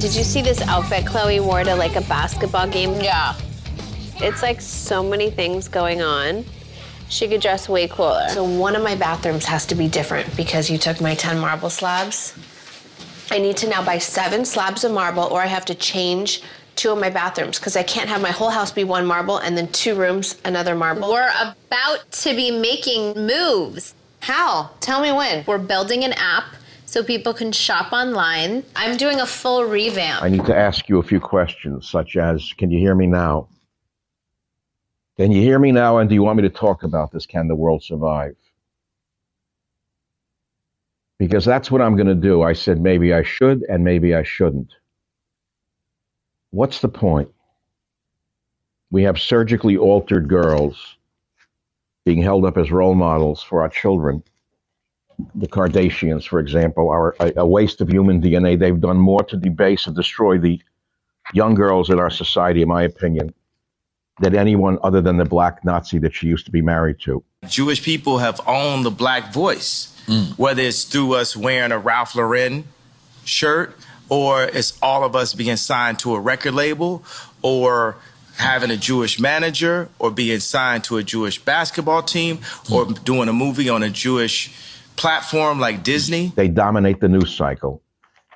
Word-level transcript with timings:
Did 0.00 0.16
you 0.16 0.24
see 0.24 0.40
this 0.40 0.62
outfit 0.62 1.04
Chloe 1.04 1.40
wore 1.40 1.62
to 1.62 1.74
like 1.74 1.94
a 1.94 2.00
basketball 2.00 2.66
game? 2.66 2.98
Yeah. 3.02 3.34
It's 4.16 4.40
like 4.40 4.62
so 4.62 5.02
many 5.02 5.30
things 5.30 5.68
going 5.68 6.00
on. 6.00 6.46
She 7.10 7.28
could 7.28 7.42
dress 7.42 7.68
way 7.68 7.86
cooler. 7.86 8.26
So 8.30 8.42
one 8.42 8.74
of 8.74 8.82
my 8.82 8.94
bathrooms 8.94 9.44
has 9.44 9.66
to 9.66 9.74
be 9.74 9.88
different 9.88 10.34
because 10.38 10.70
you 10.70 10.78
took 10.78 11.02
my 11.02 11.14
10 11.14 11.38
marble 11.38 11.68
slabs. 11.68 12.34
I 13.30 13.36
need 13.40 13.58
to 13.58 13.68
now 13.68 13.84
buy 13.84 13.98
seven 13.98 14.46
slabs 14.46 14.84
of 14.84 14.92
marble 14.92 15.24
or 15.24 15.42
I 15.42 15.46
have 15.46 15.66
to 15.66 15.74
change 15.74 16.42
two 16.76 16.92
of 16.92 16.98
my 16.98 17.10
bathrooms 17.10 17.58
because 17.58 17.76
I 17.76 17.82
can't 17.82 18.08
have 18.08 18.22
my 18.22 18.30
whole 18.30 18.48
house 18.48 18.72
be 18.72 18.84
one 18.84 19.04
marble 19.04 19.36
and 19.36 19.54
then 19.54 19.68
two 19.68 19.94
rooms 19.94 20.40
another 20.46 20.74
marble. 20.74 21.10
We're 21.10 21.30
about 21.38 22.10
to 22.10 22.34
be 22.34 22.50
making 22.50 23.26
moves. 23.26 23.94
How? 24.20 24.70
Tell 24.80 25.02
me 25.02 25.12
when. 25.12 25.44
We're 25.46 25.58
building 25.58 26.04
an 26.04 26.14
app 26.14 26.44
so 26.90 27.04
people 27.04 27.32
can 27.32 27.52
shop 27.52 27.92
online. 27.92 28.64
I'm 28.74 28.96
doing 28.96 29.20
a 29.20 29.26
full 29.26 29.64
revamp. 29.64 30.24
I 30.24 30.28
need 30.28 30.44
to 30.46 30.56
ask 30.56 30.88
you 30.88 30.98
a 30.98 31.04
few 31.04 31.20
questions, 31.20 31.88
such 31.88 32.16
as 32.16 32.52
Can 32.58 32.70
you 32.72 32.80
hear 32.80 32.96
me 32.96 33.06
now? 33.06 33.48
Can 35.16 35.30
you 35.30 35.40
hear 35.40 35.60
me 35.60 35.70
now? 35.70 35.98
And 35.98 36.08
do 36.08 36.16
you 36.16 36.22
want 36.22 36.38
me 36.38 36.42
to 36.42 36.50
talk 36.50 36.82
about 36.82 37.12
this? 37.12 37.26
Can 37.26 37.46
the 37.46 37.54
world 37.54 37.84
survive? 37.84 38.34
Because 41.18 41.44
that's 41.44 41.70
what 41.70 41.80
I'm 41.80 41.94
going 41.94 42.08
to 42.08 42.14
do. 42.14 42.42
I 42.42 42.54
said 42.54 42.80
maybe 42.80 43.14
I 43.14 43.22
should 43.22 43.62
and 43.68 43.84
maybe 43.84 44.14
I 44.14 44.24
shouldn't. 44.24 44.72
What's 46.50 46.80
the 46.80 46.88
point? 46.88 47.28
We 48.90 49.04
have 49.04 49.20
surgically 49.20 49.76
altered 49.76 50.28
girls 50.28 50.96
being 52.04 52.20
held 52.20 52.44
up 52.44 52.56
as 52.58 52.72
role 52.72 52.96
models 52.96 53.42
for 53.42 53.62
our 53.62 53.68
children. 53.68 54.24
The 55.34 55.48
Kardashians, 55.48 56.26
for 56.26 56.40
example, 56.40 56.90
are 56.90 57.14
a, 57.20 57.32
a 57.38 57.46
waste 57.46 57.80
of 57.80 57.88
human 57.88 58.20
DNA. 58.20 58.58
They've 58.58 58.80
done 58.80 58.96
more 58.96 59.22
to 59.24 59.36
debase 59.36 59.86
and 59.86 59.96
destroy 59.96 60.38
the 60.38 60.60
young 61.32 61.54
girls 61.54 61.90
in 61.90 61.98
our 61.98 62.10
society, 62.10 62.62
in 62.62 62.68
my 62.68 62.82
opinion, 62.82 63.34
than 64.20 64.36
anyone 64.36 64.78
other 64.82 65.00
than 65.00 65.16
the 65.16 65.24
black 65.24 65.64
Nazi 65.64 65.98
that 65.98 66.14
she 66.14 66.26
used 66.26 66.44
to 66.46 66.52
be 66.52 66.62
married 66.62 67.00
to. 67.00 67.22
Jewish 67.48 67.82
people 67.82 68.18
have 68.18 68.40
owned 68.46 68.84
the 68.84 68.90
black 68.90 69.32
voice, 69.32 69.96
mm. 70.06 70.38
whether 70.38 70.62
it's 70.62 70.84
through 70.84 71.14
us 71.14 71.36
wearing 71.36 71.72
a 71.72 71.78
Ralph 71.78 72.14
Lauren 72.14 72.64
shirt, 73.24 73.76
or 74.08 74.44
it's 74.44 74.78
all 74.82 75.04
of 75.04 75.16
us 75.16 75.34
being 75.34 75.56
signed 75.56 75.98
to 76.00 76.14
a 76.14 76.20
record 76.20 76.54
label, 76.54 77.02
or 77.42 77.96
having 78.36 78.70
a 78.70 78.76
Jewish 78.76 79.18
manager, 79.18 79.88
or 79.98 80.10
being 80.10 80.40
signed 80.40 80.84
to 80.84 80.96
a 80.98 81.02
Jewish 81.02 81.42
basketball 81.42 82.02
team, 82.02 82.38
mm. 82.38 82.72
or 82.72 82.92
doing 83.04 83.28
a 83.28 83.32
movie 83.32 83.68
on 83.68 83.82
a 83.82 83.90
Jewish 83.90 84.52
platform 84.96 85.60
like 85.60 85.82
Disney. 85.82 86.32
They 86.36 86.48
dominate 86.48 87.00
the 87.00 87.08
news 87.08 87.34
cycle. 87.34 87.82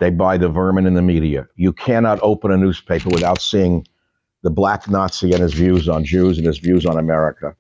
They 0.00 0.10
buy 0.10 0.38
the 0.38 0.48
vermin 0.48 0.86
in 0.86 0.94
the 0.94 1.02
media. 1.02 1.46
You 1.56 1.72
cannot 1.72 2.18
open 2.22 2.50
a 2.50 2.56
newspaper 2.56 3.08
without 3.10 3.40
seeing 3.40 3.86
the 4.42 4.50
black 4.50 4.88
Nazi 4.88 5.32
and 5.32 5.40
his 5.42 5.54
views 5.54 5.88
on 5.88 6.04
Jews 6.04 6.38
and 6.38 6.46
his 6.46 6.58
views 6.58 6.84
on 6.84 6.98
America 6.98 7.54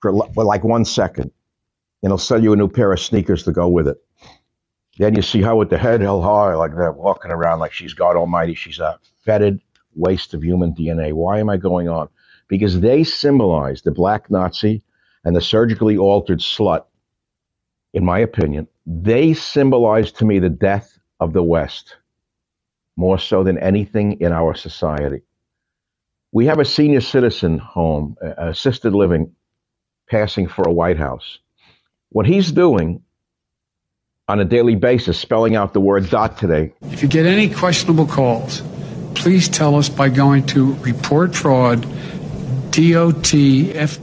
for 0.00 0.12
like 0.12 0.64
one 0.64 0.84
second. 0.84 1.30
And 2.02 2.10
he'll 2.10 2.18
sell 2.18 2.42
you 2.42 2.52
a 2.52 2.56
new 2.56 2.68
pair 2.68 2.92
of 2.92 3.00
sneakers 3.00 3.44
to 3.44 3.52
go 3.52 3.66
with 3.68 3.88
it. 3.88 3.96
Then 4.98 5.14
you 5.14 5.22
see 5.22 5.40
her 5.42 5.54
with 5.56 5.70
the 5.70 5.78
head 5.78 6.02
held 6.02 6.22
high 6.22 6.54
like 6.54 6.76
that, 6.76 6.96
walking 6.96 7.30
around 7.30 7.58
like 7.58 7.72
she's 7.72 7.94
God 7.94 8.14
Almighty. 8.14 8.54
She's 8.54 8.78
a 8.78 8.98
fetid 9.24 9.60
waste 9.94 10.34
of 10.34 10.44
human 10.44 10.74
DNA. 10.74 11.12
Why 11.12 11.40
am 11.40 11.48
I 11.48 11.56
going 11.56 11.88
on? 11.88 12.08
Because 12.46 12.80
they 12.80 13.02
symbolize 13.02 13.82
the 13.82 13.90
black 13.90 14.30
Nazi 14.30 14.82
and 15.24 15.34
the 15.34 15.40
surgically 15.40 15.96
altered 15.96 16.40
slut, 16.40 16.84
in 17.94 18.04
my 18.04 18.18
opinion. 18.18 18.68
They 18.84 19.32
symbolize 19.32 20.12
to 20.12 20.26
me 20.26 20.40
the 20.40 20.50
death 20.50 20.98
of 21.20 21.32
the 21.32 21.42
West 21.42 21.96
more 22.96 23.18
so 23.18 23.42
than 23.42 23.58
anything 23.58 24.20
in 24.20 24.32
our 24.32 24.54
society. 24.54 25.22
We 26.32 26.46
have 26.46 26.58
a 26.58 26.64
senior 26.64 27.00
citizen 27.00 27.58
home, 27.58 28.16
assisted 28.20 28.92
living, 28.92 29.32
passing 30.10 30.48
for 30.48 30.68
a 30.68 30.72
White 30.72 30.98
House. 30.98 31.38
What 32.10 32.26
he's 32.26 32.52
doing 32.52 33.02
on 34.28 34.40
a 34.40 34.44
daily 34.44 34.74
basis, 34.74 35.18
spelling 35.18 35.54
out 35.54 35.72
the 35.72 35.80
word 35.80 36.10
dot 36.10 36.38
today. 36.38 36.72
If 36.82 37.02
you 37.02 37.08
get 37.08 37.26
any 37.26 37.48
questionable 37.48 38.06
calls, 38.06 38.62
please 39.14 39.48
tell 39.48 39.76
us 39.76 39.88
by 39.88 40.08
going 40.08 40.46
to 40.48 40.74
report 40.74 41.34
fraud, 41.34 41.82
dotftc 42.70 44.02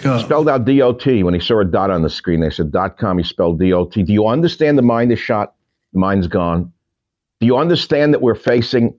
Spelled 0.00 0.48
out 0.48 0.64
dot 0.64 1.06
when 1.06 1.34
he 1.34 1.40
saw 1.40 1.60
a 1.60 1.64
dot 1.64 1.90
on 1.90 2.02
the 2.02 2.10
screen. 2.10 2.40
They 2.40 2.50
said 2.50 2.72
dot 2.72 2.98
com. 2.98 3.18
He 3.18 3.24
spelled 3.24 3.60
dot. 3.60 3.92
Do 3.92 4.04
you 4.06 4.26
understand 4.26 4.78
the 4.78 4.82
mind 4.82 5.12
is 5.12 5.18
shot? 5.18 5.54
The 5.92 5.98
mind's 5.98 6.26
gone. 6.26 6.72
Do 7.40 7.46
you 7.46 7.56
understand 7.56 8.14
that 8.14 8.22
we're 8.22 8.34
facing 8.34 8.98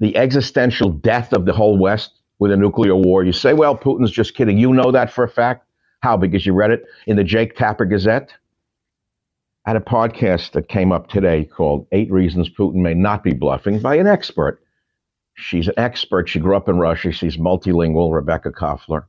the 0.00 0.16
existential 0.16 0.90
death 0.90 1.32
of 1.32 1.44
the 1.44 1.52
whole 1.52 1.78
West 1.78 2.20
with 2.38 2.52
a 2.52 2.56
nuclear 2.56 2.96
war. 2.96 3.24
You 3.24 3.32
say, 3.32 3.54
well, 3.54 3.76
Putin's 3.76 4.10
just 4.10 4.34
kidding. 4.34 4.58
You 4.58 4.72
know 4.72 4.92
that 4.92 5.12
for 5.12 5.24
a 5.24 5.28
fact. 5.28 5.66
How? 6.00 6.16
Because 6.16 6.44
you 6.44 6.52
read 6.52 6.70
it 6.70 6.84
in 7.06 7.16
the 7.16 7.24
Jake 7.24 7.56
Tapper 7.56 7.84
Gazette? 7.84 8.34
I 9.64 9.70
had 9.70 9.76
a 9.76 9.80
podcast 9.80 10.52
that 10.52 10.68
came 10.68 10.92
up 10.92 11.08
today 11.08 11.44
called 11.44 11.86
Eight 11.92 12.10
Reasons 12.10 12.50
Putin 12.50 12.82
May 12.82 12.92
Not 12.92 13.22
Be 13.22 13.32
Bluffing 13.32 13.80
by 13.80 13.94
an 13.94 14.06
expert. 14.06 14.60
She's 15.36 15.68
an 15.68 15.74
expert. 15.78 16.28
She 16.28 16.38
grew 16.38 16.56
up 16.56 16.68
in 16.68 16.78
Russia. 16.78 17.10
She's 17.12 17.38
multilingual, 17.38 18.12
Rebecca 18.12 18.50
Koffler. 18.50 19.06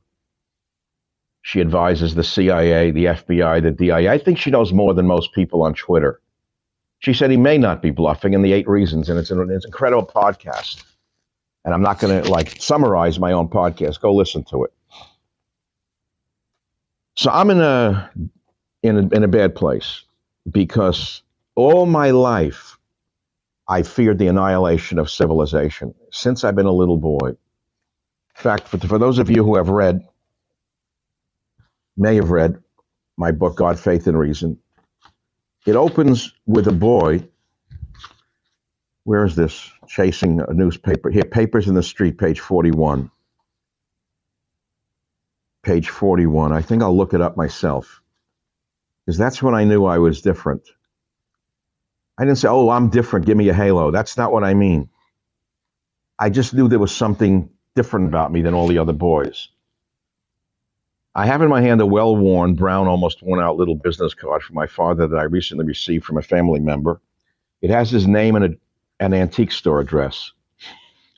She 1.46 1.60
advises 1.60 2.16
the 2.16 2.24
CIA, 2.24 2.90
the 2.90 3.04
FBI, 3.04 3.62
the 3.62 3.70
DIA. 3.70 4.12
I 4.12 4.18
think 4.18 4.36
she 4.36 4.50
knows 4.50 4.72
more 4.72 4.94
than 4.94 5.06
most 5.06 5.32
people 5.32 5.62
on 5.62 5.74
Twitter. 5.74 6.20
She 6.98 7.14
said 7.14 7.30
he 7.30 7.36
may 7.36 7.56
not 7.56 7.80
be 7.80 7.92
bluffing 7.92 8.34
in 8.34 8.42
the 8.42 8.52
eight 8.52 8.66
reasons, 8.66 9.08
and 9.08 9.16
it's 9.16 9.30
an, 9.30 9.48
it's 9.52 9.64
an 9.64 9.68
incredible 9.68 10.04
podcast. 10.04 10.82
And 11.64 11.72
I'm 11.72 11.82
not 11.82 12.00
going 12.00 12.20
to 12.20 12.28
like 12.28 12.60
summarize 12.60 13.20
my 13.20 13.30
own 13.30 13.46
podcast. 13.46 14.00
Go 14.00 14.12
listen 14.12 14.42
to 14.50 14.64
it. 14.64 14.72
So 17.14 17.30
I'm 17.30 17.50
in 17.50 17.60
a 17.60 18.10
in 18.82 18.96
a, 18.96 19.14
in 19.14 19.22
a 19.22 19.28
bad 19.28 19.54
place 19.54 20.02
because 20.50 21.22
all 21.54 21.86
my 21.86 22.10
life 22.10 22.76
I 23.68 23.84
feared 23.84 24.18
the 24.18 24.26
annihilation 24.26 24.98
of 24.98 25.08
civilization 25.08 25.94
since 26.10 26.42
I've 26.42 26.56
been 26.56 26.66
a 26.66 26.72
little 26.72 26.98
boy. 26.98 27.28
In 27.28 27.36
fact, 28.34 28.66
for, 28.66 28.78
for 28.78 28.98
those 28.98 29.20
of 29.20 29.30
you 29.30 29.44
who 29.44 29.54
have 29.54 29.68
read, 29.68 30.04
may 31.96 32.16
have 32.16 32.30
read 32.30 32.62
my 33.16 33.32
book, 33.32 33.56
God, 33.56 33.78
Faith, 33.80 34.06
and 34.06 34.18
Reason, 34.18 34.58
it 35.66 35.76
opens 35.76 36.32
with 36.46 36.68
a 36.68 36.72
boy. 36.72 37.28
Where 39.04 39.24
is 39.24 39.36
this? 39.36 39.70
Chasing 39.88 40.40
a 40.46 40.54
newspaper. 40.54 41.10
Here, 41.10 41.24
Papers 41.24 41.68
in 41.68 41.74
the 41.74 41.82
Street, 41.82 42.18
page 42.18 42.40
41. 42.40 43.10
Page 45.64 45.88
41. 45.90 46.52
I 46.52 46.62
think 46.62 46.82
I'll 46.82 46.96
look 46.96 47.14
it 47.14 47.20
up 47.22 47.36
myself. 47.36 48.02
Because 49.06 49.18
that's 49.18 49.42
when 49.42 49.54
I 49.54 49.64
knew 49.64 49.84
I 49.86 49.98
was 49.98 50.22
different. 50.22 50.62
I 52.18 52.24
didn't 52.24 52.38
say, 52.38 52.48
oh, 52.48 52.70
I'm 52.70 52.90
different. 52.90 53.26
Give 53.26 53.36
me 53.36 53.48
a 53.48 53.54
halo. 53.54 53.90
That's 53.90 54.16
not 54.16 54.32
what 54.32 54.44
I 54.44 54.54
mean. 54.54 54.90
I 56.18 56.30
just 56.30 56.54
knew 56.54 56.68
there 56.68 56.78
was 56.80 56.94
something 56.96 57.50
different 57.76 58.08
about 58.08 58.32
me 58.32 58.42
than 58.42 58.54
all 58.54 58.68
the 58.68 58.78
other 58.78 58.94
boys. 58.94 59.48
I 61.16 61.24
have 61.24 61.40
in 61.40 61.48
my 61.48 61.62
hand 61.62 61.80
a 61.80 61.86
well 61.86 62.14
worn, 62.14 62.56
brown, 62.56 62.88
almost 62.88 63.22
worn 63.22 63.40
out 63.40 63.56
little 63.56 63.74
business 63.74 64.12
card 64.12 64.42
from 64.42 64.54
my 64.54 64.66
father 64.66 65.06
that 65.06 65.16
I 65.16 65.22
recently 65.22 65.64
received 65.64 66.04
from 66.04 66.18
a 66.18 66.22
family 66.22 66.60
member. 66.60 67.00
It 67.62 67.70
has 67.70 67.90
his 67.90 68.06
name 68.06 68.36
and 68.36 68.44
a, 68.44 68.48
an 69.00 69.14
antique 69.14 69.52
store 69.52 69.80
address 69.80 70.32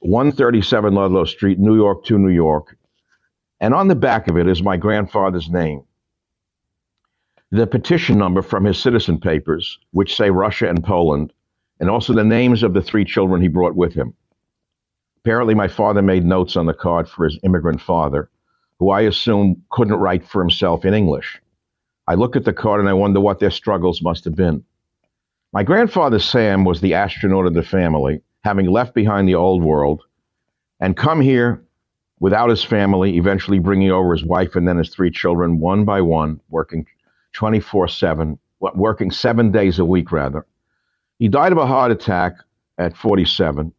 137 0.03 0.95
Ludlow 0.95 1.25
Street, 1.25 1.59
New 1.59 1.75
York 1.75 2.05
to 2.05 2.17
New 2.17 2.31
York. 2.31 2.77
And 3.59 3.75
on 3.75 3.89
the 3.89 3.97
back 3.97 4.29
of 4.29 4.39
it 4.39 4.47
is 4.47 4.63
my 4.63 4.77
grandfather's 4.77 5.51
name. 5.51 5.83
The 7.51 7.67
petition 7.67 8.19
number 8.19 8.41
from 8.41 8.65
his 8.65 8.79
citizen 8.79 9.19
papers, 9.19 9.81
which 9.91 10.15
say 10.15 10.31
Russia 10.31 10.69
and 10.69 10.85
Poland, 10.85 11.33
and 11.81 11.91
also 11.91 12.13
the 12.13 12.23
names 12.23 12.63
of 12.63 12.73
the 12.73 12.83
three 12.83 13.05
children 13.05 13.43
he 13.43 13.49
brought 13.49 13.75
with 13.75 13.95
him. 13.95 14.15
Apparently, 15.25 15.57
my 15.57 15.67
father 15.67 16.03
made 16.03 16.25
notes 16.25 16.57
on 16.57 16.67
the 16.67 16.73
card 16.73 17.09
for 17.09 17.25
his 17.25 17.41
immigrant 17.43 17.81
father 17.81 18.31
who 18.79 18.91
I 18.91 19.03
assume 19.03 19.63
couldn't 19.71 19.95
write 19.95 20.25
for 20.25 20.41
himself 20.41 20.85
in 20.85 20.95
English. 20.95 21.41
I 22.07 22.15
look 22.15 22.37
at 22.37 22.45
the 22.45 22.53
card 22.53 22.81
and 22.81 22.89
I 22.89 22.95
wonder 22.95 23.21
what 23.21 23.39
their 23.39 23.51
struggles 23.51 24.03
must 24.03 24.25
have 24.25 24.35
been. 24.35 24.65
My 25.53 25.63
grandfather 25.63 26.19
Sam 26.19 26.65
was 26.65 26.81
the 26.81 26.95
astronaut 26.95 27.47
of 27.47 27.55
the 27.55 27.63
family, 27.63 28.21
having 28.45 28.67
left 28.67 28.95
behind 28.95 29.29
the 29.29 29.35
old 29.35 29.63
world 29.63 30.03
and 30.81 30.97
come 30.97 31.21
here 31.21 31.63
without 32.21 32.51
his 32.51 32.65
family, 32.65 33.17
eventually 33.17 33.59
bringing 33.59 33.91
over 33.91 34.13
his 34.13 34.25
wife 34.25 34.57
and 34.57 34.67
then 34.67 34.79
his 34.79 34.91
three 34.91 35.11
children 35.11 35.59
one 35.59 35.85
by 35.85 36.01
one, 36.01 36.41
working 36.51 36.87
24 37.33 37.89
7, 37.89 38.39
working 38.61 39.11
seven 39.11 39.51
days 39.53 39.79
a 39.79 39.85
week, 39.85 40.13
rather. 40.13 40.47
He 41.19 41.29
died 41.29 41.53
of 41.53 41.59
a 41.59 41.67
heart 41.67 41.91
attack 41.91 42.35
at 42.79 42.97
47, 42.97 43.73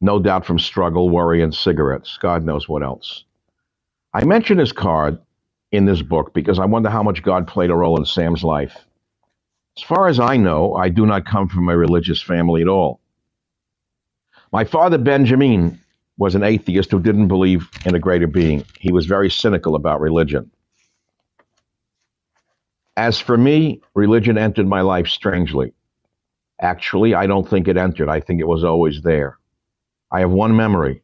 no 0.00 0.18
doubt 0.18 0.46
from 0.46 0.58
struggle, 0.58 1.10
worry, 1.10 1.42
and 1.42 1.54
cigarettes. 1.54 2.18
God 2.20 2.44
knows 2.44 2.68
what 2.68 2.82
else. 2.82 3.24
I 4.12 4.24
mention 4.24 4.58
his 4.58 4.72
card 4.72 5.18
in 5.72 5.84
this 5.84 6.02
book 6.02 6.34
because 6.34 6.58
I 6.58 6.64
wonder 6.64 6.90
how 6.90 7.02
much 7.02 7.22
God 7.22 7.46
played 7.46 7.70
a 7.70 7.74
role 7.76 7.98
in 7.98 8.04
Sam's 8.04 8.42
life. 8.42 8.76
As 9.76 9.84
far 9.84 10.08
as 10.08 10.18
I 10.18 10.36
know, 10.36 10.74
I 10.74 10.88
do 10.88 11.06
not 11.06 11.26
come 11.26 11.48
from 11.48 11.68
a 11.68 11.76
religious 11.76 12.20
family 12.20 12.60
at 12.62 12.68
all. 12.68 13.00
My 14.52 14.64
father, 14.64 14.98
Benjamin, 14.98 15.78
was 16.18 16.34
an 16.34 16.42
atheist 16.42 16.90
who 16.90 17.00
didn't 17.00 17.28
believe 17.28 17.68
in 17.86 17.94
a 17.94 18.00
greater 18.00 18.26
being. 18.26 18.64
He 18.78 18.92
was 18.92 19.06
very 19.06 19.30
cynical 19.30 19.76
about 19.76 20.00
religion. 20.00 20.50
As 22.96 23.20
for 23.20 23.38
me, 23.38 23.80
religion 23.94 24.36
entered 24.36 24.66
my 24.66 24.82
life 24.82 25.08
strangely. 25.08 25.72
Actually, 26.60 27.14
I 27.14 27.26
don't 27.26 27.48
think 27.48 27.68
it 27.68 27.76
entered. 27.78 28.08
I 28.10 28.20
think 28.20 28.40
it 28.40 28.48
was 28.48 28.64
always 28.64 29.02
there. 29.02 29.38
I 30.12 30.20
have 30.20 30.30
one 30.30 30.56
memory. 30.56 31.02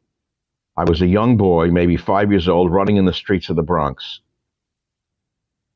I 0.77 0.85
was 0.85 1.03
a 1.03 1.07
young 1.07 1.37
boy, 1.37 1.71
maybe 1.71 1.97
five 1.97 2.31
years 2.31 2.49
old, 2.49 2.73
running 2.73 2.97
in 2.97 3.07
the 3.07 3.13
streets 3.15 3.49
of 3.51 3.57
the 3.57 3.63
Bronx. 3.63 4.21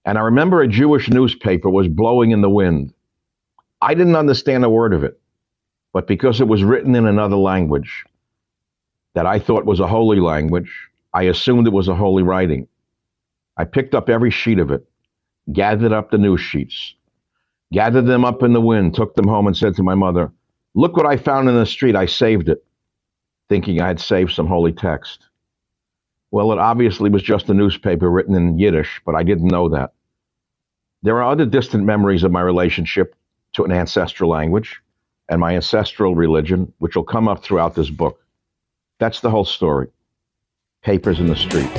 And 0.04 0.18
I 0.18 0.22
remember 0.22 0.62
a 0.62 0.68
Jewish 0.68 1.08
newspaper 1.08 1.70
was 1.70 1.88
blowing 1.88 2.32
in 2.32 2.40
the 2.42 2.50
wind. 2.50 2.92
I 3.82 3.94
didn't 3.94 4.16
understand 4.16 4.64
a 4.64 4.70
word 4.70 4.92
of 4.92 5.04
it, 5.04 5.20
but 5.92 6.06
because 6.06 6.40
it 6.40 6.48
was 6.48 6.64
written 6.64 6.94
in 6.94 7.06
another 7.06 7.36
language 7.36 8.04
that 9.14 9.26
I 9.26 9.38
thought 9.38 9.66
was 9.66 9.80
a 9.80 9.86
holy 9.86 10.20
language, 10.20 10.72
I 11.14 11.24
assumed 11.24 11.66
it 11.66 11.72
was 11.72 11.88
a 11.88 11.94
holy 11.94 12.22
writing. 12.22 12.68
I 13.56 13.64
picked 13.64 13.94
up 13.94 14.08
every 14.08 14.30
sheet 14.30 14.58
of 14.58 14.70
it, 14.70 14.86
gathered 15.52 15.92
up 15.92 16.10
the 16.10 16.18
news 16.18 16.40
sheets, 16.40 16.94
gathered 17.72 18.06
them 18.06 18.24
up 18.24 18.42
in 18.42 18.52
the 18.52 18.60
wind, 18.60 18.94
took 18.94 19.14
them 19.14 19.28
home, 19.28 19.46
and 19.46 19.56
said 19.56 19.74
to 19.76 19.82
my 19.82 19.94
mother, 19.94 20.32
Look 20.74 20.96
what 20.96 21.06
I 21.06 21.16
found 21.16 21.48
in 21.48 21.56
the 21.56 21.66
street. 21.66 21.96
I 21.96 22.06
saved 22.06 22.48
it, 22.48 22.64
thinking 23.50 23.80
I 23.80 23.88
had 23.88 24.00
saved 24.00 24.32
some 24.32 24.46
holy 24.46 24.72
text. 24.72 25.26
Well, 26.30 26.52
it 26.52 26.58
obviously 26.58 27.10
was 27.10 27.22
just 27.22 27.50
a 27.50 27.54
newspaper 27.54 28.08
written 28.08 28.36
in 28.36 28.60
Yiddish, 28.60 29.02
but 29.04 29.16
I 29.16 29.24
didn't 29.24 29.48
know 29.48 29.68
that. 29.70 29.92
There 31.02 31.16
are 31.20 31.32
other 31.32 31.46
distant 31.46 31.84
memories 31.84 32.22
of 32.22 32.30
my 32.30 32.42
relationship 32.42 33.16
to 33.54 33.64
an 33.64 33.72
ancestral 33.72 34.30
language 34.30 34.80
and 35.28 35.40
my 35.40 35.56
ancestral 35.56 36.14
religion, 36.14 36.72
which 36.78 36.94
will 36.94 37.02
come 37.02 37.26
up 37.26 37.42
throughout 37.42 37.74
this 37.74 37.90
book. 37.90 38.24
That's 39.00 39.20
the 39.20 39.30
whole 39.30 39.44
story. 39.44 39.88
Papers 40.82 41.18
in 41.18 41.26
the 41.26 41.34
street. 41.34 41.70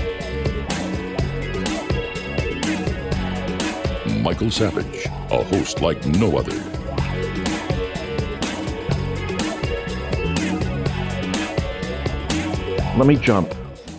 Michael 4.21 4.51
Savage, 4.51 5.05
a 5.05 5.43
host 5.43 5.81
like 5.81 6.05
no 6.05 6.37
other. 6.37 6.70
Let 12.97 13.07
me 13.07 13.15
jump 13.15 13.55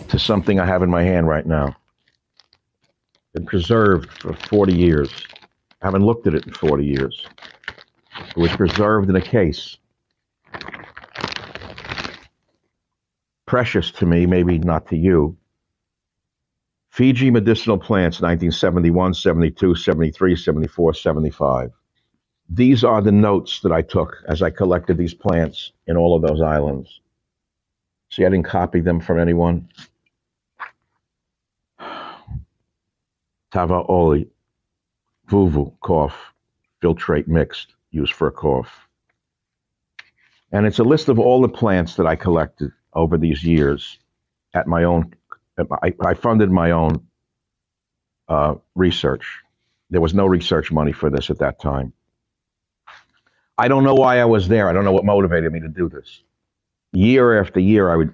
to 0.09 0.19
something 0.19 0.59
I 0.59 0.65
have 0.67 0.83
in 0.83 0.89
my 0.89 1.01
hand 1.01 1.27
right 1.27 1.45
now. 1.45 1.75
Been 3.33 3.45
preserved 3.45 4.11
for 4.21 4.33
40 4.33 4.75
years. 4.75 5.11
I 5.81 5.87
haven't 5.87 6.05
looked 6.05 6.27
at 6.27 6.35
it 6.35 6.45
in 6.45 6.53
40 6.53 6.85
years. 6.85 7.25
It 8.29 8.37
was 8.37 8.51
preserved 8.55 9.09
in 9.09 9.15
a 9.15 9.21
case. 9.21 9.77
Precious 13.47 13.89
to 13.93 14.05
me, 14.05 14.27
maybe 14.27 14.59
not 14.59 14.87
to 14.89 14.95
you. 14.95 15.37
Fiji 16.91 17.31
medicinal 17.31 17.79
plants, 17.79 18.21
1971, 18.21 19.15
72, 19.15 19.73
73, 19.73 20.35
74, 20.35 20.93
75. 20.93 21.71
These 22.47 22.83
are 22.83 23.01
the 23.01 23.11
notes 23.11 23.61
that 23.61 23.71
I 23.71 23.81
took 23.81 24.17
as 24.27 24.43
I 24.43 24.51
collected 24.51 24.99
these 24.99 25.15
plants 25.15 25.71
in 25.87 25.97
all 25.97 26.15
of 26.15 26.21
those 26.21 26.41
islands. 26.41 27.01
See, 28.13 28.23
I 28.23 28.29
didn't 28.29 28.45
copy 28.45 28.79
them 28.79 28.99
from 28.99 29.19
anyone. 29.19 29.69
Tava 33.51 33.81
oli, 33.87 34.29
vuvu, 35.27 35.73
cough, 35.79 36.31
filtrate 36.79 37.27
mixed, 37.27 37.73
used 37.89 38.13
for 38.13 38.27
a 38.27 38.31
cough. 38.31 38.87
And 40.51 40.67
it's 40.67 40.77
a 40.77 40.83
list 40.83 41.09
of 41.09 41.17
all 41.17 41.41
the 41.41 41.49
plants 41.49 41.95
that 41.95 42.05
I 42.05 42.15
collected 42.15 42.71
over 42.93 43.17
these 43.17 43.43
years 43.43 43.97
at 44.53 44.67
my 44.67 44.83
own, 44.83 45.15
at 45.57 45.67
my, 45.67 45.77
I, 45.99 46.13
funded 46.13 46.51
my 46.51 46.69
own 46.69 47.07
uh, 48.27 48.53
research. 48.75 49.39
There 49.89 50.01
was 50.01 50.13
no 50.13 50.27
research 50.27 50.71
money 50.71 50.91
for 50.91 51.09
this 51.09 51.31
at 51.31 51.39
that 51.39 51.59
time. 51.59 51.93
I 53.57 53.67
don't 53.67 53.83
know 53.83 53.95
why 53.95 54.19
I 54.19 54.25
was 54.25 54.47
there. 54.47 54.69
I 54.69 54.73
don't 54.73 54.85
know 54.85 54.91
what 54.91 55.03
motivated 55.03 55.51
me 55.51 55.61
to 55.61 55.67
do 55.67 55.89
this. 55.89 56.21
Year 56.93 57.41
after 57.41 57.59
year, 57.59 57.89
I 57.89 57.95
would 57.95 58.13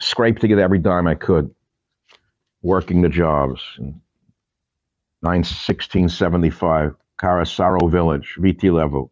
scrape 0.00 0.38
together 0.38 0.62
every 0.62 0.78
dime 0.78 1.06
I 1.06 1.16
could, 1.16 1.52
working 2.62 3.02
the 3.02 3.08
jobs. 3.08 3.60
In 3.78 4.00
1675, 5.22 6.94
Carasaro 7.20 7.90
Village, 7.90 8.36
VT 8.38 8.72
level. 8.72 9.10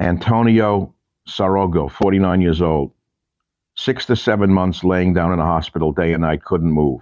Antonio 0.00 0.94
Sarogo, 1.28 1.88
49 1.88 2.40
years 2.40 2.60
old, 2.60 2.92
six 3.76 4.06
to 4.06 4.16
seven 4.16 4.52
months 4.52 4.82
laying 4.82 5.14
down 5.14 5.32
in 5.32 5.38
a 5.38 5.44
hospital 5.44 5.92
day 5.92 6.12
and 6.12 6.22
night, 6.22 6.44
couldn't 6.44 6.72
move. 6.72 7.00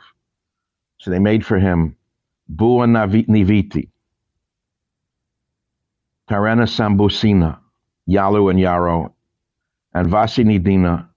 So 0.98 1.10
they 1.10 1.18
made 1.18 1.44
for 1.46 1.58
him 1.58 1.96
Bua 2.48 2.86
Niviti, 2.86 3.88
Tarena 6.28 6.66
Sambusina, 6.66 7.58
Yalu 8.06 8.48
and 8.48 8.60
Yarrow, 8.60 9.15
and 9.96 10.10
Vasinidina, 10.10 11.08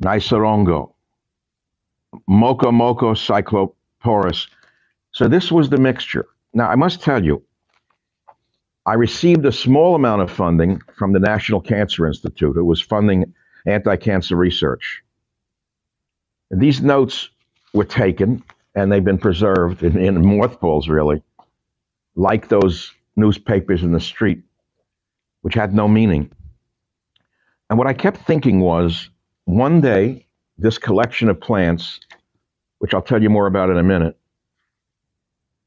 Naisarongo, 0.00 0.92
Moco 2.28 2.70
Moco 2.70 3.12
Cycloporus. 3.12 4.46
So 5.10 5.26
this 5.26 5.50
was 5.50 5.68
the 5.68 5.78
mixture. 5.78 6.26
Now, 6.52 6.70
I 6.70 6.76
must 6.76 7.02
tell 7.02 7.24
you, 7.24 7.42
I 8.86 8.94
received 8.94 9.44
a 9.46 9.50
small 9.50 9.96
amount 9.96 10.22
of 10.22 10.30
funding 10.30 10.80
from 10.96 11.12
the 11.12 11.18
National 11.18 11.60
Cancer 11.60 12.06
Institute, 12.06 12.54
who 12.54 12.64
was 12.64 12.80
funding 12.80 13.34
anti 13.66 13.96
cancer 13.96 14.36
research. 14.36 15.02
These 16.52 16.82
notes 16.82 17.30
were 17.72 17.84
taken 17.84 18.44
and 18.76 18.92
they've 18.92 19.04
been 19.04 19.18
preserved 19.18 19.82
in, 19.82 19.98
in 19.98 20.24
mothballs, 20.24 20.88
really, 20.88 21.20
like 22.14 22.46
those 22.46 22.92
newspapers 23.16 23.82
in 23.82 23.90
the 23.90 24.00
street, 24.00 24.40
which 25.42 25.54
had 25.54 25.74
no 25.74 25.88
meaning. 25.88 26.30
And 27.70 27.78
what 27.78 27.86
I 27.86 27.92
kept 27.92 28.18
thinking 28.18 28.60
was 28.60 29.10
one 29.44 29.80
day, 29.80 30.26
this 30.58 30.78
collection 30.78 31.28
of 31.28 31.40
plants, 31.40 32.00
which 32.78 32.94
I'll 32.94 33.02
tell 33.02 33.22
you 33.22 33.30
more 33.30 33.46
about 33.46 33.70
in 33.70 33.78
a 33.78 33.82
minute, 33.82 34.16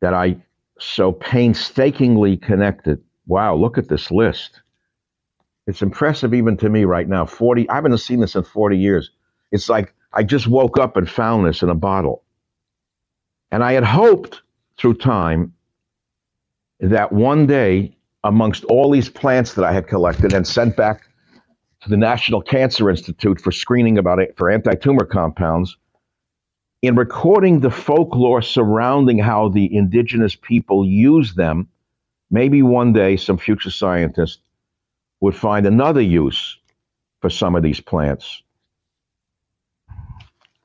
that 0.02 0.14
I 0.14 0.38
so 0.80 1.12
painstakingly 1.12 2.38
connected. 2.38 3.02
Wow, 3.26 3.56
look 3.56 3.78
at 3.78 3.90
this 3.90 4.12
list. 4.12 4.62
It's 5.66 5.82
impressive 5.82 6.34
even 6.34 6.56
to 6.58 6.70
me 6.70 6.86
right 6.86 7.08
now. 7.08 7.26
40, 7.26 7.70
I 7.70 7.76
haven't 7.76 7.98
seen 7.98 8.20
this 8.22 8.36
in 8.36 8.44
40 8.44 8.78
years. 8.78 9.12
It's 9.52 9.68
like 9.68 9.94
I 10.14 10.24
just 10.24 10.48
woke 10.48 10.80
up 10.80 10.96
and 10.98 11.10
found 11.10 11.46
this 11.46 11.62
in 11.62 11.70
a 11.70 11.76
bottle. 11.76 12.24
And 13.52 13.64
I 13.64 13.74
had 13.74 13.84
hoped 13.84 14.42
through 14.78 14.96
time 14.96 15.54
that 16.80 17.12
one 17.12 17.48
day, 17.48 17.96
amongst 18.24 18.64
all 18.66 18.92
these 18.92 19.10
plants 19.10 19.54
that 19.56 19.66
I 19.66 19.72
had 19.72 19.88
collected 19.88 20.34
and 20.34 20.46
sent 20.46 20.76
back 20.76 21.08
to 21.88 21.92
the 21.92 21.98
National 21.98 22.42
Cancer 22.42 22.90
Institute 22.90 23.40
for 23.40 23.52
screening 23.52 23.98
about 23.98 24.20
it 24.20 24.36
for 24.38 24.50
anti-tumor 24.50 25.06
compounds, 25.06 25.78
in 26.82 26.96
recording 26.96 27.62
the 27.62 27.72
folklore 27.72 28.42
surrounding 28.42 29.18
how 29.18 29.48
the 29.48 29.74
indigenous 29.74 30.36
people 30.36 30.86
use 30.86 31.34
them, 31.34 31.70
maybe 32.30 32.62
one 32.62 32.92
day 32.92 33.16
some 33.16 33.38
future 33.38 33.72
scientist 33.72 34.42
would 35.22 35.36
find 35.36 35.66
another 35.66 36.02
use 36.02 36.60
for 37.22 37.30
some 37.30 37.56
of 37.56 37.64
these 37.64 37.80
plants. 37.80 38.44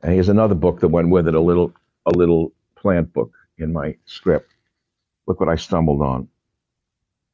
And 0.03 0.13
here's 0.13 0.29
another 0.29 0.57
book 0.57 0.81
that 0.81 0.89
went 0.89 1.09
with 1.09 1.29
it, 1.29 1.35
a 1.35 1.41
little 1.41 1.73
a 2.05 2.11
little 2.11 2.53
plant 2.75 3.13
book 3.13 3.33
in 3.59 3.73
my 3.73 3.97
script. 4.07 4.51
Look 5.29 5.39
what 5.39 5.49
I 5.49 5.55
stumbled 5.55 6.03
on. 6.03 6.27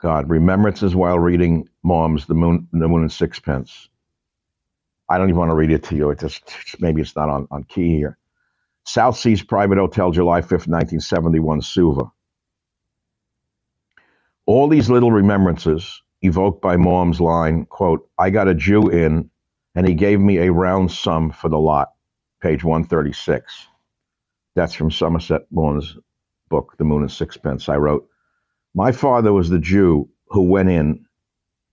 God, 0.01 0.31
remembrances 0.31 0.95
while 0.95 1.19
reading 1.19 1.69
Maugham's 1.83 2.27
The 2.27 2.35
Moon, 2.35 2.69
The 2.73 2.89
Moon 2.89 3.03
and 3.03 3.13
Sixpence. 3.13 3.89
I 5.09 5.19
don't 5.19 5.29
even 5.29 5.39
want 5.39 5.51
to 5.51 5.57
read 5.57 5.73
it 5.73 5.83
to 5.85 5.97
you. 5.97 6.11
It 6.11 6.21
just 6.21 6.77
maybe 6.79 7.01
it's 7.01 7.17
not 7.17 7.29
on, 7.29 7.49
on 7.51 7.65
key 7.65 7.97
here. 7.97 8.17
South 8.85 9.17
Seas 9.17 9.43
Private 9.43 9.79
Hotel, 9.79 10.11
July 10.13 10.41
5th, 10.41 10.69
1971, 10.69 11.63
Suva. 11.63 12.05
All 14.47 14.69
these 14.69 14.89
little 14.89 15.13
remembrances 15.13 16.03
evoked 16.23 16.63
by 16.63 16.77
Maugham's 16.77 17.21
line, 17.21 17.67
quote, 17.67 18.09
I 18.19 18.31
got 18.31 18.49
a 18.49 18.55
Jew 18.55 18.89
in 18.89 19.31
and 19.75 19.87
he 19.87 19.95
gave 19.95 20.21
me 20.21 20.39
a 20.39 20.53
round 20.53 20.91
sum 20.91 21.31
for 21.33 21.49
the 21.49 21.59
lot, 21.59 21.93
page 22.41 22.65
136. 22.65 23.67
That's 24.55 24.75
from 24.75 24.91
Somerset 24.91 25.43
Maugham's 25.51 25.99
book, 26.49 26.75
The 26.79 26.85
Moon 26.85 27.03
and 27.03 27.13
Sixpence. 27.13 27.69
I 27.69 27.77
wrote, 27.77 28.09
My 28.75 28.93
father 28.93 29.33
was 29.33 29.49
the 29.49 29.59
Jew 29.59 30.09
who 30.29 30.43
went 30.43 30.69
in 30.69 31.07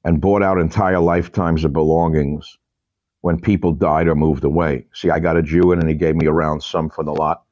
and 0.03 0.21
bought 0.21 0.43
out 0.43 0.59
entire 0.59 0.99
lifetimes 0.99 1.65
of 1.65 1.73
belongings 1.73 2.57
when 3.21 3.39
people 3.39 3.71
died 3.71 4.07
or 4.07 4.15
moved 4.15 4.43
away. 4.43 4.85
See, 4.93 5.09
I 5.09 5.19
got 5.19 5.37
a 5.37 5.41
Jew 5.41 5.71
in 5.71 5.79
and 5.79 5.89
he 5.89 5.95
gave 5.95 6.15
me 6.15 6.27
a 6.27 6.31
round 6.31 6.63
sum 6.63 6.89
for 6.89 7.03
the 7.03 7.11
lot. 7.11 7.43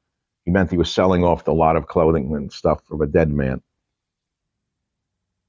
He 0.46 0.52
meant 0.52 0.72
he 0.72 0.78
was 0.78 0.92
selling 0.92 1.24
off 1.24 1.46
the 1.46 1.54
lot 1.54 1.76
of 1.76 1.88
clothing 1.88 2.36
and 2.36 2.52
stuff 2.52 2.84
from 2.86 3.02
a 3.02 3.08
dead 3.08 3.32
man. 3.32 3.62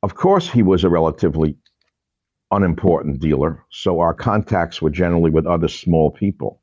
Of 0.02 0.14
course, 0.14 0.48
he 0.48 0.62
was 0.62 0.84
a 0.84 0.88
relatively 0.88 1.56
unimportant 2.50 3.20
dealer, 3.20 3.64
so 3.70 4.00
our 4.00 4.14
contacts 4.14 4.80
were 4.80 4.90
generally 4.90 5.30
with 5.30 5.46
other 5.46 5.68
small 5.68 6.10
people. 6.10 6.60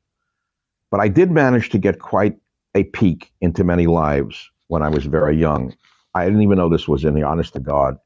But 0.90 1.00
I 1.00 1.08
did 1.08 1.30
manage 1.30 1.70
to 1.70 1.78
get 1.78 1.98
quite 1.98 2.38
a 2.74 2.84
peek 2.84 3.32
into 3.40 3.64
many 3.64 3.86
lives 3.86 4.50
when 4.68 4.82
I 4.82 4.88
was 4.88 5.04
very 5.04 5.36
young. 5.36 5.74
I 6.14 6.24
didn't 6.24 6.42
even 6.42 6.58
know 6.58 6.68
this 6.68 6.88
was 6.88 7.04
in 7.04 7.16
here, 7.16 7.26
honest 7.26 7.54
to 7.54 7.60
God. 7.60 7.96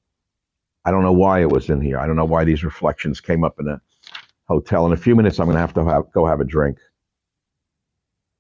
I 0.85 0.91
don't 0.93 1.03
know 1.03 1.13
why 1.13 1.41
it 1.41 1.51
was 1.51 1.69
in 1.69 1.81
here. 1.81 1.99
I 1.99 2.07
don't 2.07 2.17
know 2.17 2.25
why 2.25 2.45
these 2.45 2.63
reflections 2.63 3.21
came 3.21 3.43
up 3.43 3.59
in 3.59 3.67
a 3.67 3.81
hotel. 4.49 4.87
In 4.87 4.93
a 4.93 4.97
few 4.97 5.17
minutes, 5.17 5.41
I'm 5.41 5.47
going 5.47 5.57
to 5.57 5.61
have 5.61 5.75
to 5.75 5.85
have, 5.85 6.13
go 6.13 6.27
have 6.27 6.41
a 6.41 6.45
drink. 6.45 6.79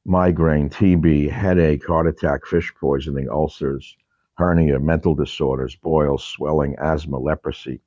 Migraine, 0.04 0.70
TB, 0.70 1.30
headache, 1.30 1.84
heart 1.84 2.06
attack, 2.06 2.46
fish 2.46 2.72
poisoning, 2.80 3.28
ulcers, 3.28 3.96
hernia, 4.34 4.78
mental 4.78 5.16
disorders, 5.16 5.74
boils, 5.74 6.24
swelling, 6.24 6.76
asthma, 6.78 7.18
leprosy, 7.18 7.80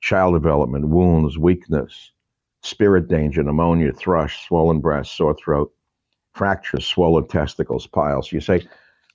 child 0.00 0.34
development, 0.34 0.88
wounds, 0.88 1.38
weakness, 1.38 2.10
spirit 2.62 3.06
danger, 3.06 3.44
pneumonia, 3.44 3.92
thrush, 3.92 4.44
swollen 4.48 4.80
breast, 4.80 5.16
sore 5.16 5.36
throat, 5.36 5.72
fractures, 6.34 6.84
swollen 6.84 7.28
testicles, 7.28 7.86
piles. 7.86 8.32
You 8.32 8.40
say, 8.40 8.66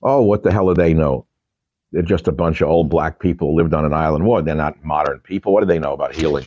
oh, 0.02 0.22
what 0.22 0.42
the 0.42 0.50
hell 0.50 0.68
do 0.68 0.74
they 0.74 0.94
know? 0.94 1.26
They're 1.92 2.02
just 2.02 2.28
a 2.28 2.32
bunch 2.32 2.60
of 2.60 2.68
old 2.68 2.90
black 2.90 3.18
people 3.18 3.50
who 3.50 3.56
lived 3.56 3.74
on 3.74 3.84
an 3.84 3.94
island. 3.94 4.24
What? 4.24 4.44
They're 4.44 4.54
not 4.54 4.84
modern 4.84 5.20
people. 5.20 5.52
What 5.52 5.60
do 5.60 5.66
they 5.66 5.78
know 5.78 5.92
about 5.92 6.14
healing? 6.14 6.46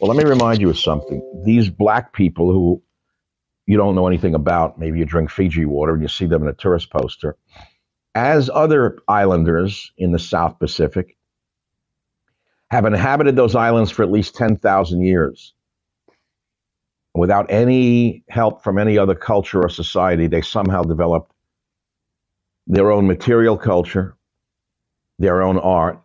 Well, 0.00 0.12
let 0.12 0.22
me 0.22 0.28
remind 0.28 0.60
you 0.60 0.70
of 0.70 0.78
something. 0.78 1.42
These 1.44 1.68
black 1.68 2.12
people 2.12 2.52
who 2.52 2.82
you 3.66 3.76
don't 3.76 3.94
know 3.94 4.06
anything 4.08 4.34
about, 4.34 4.78
maybe 4.78 4.98
you 4.98 5.04
drink 5.04 5.30
Fiji 5.30 5.64
water 5.64 5.92
and 5.92 6.02
you 6.02 6.08
see 6.08 6.26
them 6.26 6.42
in 6.42 6.48
a 6.48 6.52
tourist 6.52 6.90
poster, 6.90 7.36
as 8.14 8.50
other 8.52 8.98
islanders 9.08 9.92
in 9.96 10.12
the 10.12 10.18
South 10.18 10.58
Pacific 10.58 11.16
have 12.70 12.86
inhabited 12.86 13.36
those 13.36 13.54
islands 13.54 13.90
for 13.90 14.02
at 14.02 14.10
least 14.10 14.34
10,000 14.34 15.02
years. 15.02 15.54
Without 17.14 17.50
any 17.50 18.24
help 18.28 18.64
from 18.64 18.78
any 18.78 18.96
other 18.96 19.14
culture 19.14 19.62
or 19.62 19.68
society, 19.68 20.26
they 20.26 20.40
somehow 20.40 20.82
developed 20.82 21.32
their 22.66 22.90
own 22.90 23.06
material 23.06 23.58
culture, 23.58 24.16
their 25.22 25.40
own 25.40 25.56
art, 25.56 26.02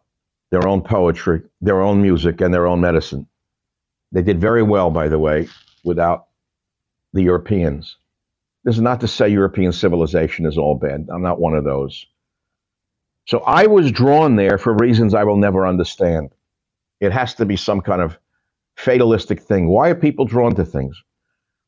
their 0.52 0.68
own 0.68 0.80
poetry, 0.80 1.42
their 1.60 1.82
own 1.82 2.04
music, 2.04 2.40
and 2.40 2.54
their 2.54 2.68
own 2.68 2.80
medicine. 2.80 3.28
They 4.12 4.22
did 4.22 4.40
very 4.40 4.62
well, 4.62 4.92
by 4.92 5.10
the 5.10 5.18
way, 5.18 5.48
without 5.84 6.28
the 7.14 7.24
Europeans. 7.24 7.98
This 8.64 8.76
is 8.76 8.82
not 8.82 9.02
to 9.02 9.08
say 9.08 9.28
European 9.28 9.72
civilization 9.72 10.46
is 10.46 10.60
all 10.60 10.76
bad. 10.76 11.08
I'm 11.12 11.24
not 11.24 11.40
one 11.42 11.56
of 11.56 11.64
those. 11.64 12.06
So 13.26 13.40
I 13.40 13.66
was 13.66 13.92
drawn 13.92 14.36
there 14.36 14.60
for 14.60 14.74
reasons 14.76 15.16
I 15.16 15.24
will 15.24 15.38
never 15.38 15.66
understand. 15.66 16.30
It 17.00 17.12
has 17.12 17.34
to 17.36 17.46
be 17.46 17.58
some 17.58 17.82
kind 17.82 18.04
of 18.04 18.20
fatalistic 18.76 19.42
thing. 19.42 19.68
Why 19.68 19.90
are 19.90 19.96
people 19.96 20.26
drawn 20.26 20.54
to 20.56 20.64
things? 20.64 21.02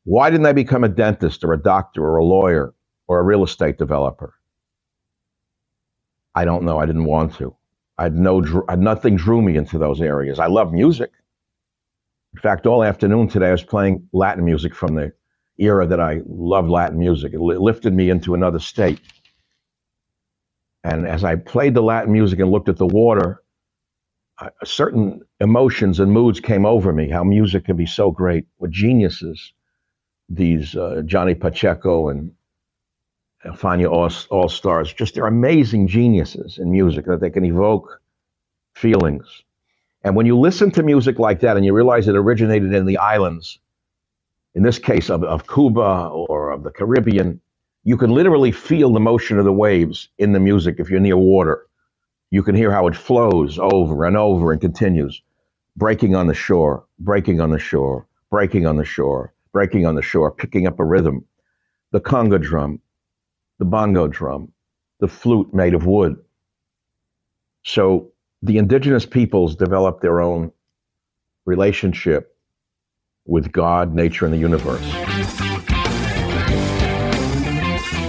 Why 0.04 0.30
didn't 0.30 0.46
I 0.46 0.52
become 0.52 0.84
a 0.84 0.88
dentist 0.88 1.42
or 1.42 1.52
a 1.52 1.60
doctor 1.60 2.04
or 2.04 2.18
a 2.18 2.24
lawyer 2.24 2.74
or 3.08 3.18
a 3.18 3.24
real 3.24 3.42
estate 3.42 3.76
developer? 3.76 4.34
I 6.34 6.44
don't 6.44 6.64
know. 6.64 6.78
I 6.78 6.86
didn't 6.86 7.04
want 7.04 7.34
to. 7.36 7.56
I 7.98 8.04
had 8.04 8.14
no, 8.14 8.40
nothing 8.40 9.16
drew 9.16 9.42
me 9.42 9.56
into 9.56 9.78
those 9.78 10.00
areas. 10.00 10.38
I 10.38 10.46
love 10.46 10.72
music. 10.72 11.10
In 12.34 12.40
fact, 12.40 12.66
all 12.66 12.84
afternoon 12.84 13.28
today, 13.28 13.48
I 13.48 13.52
was 13.52 13.62
playing 13.64 14.08
Latin 14.12 14.44
music 14.44 14.74
from 14.74 14.94
the 14.94 15.12
era 15.58 15.86
that 15.86 16.00
I 16.00 16.20
loved 16.26 16.70
Latin 16.70 16.98
music. 16.98 17.34
It 17.34 17.40
lifted 17.40 17.92
me 17.92 18.08
into 18.08 18.34
another 18.34 18.58
state. 18.58 19.00
And 20.84 21.06
as 21.06 21.24
I 21.24 21.36
played 21.36 21.74
the 21.74 21.82
Latin 21.82 22.12
music 22.12 22.38
and 22.38 22.50
looked 22.50 22.68
at 22.70 22.78
the 22.78 22.86
water, 22.86 23.42
certain 24.64 25.20
emotions 25.40 26.00
and 26.00 26.12
moods 26.12 26.40
came 26.40 26.64
over 26.64 26.92
me. 26.92 27.10
How 27.10 27.24
music 27.24 27.66
can 27.66 27.76
be 27.76 27.86
so 27.86 28.10
great. 28.10 28.46
What 28.56 28.70
geniuses 28.70 29.52
these 30.28 30.76
uh, 30.76 31.02
Johnny 31.04 31.34
Pacheco 31.34 32.08
and 32.08 32.32
Fania 33.44 33.90
All, 33.90 34.10
All 34.30 34.48
Stars, 34.48 34.92
just 34.92 35.14
they're 35.14 35.26
amazing 35.26 35.88
geniuses 35.88 36.58
in 36.58 36.70
music 36.70 37.06
that 37.06 37.20
they 37.20 37.30
can 37.30 37.44
evoke 37.44 38.00
feelings. 38.74 39.42
And 40.02 40.16
when 40.16 40.26
you 40.26 40.38
listen 40.38 40.70
to 40.72 40.82
music 40.82 41.18
like 41.18 41.40
that 41.40 41.56
and 41.56 41.64
you 41.64 41.74
realize 41.74 42.08
it 42.08 42.16
originated 42.16 42.72
in 42.72 42.86
the 42.86 42.98
islands, 42.98 43.58
in 44.54 44.62
this 44.62 44.78
case 44.78 45.10
of, 45.10 45.22
of 45.24 45.46
Cuba 45.46 46.08
or 46.08 46.50
of 46.50 46.62
the 46.64 46.70
Caribbean, 46.70 47.40
you 47.84 47.96
can 47.96 48.10
literally 48.10 48.52
feel 48.52 48.92
the 48.92 49.00
motion 49.00 49.38
of 49.38 49.44
the 49.44 49.52
waves 49.52 50.08
in 50.18 50.32
the 50.32 50.40
music 50.40 50.76
if 50.78 50.90
you're 50.90 51.00
near 51.00 51.16
water. 51.16 51.66
You 52.30 52.42
can 52.42 52.54
hear 52.54 52.70
how 52.70 52.86
it 52.88 52.96
flows 52.96 53.58
over 53.58 54.04
and 54.04 54.16
over 54.16 54.52
and 54.52 54.60
continues, 54.60 55.22
breaking 55.76 56.14
on 56.14 56.26
the 56.26 56.34
shore, 56.34 56.84
breaking 56.98 57.40
on 57.40 57.50
the 57.50 57.58
shore, 57.58 58.06
breaking 58.30 58.66
on 58.66 58.76
the 58.76 58.84
shore, 58.84 59.32
breaking 59.52 59.86
on 59.86 59.94
the 59.94 60.02
shore, 60.02 60.30
picking 60.30 60.66
up 60.66 60.78
a 60.78 60.84
rhythm. 60.84 61.24
The 61.92 62.00
conga 62.00 62.40
drum, 62.40 62.80
the 63.60 63.66
bongo 63.66 64.08
drum, 64.08 64.50
the 65.00 65.06
flute 65.06 65.52
made 65.52 65.74
of 65.74 65.84
wood. 65.84 66.16
So 67.62 68.10
the 68.40 68.56
indigenous 68.56 69.04
peoples 69.04 69.54
developed 69.54 70.00
their 70.00 70.22
own 70.22 70.50
relationship 71.44 72.34
with 73.26 73.52
God, 73.52 73.94
nature, 73.94 74.24
and 74.24 74.32
the 74.32 74.38
universe. 74.38 74.80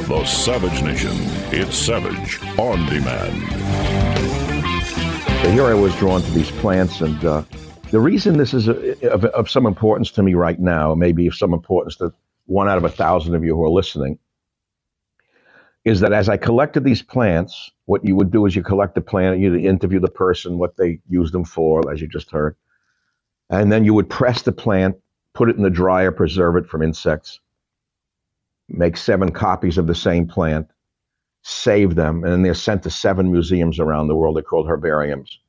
The 0.07 0.23
Savage 0.25 0.81
Nation. 0.83 1.11
It's 1.51 1.75
Savage 1.75 2.39
on 2.57 2.85
demand. 2.85 3.51
So 5.43 5.51
here 5.51 5.65
I 5.65 5.73
was 5.73 5.93
drawn 5.97 6.21
to 6.21 6.31
these 6.31 6.49
plants, 6.51 7.01
and 7.01 7.25
uh, 7.25 7.43
the 7.89 7.99
reason 7.99 8.37
this 8.37 8.53
is 8.53 8.69
a, 8.69 9.11
of, 9.11 9.25
of 9.25 9.49
some 9.49 9.65
importance 9.65 10.11
to 10.11 10.23
me 10.23 10.33
right 10.33 10.59
now, 10.59 10.95
maybe 10.95 11.27
of 11.27 11.35
some 11.35 11.53
importance 11.53 11.97
to 11.97 12.13
one 12.45 12.69
out 12.69 12.77
of 12.77 12.85
a 12.85 12.89
thousand 12.89 13.35
of 13.35 13.43
you 13.43 13.53
who 13.53 13.65
are 13.65 13.69
listening, 13.69 14.17
is 15.83 15.99
that 16.01 16.13
as 16.13 16.29
I 16.29 16.37
collected 16.37 16.83
these 16.83 17.01
plants, 17.01 17.71
what 17.85 18.05
you 18.05 18.15
would 18.15 18.31
do 18.31 18.45
is 18.45 18.55
you 18.55 18.63
collect 18.63 18.95
the 18.95 19.01
plant, 19.01 19.39
you 19.39 19.55
interview 19.55 19.99
the 19.99 20.07
person, 20.07 20.57
what 20.57 20.77
they 20.77 20.99
use 21.09 21.31
them 21.31 21.43
for, 21.43 21.91
as 21.91 22.01
you 22.01 22.07
just 22.07 22.31
heard, 22.31 22.55
and 23.49 23.71
then 23.71 23.83
you 23.83 23.93
would 23.93 24.09
press 24.09 24.43
the 24.43 24.51
plant, 24.51 24.95
put 25.33 25.49
it 25.49 25.55
in 25.55 25.63
the 25.63 25.69
dryer, 25.69 26.11
preserve 26.11 26.55
it 26.55 26.67
from 26.67 26.83
insects, 26.83 27.39
make 28.69 28.95
seven 28.95 29.31
copies 29.31 29.77
of 29.77 29.87
the 29.87 29.95
same 29.95 30.27
plant, 30.27 30.67
save 31.41 31.95
them, 31.95 32.23
and 32.23 32.31
then 32.31 32.41
they're 32.43 32.53
sent 32.53 32.83
to 32.83 32.89
seven 32.89 33.31
museums 33.31 33.79
around 33.79 34.07
the 34.07 34.15
world. 34.15 34.35
They're 34.35 34.43
called 34.43 34.67
herbariums. 34.67 35.39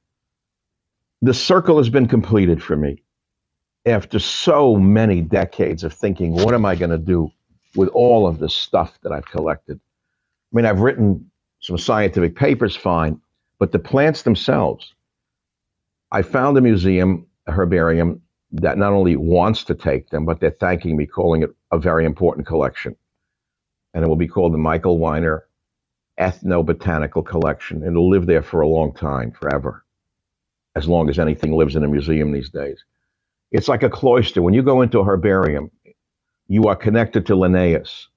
The 1.21 1.35
circle 1.35 1.77
has 1.77 1.91
been 1.91 2.09
completed 2.09 2.63
for 2.63 2.75
me 2.75 3.03
after 3.85 4.19
so 4.19 4.77
many 4.77 5.21
decades 5.21 5.85
of 5.85 5.93
thinking, 5.93 6.33
what 6.33 6.55
am 6.55 6.65
I 6.65 6.75
going 6.75 6.91
to 6.91 6.99
do 6.99 7.31
with 7.77 7.89
all 7.91 8.27
of 8.27 8.39
this 8.39 8.55
stuff 8.55 8.99
that 9.03 9.13
I've 9.13 9.27
collected? 9.27 9.79
I 10.53 10.57
mean, 10.57 10.67
I've 10.67 10.81
written 10.81 11.31
some 11.61 11.79
scientific 11.79 12.37
papers, 12.37 12.77
fine, 12.77 13.21
but 13.59 13.73
the 13.73 13.79
plants 13.79 14.23
themselves, 14.23 14.95
I 16.11 16.23
found 16.23 16.59
a 16.59 16.61
museum, 16.61 17.27
a 17.47 17.53
herbarium, 17.53 18.21
that 18.53 18.77
not 18.77 18.93
only 18.93 19.17
wants 19.17 19.65
to 19.65 19.75
take 19.75 20.11
them, 20.11 20.27
but 20.27 20.41
they're 20.41 20.57
thanking 20.61 20.97
me, 20.97 21.07
calling 21.07 21.43
it 21.43 21.51
a 21.71 21.79
very 21.79 22.05
important 22.05 22.47
collection. 22.47 22.95
And 23.95 24.05
it 24.05 24.09
will 24.09 24.17
be 24.17 24.29
called 24.29 24.53
the 24.53 24.59
Michael 24.59 24.99
Weiner 24.99 25.47
Ethnobotanical 26.21 27.25
Collection. 27.25 27.79
And 27.79 27.93
it'll 27.93 28.11
live 28.11 28.27
there 28.27 28.43
for 28.43 28.61
a 28.61 28.69
long 28.69 28.93
time, 28.93 29.33
forever, 29.33 29.85
as 30.77 30.87
long 30.87 31.09
as 31.09 31.19
anything 31.19 31.53
lives 31.53 31.77
in 31.77 31.85
a 31.85 31.89
museum 31.89 32.33
these 32.33 32.51
days. 32.51 32.85
It's 33.53 33.69
like 33.69 33.83
a 33.83 33.91
cloister. 33.91 34.43
When 34.43 34.55
you 34.55 34.63
go 34.63 34.83
into 34.83 34.99
a 34.99 35.05
herbarium, 35.05 35.71
you 36.49 36.65
are 36.65 36.77
connected 36.77 37.25
to 37.27 37.37
Linnaeus, 37.37 38.09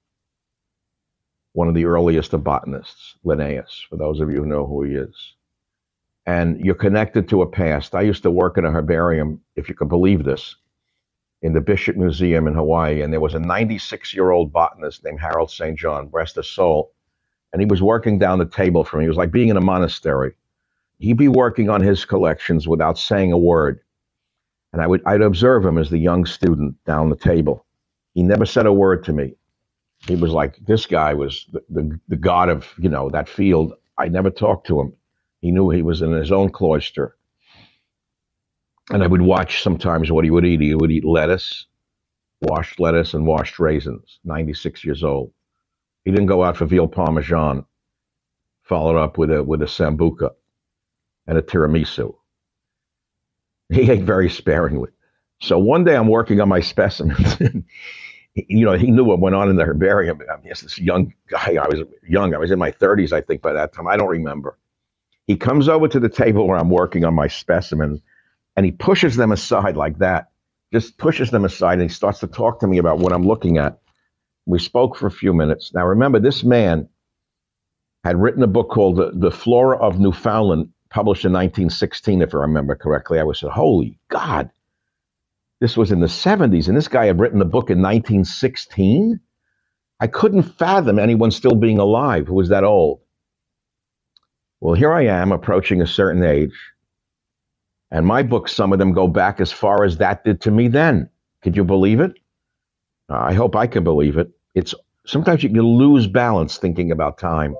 one 1.56 1.68
of 1.68 1.74
the 1.74 1.86
earliest 1.86 2.34
of 2.34 2.44
botanists, 2.44 3.14
Linnaeus, 3.24 3.86
for 3.88 3.96
those 3.96 4.20
of 4.20 4.30
you 4.30 4.42
who 4.42 4.46
know 4.46 4.66
who 4.66 4.82
he 4.82 4.94
is. 4.94 5.34
And 6.26 6.60
you're 6.60 6.74
connected 6.74 7.30
to 7.30 7.40
a 7.40 7.46
past. 7.46 7.94
I 7.94 8.02
used 8.02 8.22
to 8.24 8.30
work 8.30 8.58
in 8.58 8.66
a 8.66 8.70
herbarium, 8.70 9.40
if 9.56 9.66
you 9.70 9.74
can 9.74 9.88
believe 9.88 10.22
this, 10.22 10.56
in 11.40 11.54
the 11.54 11.62
Bishop 11.62 11.96
Museum 11.96 12.46
in 12.46 12.52
Hawaii. 12.52 13.00
And 13.00 13.10
there 13.10 13.20
was 13.20 13.32
a 13.34 13.38
96 13.38 14.12
year 14.12 14.32
old 14.32 14.52
botanist 14.52 15.02
named 15.02 15.18
Harold 15.18 15.50
St. 15.50 15.78
John, 15.78 16.10
rest 16.12 16.36
his 16.36 16.46
soul. 16.46 16.92
And 17.54 17.62
he 17.62 17.66
was 17.66 17.80
working 17.80 18.18
down 18.18 18.38
the 18.38 18.44
table 18.44 18.84
for 18.84 18.98
me. 18.98 19.06
It 19.06 19.08
was 19.08 19.16
like 19.16 19.32
being 19.32 19.48
in 19.48 19.56
a 19.56 19.62
monastery. 19.62 20.34
He'd 20.98 21.16
be 21.16 21.28
working 21.28 21.70
on 21.70 21.80
his 21.80 22.04
collections 22.04 22.68
without 22.68 22.98
saying 22.98 23.32
a 23.32 23.38
word. 23.38 23.80
And 24.74 24.82
I 24.82 24.86
would 24.86 25.00
I'd 25.06 25.22
observe 25.22 25.64
him 25.64 25.78
as 25.78 25.88
the 25.88 25.96
young 25.98 26.26
student 26.26 26.74
down 26.84 27.08
the 27.08 27.16
table. 27.16 27.64
He 28.12 28.22
never 28.22 28.44
said 28.44 28.66
a 28.66 28.72
word 28.74 29.04
to 29.04 29.14
me 29.14 29.36
he 30.06 30.16
was 30.16 30.32
like 30.32 30.56
this 30.66 30.86
guy 30.86 31.14
was 31.14 31.46
the, 31.52 31.62
the, 31.70 32.00
the 32.08 32.16
god 32.16 32.48
of 32.48 32.72
you 32.78 32.88
know 32.88 33.10
that 33.10 33.28
field. 33.28 33.74
I 33.98 34.08
never 34.08 34.30
talked 34.30 34.66
to 34.68 34.80
him. 34.80 34.92
He 35.40 35.50
knew 35.50 35.70
he 35.70 35.82
was 35.82 36.02
in 36.02 36.12
his 36.12 36.32
own 36.32 36.50
cloister. 36.50 37.16
And 38.90 39.02
i 39.02 39.06
would 39.06 39.22
watch 39.22 39.62
sometimes 39.62 40.12
what 40.12 40.24
he 40.24 40.30
would 40.30 40.44
eat. 40.46 40.60
He 40.60 40.74
would 40.74 40.92
eat 40.92 41.04
lettuce 41.04 41.66
washed 42.40 42.80
lettuce 42.80 43.14
and 43.14 43.26
washed 43.26 43.58
raisins 43.58 44.20
96 44.24 44.84
years 44.84 45.02
old. 45.02 45.32
He 46.04 46.10
didn't 46.10 46.26
go 46.26 46.44
out 46.44 46.56
for 46.56 46.66
veal 46.66 46.88
parmesan 46.88 47.64
followed 48.62 48.98
up 48.98 49.18
with 49.18 49.30
a 49.30 49.42
with 49.42 49.62
a 49.62 49.66
sambuca 49.66 50.30
and 51.26 51.38
a 51.38 51.42
tiramisu. 51.42 52.14
He 53.70 53.90
ate 53.90 54.02
very 54.02 54.30
sparingly. 54.30 54.90
So 55.40 55.58
one 55.58 55.84
day 55.84 55.96
i'm 55.96 56.08
working 56.08 56.40
on 56.40 56.48
my 56.48 56.60
specimens 56.60 57.36
you 58.36 58.66
know, 58.66 58.74
he 58.74 58.90
knew 58.90 59.04
what 59.04 59.20
went 59.20 59.34
on 59.34 59.48
in 59.48 59.56
the 59.56 59.64
herbarium. 59.64 60.20
I 60.30 60.36
mean, 60.36 60.48
this 60.48 60.78
young 60.78 61.12
guy. 61.28 61.56
I 61.60 61.66
was 61.66 61.80
young. 62.06 62.34
I 62.34 62.38
was 62.38 62.50
in 62.50 62.58
my 62.58 62.70
30s, 62.70 63.12
I 63.12 63.22
think, 63.22 63.40
by 63.42 63.52
that 63.54 63.72
time. 63.72 63.88
I 63.88 63.96
don't 63.96 64.08
remember. 64.08 64.58
He 65.26 65.36
comes 65.36 65.68
over 65.68 65.88
to 65.88 65.98
the 65.98 66.08
table 66.08 66.46
where 66.46 66.58
I'm 66.58 66.70
working 66.70 67.04
on 67.04 67.14
my 67.14 67.28
specimens, 67.28 68.00
and 68.56 68.66
he 68.66 68.72
pushes 68.72 69.16
them 69.16 69.32
aside 69.32 69.76
like 69.76 69.98
that. 69.98 70.30
Just 70.72 70.98
pushes 70.98 71.30
them 71.30 71.44
aside, 71.44 71.74
and 71.74 71.82
he 71.82 71.88
starts 71.88 72.20
to 72.20 72.26
talk 72.26 72.60
to 72.60 72.66
me 72.66 72.78
about 72.78 72.98
what 72.98 73.12
I'm 73.12 73.26
looking 73.26 73.56
at. 73.56 73.78
We 74.44 74.58
spoke 74.58 74.96
for 74.96 75.06
a 75.06 75.10
few 75.10 75.32
minutes. 75.32 75.72
Now, 75.74 75.86
remember, 75.86 76.20
this 76.20 76.44
man 76.44 76.88
had 78.04 78.20
written 78.20 78.42
a 78.42 78.46
book 78.48 78.68
called 78.68 78.96
The, 78.96 79.12
the 79.14 79.30
Flora 79.30 79.78
of 79.78 79.98
Newfoundland, 79.98 80.68
published 80.90 81.24
in 81.24 81.32
1916, 81.32 82.22
if 82.22 82.34
I 82.34 82.38
remember 82.38 82.76
correctly. 82.76 83.18
I 83.18 83.24
was 83.24 83.40
said, 83.40 83.50
"Holy 83.50 83.98
God!" 84.08 84.50
This 85.60 85.76
was 85.76 85.90
in 85.90 86.00
the 86.00 86.06
70s, 86.06 86.68
and 86.68 86.76
this 86.76 86.88
guy 86.88 87.06
had 87.06 87.18
written 87.18 87.38
the 87.38 87.44
book 87.44 87.70
in 87.70 87.80
1916. 87.80 89.20
I 89.98 90.06
couldn't 90.06 90.42
fathom 90.42 90.98
anyone 90.98 91.30
still 91.30 91.54
being 91.54 91.78
alive 91.78 92.26
who 92.26 92.34
was 92.34 92.50
that 92.50 92.64
old. 92.64 93.00
Well, 94.60 94.74
here 94.74 94.92
I 94.92 95.06
am 95.06 95.32
approaching 95.32 95.80
a 95.80 95.86
certain 95.86 96.22
age, 96.22 96.54
and 97.90 98.06
my 98.06 98.22
books, 98.22 98.52
some 98.52 98.72
of 98.72 98.78
them 98.78 98.92
go 98.92 99.08
back 99.08 99.40
as 99.40 99.52
far 99.52 99.84
as 99.84 99.98
that 99.98 100.24
did 100.24 100.40
to 100.42 100.50
me 100.50 100.68
then. 100.68 101.08
Could 101.42 101.56
you 101.56 101.64
believe 101.64 102.00
it? 102.00 102.12
I 103.08 103.32
hope 103.32 103.54
I 103.54 103.66
can 103.66 103.84
believe 103.84 104.18
it. 104.18 104.30
It's 104.54 104.74
sometimes 105.06 105.42
you 105.42 105.48
can 105.48 105.60
lose 105.60 106.06
balance 106.06 106.58
thinking 106.58 106.90
about 106.90 107.18
time. 107.18 107.54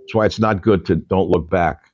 That's 0.00 0.14
why 0.14 0.26
it's 0.26 0.38
not 0.38 0.62
good 0.62 0.84
to 0.86 0.96
don't 0.96 1.30
look 1.30 1.48
back. 1.48 1.92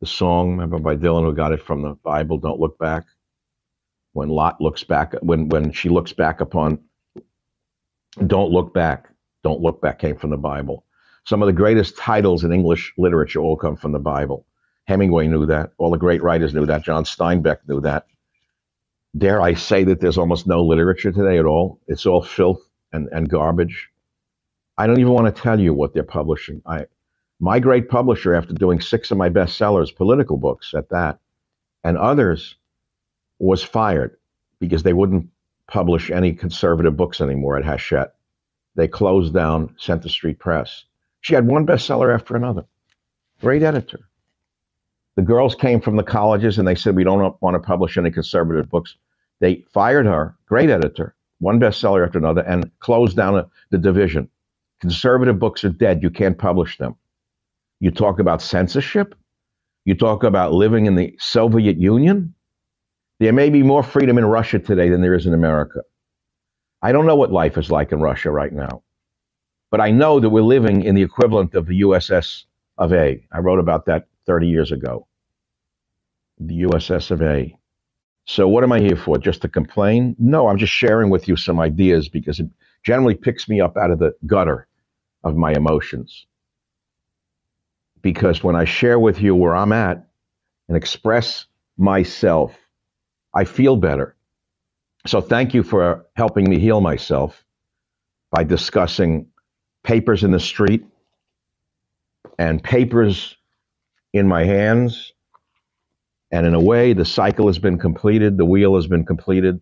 The 0.00 0.06
song, 0.06 0.52
remember 0.52 0.78
by 0.78 0.96
Dylan, 0.96 1.24
who 1.24 1.34
got 1.34 1.52
it 1.52 1.62
from 1.62 1.82
the 1.82 1.94
Bible, 2.02 2.38
"Don't 2.38 2.58
Look 2.58 2.78
Back." 2.78 3.04
When 4.12 4.28
Lot 4.28 4.60
looks 4.60 4.84
back, 4.84 5.14
when 5.20 5.48
when 5.48 5.72
she 5.72 5.88
looks 5.88 6.12
back 6.12 6.40
upon, 6.40 6.80
"Don't 8.26 8.50
Look 8.50 8.74
Back," 8.74 9.08
"Don't 9.44 9.60
Look 9.60 9.80
Back" 9.80 9.98
came 9.98 10.16
from 10.16 10.30
the 10.30 10.36
Bible. 10.36 10.84
Some 11.24 11.42
of 11.42 11.46
the 11.46 11.52
greatest 11.52 11.96
titles 11.96 12.44
in 12.44 12.52
English 12.52 12.92
literature 12.98 13.40
all 13.40 13.56
come 13.56 13.76
from 13.76 13.92
the 13.92 13.98
Bible. 13.98 14.46
Hemingway 14.86 15.28
knew 15.28 15.46
that. 15.46 15.72
All 15.78 15.90
the 15.90 15.98
great 15.98 16.22
writers 16.22 16.54
knew 16.54 16.66
that. 16.66 16.82
John 16.82 17.04
Steinbeck 17.04 17.58
knew 17.68 17.80
that. 17.82 18.06
Dare 19.16 19.40
I 19.40 19.54
say 19.54 19.84
that 19.84 20.00
there's 20.00 20.18
almost 20.18 20.46
no 20.46 20.64
literature 20.64 21.12
today 21.12 21.38
at 21.38 21.44
all? 21.44 21.80
It's 21.86 22.06
all 22.06 22.22
filth 22.22 22.60
and, 22.92 23.08
and 23.12 23.28
garbage. 23.28 23.90
I 24.78 24.86
don't 24.86 24.98
even 24.98 25.12
want 25.12 25.34
to 25.34 25.42
tell 25.42 25.60
you 25.60 25.74
what 25.74 25.94
they're 25.94 26.02
publishing. 26.02 26.62
I, 26.66 26.86
my 27.38 27.60
great 27.60 27.88
publisher, 27.88 28.34
after 28.34 28.54
doing 28.54 28.80
six 28.80 29.10
of 29.10 29.18
my 29.18 29.28
bestsellers, 29.28 29.94
political 29.94 30.36
books 30.36 30.74
at 30.74 30.88
that, 30.90 31.18
and 31.84 31.96
others, 31.96 32.56
was 33.40 33.62
fired 33.62 34.16
because 34.60 34.84
they 34.84 34.92
wouldn't 34.92 35.28
publish 35.66 36.10
any 36.10 36.32
conservative 36.32 36.96
books 36.96 37.20
anymore 37.20 37.56
at 37.56 37.64
Hachette. 37.64 38.14
They 38.76 38.86
closed 38.86 39.34
down 39.34 39.74
Center 39.78 40.08
Street 40.08 40.38
Press. 40.38 40.84
She 41.22 41.34
had 41.34 41.46
one 41.46 41.66
bestseller 41.66 42.14
after 42.14 42.36
another. 42.36 42.64
Great 43.40 43.62
editor. 43.62 44.00
The 45.16 45.22
girls 45.22 45.54
came 45.54 45.80
from 45.80 45.96
the 45.96 46.02
colleges 46.02 46.58
and 46.58 46.68
they 46.68 46.74
said, 46.74 46.94
We 46.94 47.04
don't 47.04 47.40
want 47.42 47.54
to 47.54 47.60
publish 47.60 47.98
any 47.98 48.10
conservative 48.10 48.70
books. 48.70 48.96
They 49.40 49.64
fired 49.72 50.06
her, 50.06 50.36
great 50.46 50.70
editor, 50.70 51.14
one 51.38 51.58
bestseller 51.58 52.06
after 52.06 52.18
another, 52.18 52.42
and 52.42 52.70
closed 52.80 53.16
down 53.16 53.36
a, 53.36 53.48
the 53.70 53.78
division. 53.78 54.28
Conservative 54.80 55.38
books 55.38 55.64
are 55.64 55.70
dead. 55.70 56.02
You 56.02 56.10
can't 56.10 56.38
publish 56.38 56.78
them. 56.78 56.94
You 57.80 57.90
talk 57.90 58.18
about 58.18 58.42
censorship. 58.42 59.14
You 59.84 59.94
talk 59.94 60.24
about 60.24 60.52
living 60.52 60.86
in 60.86 60.94
the 60.94 61.16
Soviet 61.18 61.78
Union. 61.78 62.34
There 63.20 63.34
may 63.34 63.50
be 63.50 63.62
more 63.62 63.82
freedom 63.82 64.16
in 64.16 64.24
Russia 64.24 64.58
today 64.58 64.88
than 64.88 65.02
there 65.02 65.14
is 65.14 65.26
in 65.26 65.34
America. 65.34 65.80
I 66.80 66.90
don't 66.90 67.06
know 67.06 67.16
what 67.16 67.30
life 67.30 67.58
is 67.58 67.70
like 67.70 67.92
in 67.92 68.00
Russia 68.00 68.30
right 68.30 68.52
now, 68.52 68.82
but 69.70 69.78
I 69.78 69.90
know 69.90 70.20
that 70.20 70.30
we're 70.30 70.40
living 70.40 70.82
in 70.82 70.94
the 70.94 71.02
equivalent 71.02 71.54
of 71.54 71.66
the 71.66 71.82
USS 71.82 72.44
of 72.78 72.94
A. 72.94 73.22
I 73.30 73.38
wrote 73.40 73.58
about 73.58 73.84
that 73.84 74.06
30 74.24 74.48
years 74.48 74.72
ago. 74.72 75.06
The 76.38 76.62
USS 76.62 77.10
of 77.10 77.20
A. 77.20 77.54
So, 78.24 78.48
what 78.48 78.64
am 78.64 78.72
I 78.72 78.80
here 78.80 78.96
for? 78.96 79.18
Just 79.18 79.42
to 79.42 79.48
complain? 79.48 80.16
No, 80.18 80.48
I'm 80.48 80.56
just 80.56 80.72
sharing 80.72 81.10
with 81.10 81.28
you 81.28 81.36
some 81.36 81.60
ideas 81.60 82.08
because 82.08 82.40
it 82.40 82.48
generally 82.84 83.14
picks 83.14 83.50
me 83.50 83.60
up 83.60 83.76
out 83.76 83.90
of 83.90 83.98
the 83.98 84.14
gutter 84.24 84.66
of 85.24 85.36
my 85.36 85.52
emotions. 85.52 86.26
Because 88.00 88.42
when 88.42 88.56
I 88.56 88.64
share 88.64 88.98
with 88.98 89.20
you 89.20 89.34
where 89.34 89.54
I'm 89.54 89.72
at 89.72 90.06
and 90.68 90.76
express 90.76 91.44
myself, 91.76 92.56
I 93.34 93.44
feel 93.44 93.76
better. 93.76 94.16
So, 95.06 95.20
thank 95.20 95.54
you 95.54 95.62
for 95.62 96.06
helping 96.14 96.48
me 96.48 96.58
heal 96.58 96.80
myself 96.80 97.44
by 98.30 98.44
discussing 98.44 99.28
papers 99.82 100.24
in 100.24 100.30
the 100.30 100.40
street 100.40 100.84
and 102.38 102.62
papers 102.62 103.36
in 104.12 104.28
my 104.28 104.44
hands. 104.44 105.12
And 106.32 106.46
in 106.46 106.54
a 106.54 106.60
way, 106.60 106.92
the 106.92 107.04
cycle 107.04 107.46
has 107.46 107.58
been 107.58 107.78
completed, 107.78 108.36
the 108.36 108.44
wheel 108.44 108.76
has 108.76 108.86
been 108.86 109.04
completed. 109.04 109.60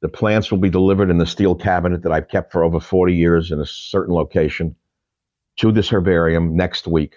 The 0.00 0.08
plants 0.08 0.50
will 0.50 0.58
be 0.58 0.70
delivered 0.70 1.10
in 1.10 1.18
the 1.18 1.26
steel 1.26 1.54
cabinet 1.54 2.02
that 2.02 2.12
I've 2.12 2.28
kept 2.28 2.52
for 2.52 2.62
over 2.62 2.80
40 2.80 3.14
years 3.14 3.50
in 3.50 3.60
a 3.60 3.66
certain 3.66 4.14
location 4.14 4.76
to 5.56 5.72
this 5.72 5.88
herbarium 5.88 6.56
next 6.56 6.86
week. 6.86 7.14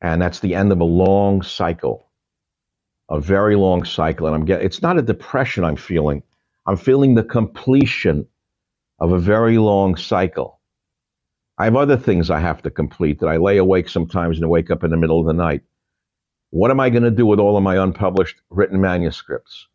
And 0.00 0.20
that's 0.20 0.40
the 0.40 0.54
end 0.54 0.72
of 0.72 0.80
a 0.80 0.84
long 0.84 1.42
cycle, 1.42 2.05
a 3.08 3.20
very 3.20 3.56
long 3.56 3.84
cycle. 3.84 4.26
And 4.26 4.34
I'm 4.34 4.44
getting, 4.44 4.66
it's 4.66 4.82
not 4.82 4.98
a 4.98 5.02
depression 5.02 5.64
I'm 5.64 5.76
feeling. 5.76 6.22
I'm 6.66 6.76
feeling 6.76 7.14
the 7.14 7.24
completion 7.24 8.26
of 8.98 9.12
a 9.12 9.18
very 9.18 9.58
long 9.58 9.96
cycle. 9.96 10.60
I 11.58 11.64
have 11.64 11.76
other 11.76 11.96
things 11.96 12.30
I 12.30 12.40
have 12.40 12.62
to 12.62 12.70
complete 12.70 13.20
that 13.20 13.28
I 13.28 13.36
lay 13.36 13.56
awake 13.56 13.88
sometimes 13.88 14.38
and 14.38 14.50
wake 14.50 14.70
up 14.70 14.84
in 14.84 14.90
the 14.90 14.96
middle 14.96 15.20
of 15.20 15.26
the 15.26 15.32
night. 15.32 15.62
What 16.50 16.70
am 16.70 16.80
I 16.80 16.90
going 16.90 17.02
to 17.02 17.10
do 17.10 17.26
with 17.26 17.38
all 17.38 17.56
of 17.56 17.62
my 17.62 17.82
unpublished 17.82 18.40
written 18.50 18.80
manuscripts? 18.80 19.66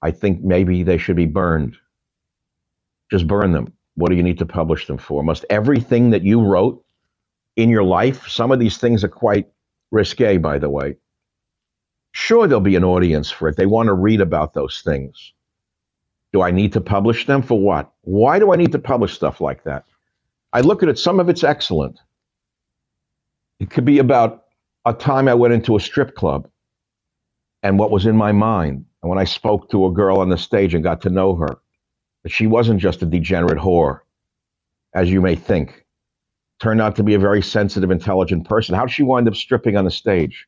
I 0.00 0.10
think 0.10 0.42
maybe 0.42 0.82
they 0.82 0.98
should 0.98 1.16
be 1.16 1.26
burned. 1.26 1.76
Just 3.10 3.26
burn 3.26 3.52
them. 3.52 3.72
What 3.94 4.10
do 4.10 4.16
you 4.16 4.22
need 4.22 4.38
to 4.38 4.46
publish 4.46 4.86
them 4.86 4.98
for? 4.98 5.22
Must 5.22 5.44
everything 5.50 6.10
that 6.10 6.22
you 6.22 6.42
wrote 6.42 6.82
in 7.56 7.68
your 7.68 7.84
life, 7.84 8.28
some 8.28 8.50
of 8.50 8.58
these 8.58 8.78
things 8.78 9.04
are 9.04 9.08
quite 9.08 9.48
risque, 9.90 10.38
by 10.38 10.58
the 10.58 10.70
way. 10.70 10.96
Sure, 12.12 12.46
there'll 12.46 12.60
be 12.60 12.76
an 12.76 12.84
audience 12.84 13.30
for 13.30 13.48
it. 13.48 13.56
They 13.56 13.66
want 13.66 13.88
to 13.88 13.94
read 13.94 14.20
about 14.20 14.54
those 14.54 14.82
things. 14.84 15.32
Do 16.32 16.42
I 16.42 16.50
need 16.50 16.72
to 16.74 16.80
publish 16.80 17.26
them 17.26 17.42
for 17.42 17.58
what? 17.58 17.92
Why 18.02 18.38
do 18.38 18.52
I 18.52 18.56
need 18.56 18.72
to 18.72 18.78
publish 18.78 19.14
stuff 19.14 19.40
like 19.40 19.64
that? 19.64 19.84
I 20.52 20.60
look 20.60 20.82
at 20.82 20.88
it, 20.88 20.98
some 20.98 21.20
of 21.20 21.28
it's 21.28 21.44
excellent. 21.44 21.98
It 23.60 23.70
could 23.70 23.84
be 23.84 23.98
about 23.98 24.44
a 24.84 24.92
time 24.92 25.28
I 25.28 25.34
went 25.34 25.54
into 25.54 25.76
a 25.76 25.80
strip 25.80 26.14
club 26.14 26.48
and 27.62 27.78
what 27.78 27.90
was 27.90 28.06
in 28.06 28.16
my 28.16 28.32
mind. 28.32 28.84
And 29.02 29.10
when 29.10 29.18
I 29.18 29.24
spoke 29.24 29.70
to 29.70 29.86
a 29.86 29.92
girl 29.92 30.18
on 30.18 30.28
the 30.28 30.38
stage 30.38 30.74
and 30.74 30.84
got 30.84 31.00
to 31.02 31.10
know 31.10 31.34
her, 31.36 31.58
that 32.22 32.30
she 32.30 32.46
wasn't 32.46 32.80
just 32.80 33.02
a 33.02 33.06
degenerate 33.06 33.58
whore, 33.58 34.00
as 34.94 35.10
you 35.10 35.20
may 35.20 35.34
think. 35.34 35.84
Turned 36.60 36.80
out 36.80 36.96
to 36.96 37.02
be 37.02 37.14
a 37.14 37.18
very 37.18 37.42
sensitive, 37.42 37.90
intelligent 37.90 38.48
person. 38.48 38.74
How 38.74 38.86
did 38.86 38.94
she 38.94 39.02
wind 39.02 39.26
up 39.26 39.34
stripping 39.34 39.76
on 39.76 39.84
the 39.84 39.90
stage? 39.90 40.46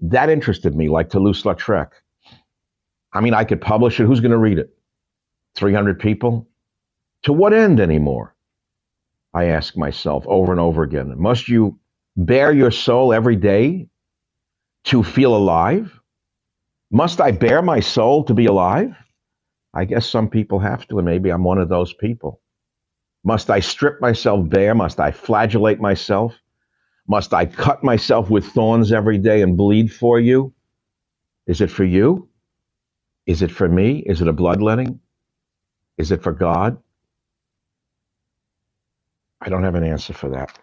That 0.00 0.28
interested 0.30 0.74
me, 0.76 0.88
like 0.88 1.08
Toulouse-Lautrec. 1.10 1.88
I 3.12 3.20
mean, 3.20 3.34
I 3.34 3.44
could 3.44 3.60
publish 3.60 3.98
it. 3.98 4.04
Who's 4.04 4.20
going 4.20 4.32
to 4.32 4.38
read 4.38 4.58
it? 4.58 4.76
300 5.56 5.98
people? 5.98 6.48
To 7.22 7.32
what 7.32 7.52
end 7.52 7.80
anymore? 7.80 8.34
I 9.32 9.46
ask 9.46 9.76
myself 9.76 10.24
over 10.26 10.52
and 10.52 10.60
over 10.60 10.82
again. 10.82 11.14
Must 11.20 11.48
you 11.48 11.78
bare 12.16 12.52
your 12.52 12.70
soul 12.70 13.12
every 13.12 13.36
day 13.36 13.88
to 14.84 15.02
feel 15.02 15.34
alive? 15.36 15.98
Must 16.90 17.20
I 17.20 17.32
bare 17.32 17.62
my 17.62 17.80
soul 17.80 18.24
to 18.24 18.34
be 18.34 18.46
alive? 18.46 18.94
I 19.74 19.84
guess 19.84 20.06
some 20.06 20.30
people 20.30 20.58
have 20.58 20.86
to, 20.88 20.98
and 20.98 21.06
maybe 21.06 21.30
I'm 21.30 21.44
one 21.44 21.58
of 21.58 21.68
those 21.68 21.92
people. 21.92 22.40
Must 23.24 23.50
I 23.50 23.60
strip 23.60 24.00
myself 24.00 24.48
bare? 24.48 24.74
Must 24.74 25.00
I 25.00 25.10
flagellate 25.10 25.80
myself? 25.80 26.34
Must 27.08 27.34
I 27.34 27.46
cut 27.46 27.84
myself 27.84 28.30
with 28.30 28.46
thorns 28.46 28.92
every 28.92 29.18
day 29.18 29.42
and 29.42 29.56
bleed 29.56 29.92
for 29.92 30.20
you? 30.20 30.54
Is 31.46 31.60
it 31.60 31.70
for 31.70 31.84
you? 31.84 32.28
Is 33.26 33.42
it 33.42 33.50
for 33.52 33.68
me? 33.68 34.00
Is 34.06 34.22
it 34.22 34.28
a 34.28 34.32
bloodletting? 34.34 35.00
Is 35.98 36.12
it 36.12 36.22
for 36.22 36.32
God? 36.32 36.78
I 39.40 39.48
don't 39.50 39.64
have 39.64 39.76
an 39.76 39.84
answer 39.84 40.14
for 40.14 40.30
that. 40.30 40.58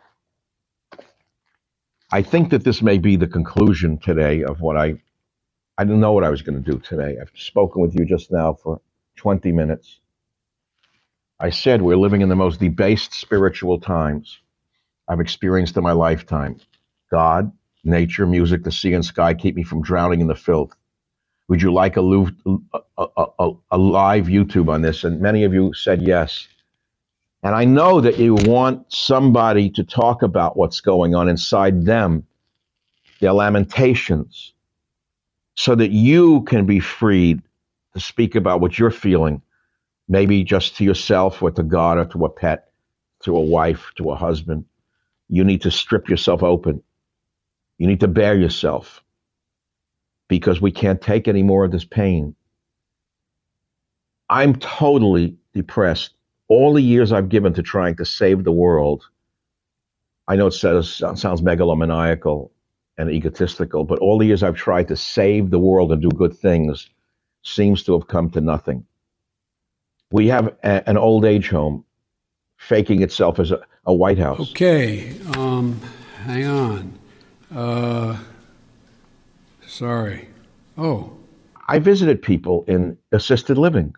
I 2.11 2.23
think 2.23 2.51
that 2.51 2.63
this 2.65 2.81
may 2.81 2.97
be 2.99 3.17
the 3.17 3.27
conclusion 3.27 3.99
today 3.99 4.43
of 4.43 4.61
what 4.61 4.77
I 4.77 4.95
I 5.77 5.85
didn't 5.85 6.01
know 6.01 6.13
what 6.13 6.25
I 6.25 6.29
was 6.31 6.41
going 6.43 6.63
to 6.63 6.71
do 6.71 6.79
today. 6.79 7.17
I've 7.21 7.31
spoken 7.35 7.81
with 7.81 7.95
you 7.95 8.05
just 8.05 8.31
now 8.31 8.53
for 8.53 8.81
20 9.17 9.51
minutes. 9.51 9.99
I 11.39 11.51
said 11.51 11.81
we're 11.81 11.97
living 11.97 12.21
in 12.21 12.29
the 12.29 12.35
most 12.37 12.59
debased 12.61 13.13
spiritual 13.13 13.79
times 13.79 14.39
I've 15.07 15.19
experienced 15.19 15.77
in 15.77 15.83
my 15.83 15.91
lifetime. 15.91 16.59
God, 17.11 17.51
nature, 17.83 18.25
music, 18.25 18.63
the 18.63 18.71
sea 18.71 18.93
and 18.93 19.05
sky 19.05 19.33
keep 19.33 19.55
me 19.55 19.63
from 19.63 19.81
drowning 19.81 20.21
in 20.21 20.27
the 20.27 20.35
filth. 20.35 20.73
Would 21.49 21.61
you 21.61 21.73
like 21.73 21.97
a, 21.97 22.01
live 22.01 22.31
YouTube 24.27 24.69
on 24.69 24.81
this? 24.81 25.03
And 25.03 25.21
many 25.21 25.43
of 25.43 25.53
you 25.53 25.73
said 25.73 26.01
yes. 26.01 26.47
And 27.43 27.53
I 27.53 27.65
know 27.65 27.99
that 28.01 28.17
you 28.17 28.35
want 28.35 28.91
somebody 28.93 29.69
to 29.71 29.83
talk 29.83 30.23
about 30.23 30.55
what's 30.55 30.79
going 30.79 31.13
on 31.13 31.27
inside 31.27 31.85
them, 31.85 32.25
their 33.19 33.33
lamentations, 33.33 34.53
so 35.55 35.75
that 35.75 35.91
you 35.91 36.43
can 36.43 36.65
be 36.65 36.79
freed 36.79 37.41
to 37.93 37.99
speak 37.99 38.35
about 38.35 38.61
what 38.61 38.79
you're 38.79 38.89
feeling, 38.91 39.41
maybe 40.07 40.43
just 40.43 40.77
to 40.77 40.85
yourself 40.85 41.43
or 41.43 41.51
to 41.51 41.63
God 41.63 41.97
or 41.97 42.05
to 42.05 42.25
a 42.25 42.29
pet, 42.29 42.71
to 43.23 43.35
a 43.35 43.41
wife, 43.41 43.91
to 43.97 44.11
a 44.11 44.15
husband. 44.15 44.65
You 45.33 45.43
need 45.43 45.63
to 45.63 45.71
strip 45.71 46.09
yourself 46.09 46.43
open. 46.43 46.83
You 47.79 47.87
need 47.87 48.01
to 48.01 48.07
bare 48.07 48.35
yourself 48.35 49.03
because 50.27 50.61
we 50.61 50.71
can't 50.71 51.01
take 51.01 51.27
any 51.27 51.41
more 51.41 51.65
of 51.65 51.71
this 51.71 51.85
pain. 51.85 52.35
I'm 54.29 54.55
totally 54.57 55.35
depressed. 55.55 56.13
All 56.49 56.71
the 56.71 56.83
years 56.83 57.11
I've 57.11 57.29
given 57.29 57.51
to 57.55 57.63
trying 57.63 57.95
to 57.95 58.05
save 58.05 58.43
the 58.43 58.51
world, 58.51 59.09
I 60.27 60.35
know 60.35 60.45
it 60.45 60.51
says, 60.51 60.87
sounds 61.15 61.41
megalomaniacal 61.41 62.51
and 62.99 63.09
egotistical, 63.09 63.85
but 63.85 63.97
all 63.97 64.19
the 64.19 64.27
years 64.27 64.43
I've 64.43 64.55
tried 64.55 64.87
to 64.89 64.95
save 64.95 65.49
the 65.49 65.57
world 65.57 65.91
and 65.91 65.99
do 65.99 66.09
good 66.09 66.37
things 66.37 66.91
seems 67.41 67.81
to 67.85 67.93
have 67.93 68.07
come 68.07 68.29
to 68.29 68.39
nothing. 68.41 68.85
We 70.11 70.27
have 70.27 70.55
a, 70.63 70.87
an 70.87 70.97
old 70.97 71.25
age 71.25 71.49
home 71.49 71.85
faking 72.57 73.01
itself 73.01 73.39
as 73.39 73.49
a, 73.49 73.61
a 73.85 73.93
White 73.93 74.17
House. 74.17 74.51
Okay, 74.51 75.15
um, 75.35 75.79
hang 76.23 76.45
on. 76.45 76.99
Uh, 77.53 78.17
sorry. 79.65 80.27
Oh, 80.77 81.13
I 81.67 81.79
visited 81.79 82.21
people 82.21 82.63
in 82.67 82.97
assisted 83.11 83.57
living. 83.57 83.95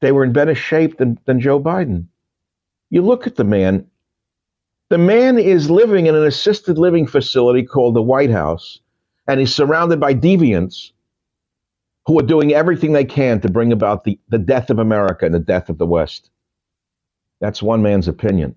They 0.00 0.12
were 0.12 0.24
in 0.24 0.32
better 0.32 0.54
shape 0.54 0.98
than, 0.98 1.18
than 1.26 1.40
Joe 1.40 1.60
Biden. 1.60 2.06
You 2.90 3.02
look 3.02 3.26
at 3.26 3.36
the 3.36 3.44
man, 3.44 3.86
the 4.88 4.98
man 4.98 5.38
is 5.38 5.70
living 5.70 6.06
in 6.06 6.14
an 6.14 6.24
assisted 6.24 6.76
living 6.76 7.06
facility 7.06 7.62
called 7.62 7.94
the 7.94 8.02
White 8.02 8.30
House, 8.30 8.80
and 9.26 9.40
he's 9.40 9.54
surrounded 9.54 10.00
by 10.00 10.14
deviants 10.14 10.90
who 12.06 12.18
are 12.18 12.24
doing 12.24 12.52
everything 12.52 12.92
they 12.92 13.04
can 13.04 13.40
to 13.40 13.48
bring 13.48 13.72
about 13.72 14.04
the, 14.04 14.18
the 14.28 14.38
death 14.38 14.70
of 14.70 14.78
America 14.80 15.24
and 15.24 15.34
the 15.34 15.38
death 15.38 15.68
of 15.68 15.78
the 15.78 15.86
West. 15.86 16.30
That's 17.40 17.62
one 17.62 17.82
man's 17.82 18.08
opinion. 18.08 18.56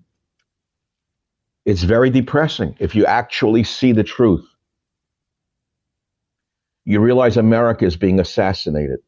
It's 1.66 1.82
very 1.82 2.10
depressing 2.10 2.76
if 2.78 2.94
you 2.94 3.04
actually 3.06 3.64
see 3.64 3.90
the 3.90 4.04
truth. 4.04 4.46
You 6.84 7.00
realize 7.00 7.36
America 7.36 7.84
is 7.84 7.96
being 7.96 8.20
assassinated. 8.20 9.00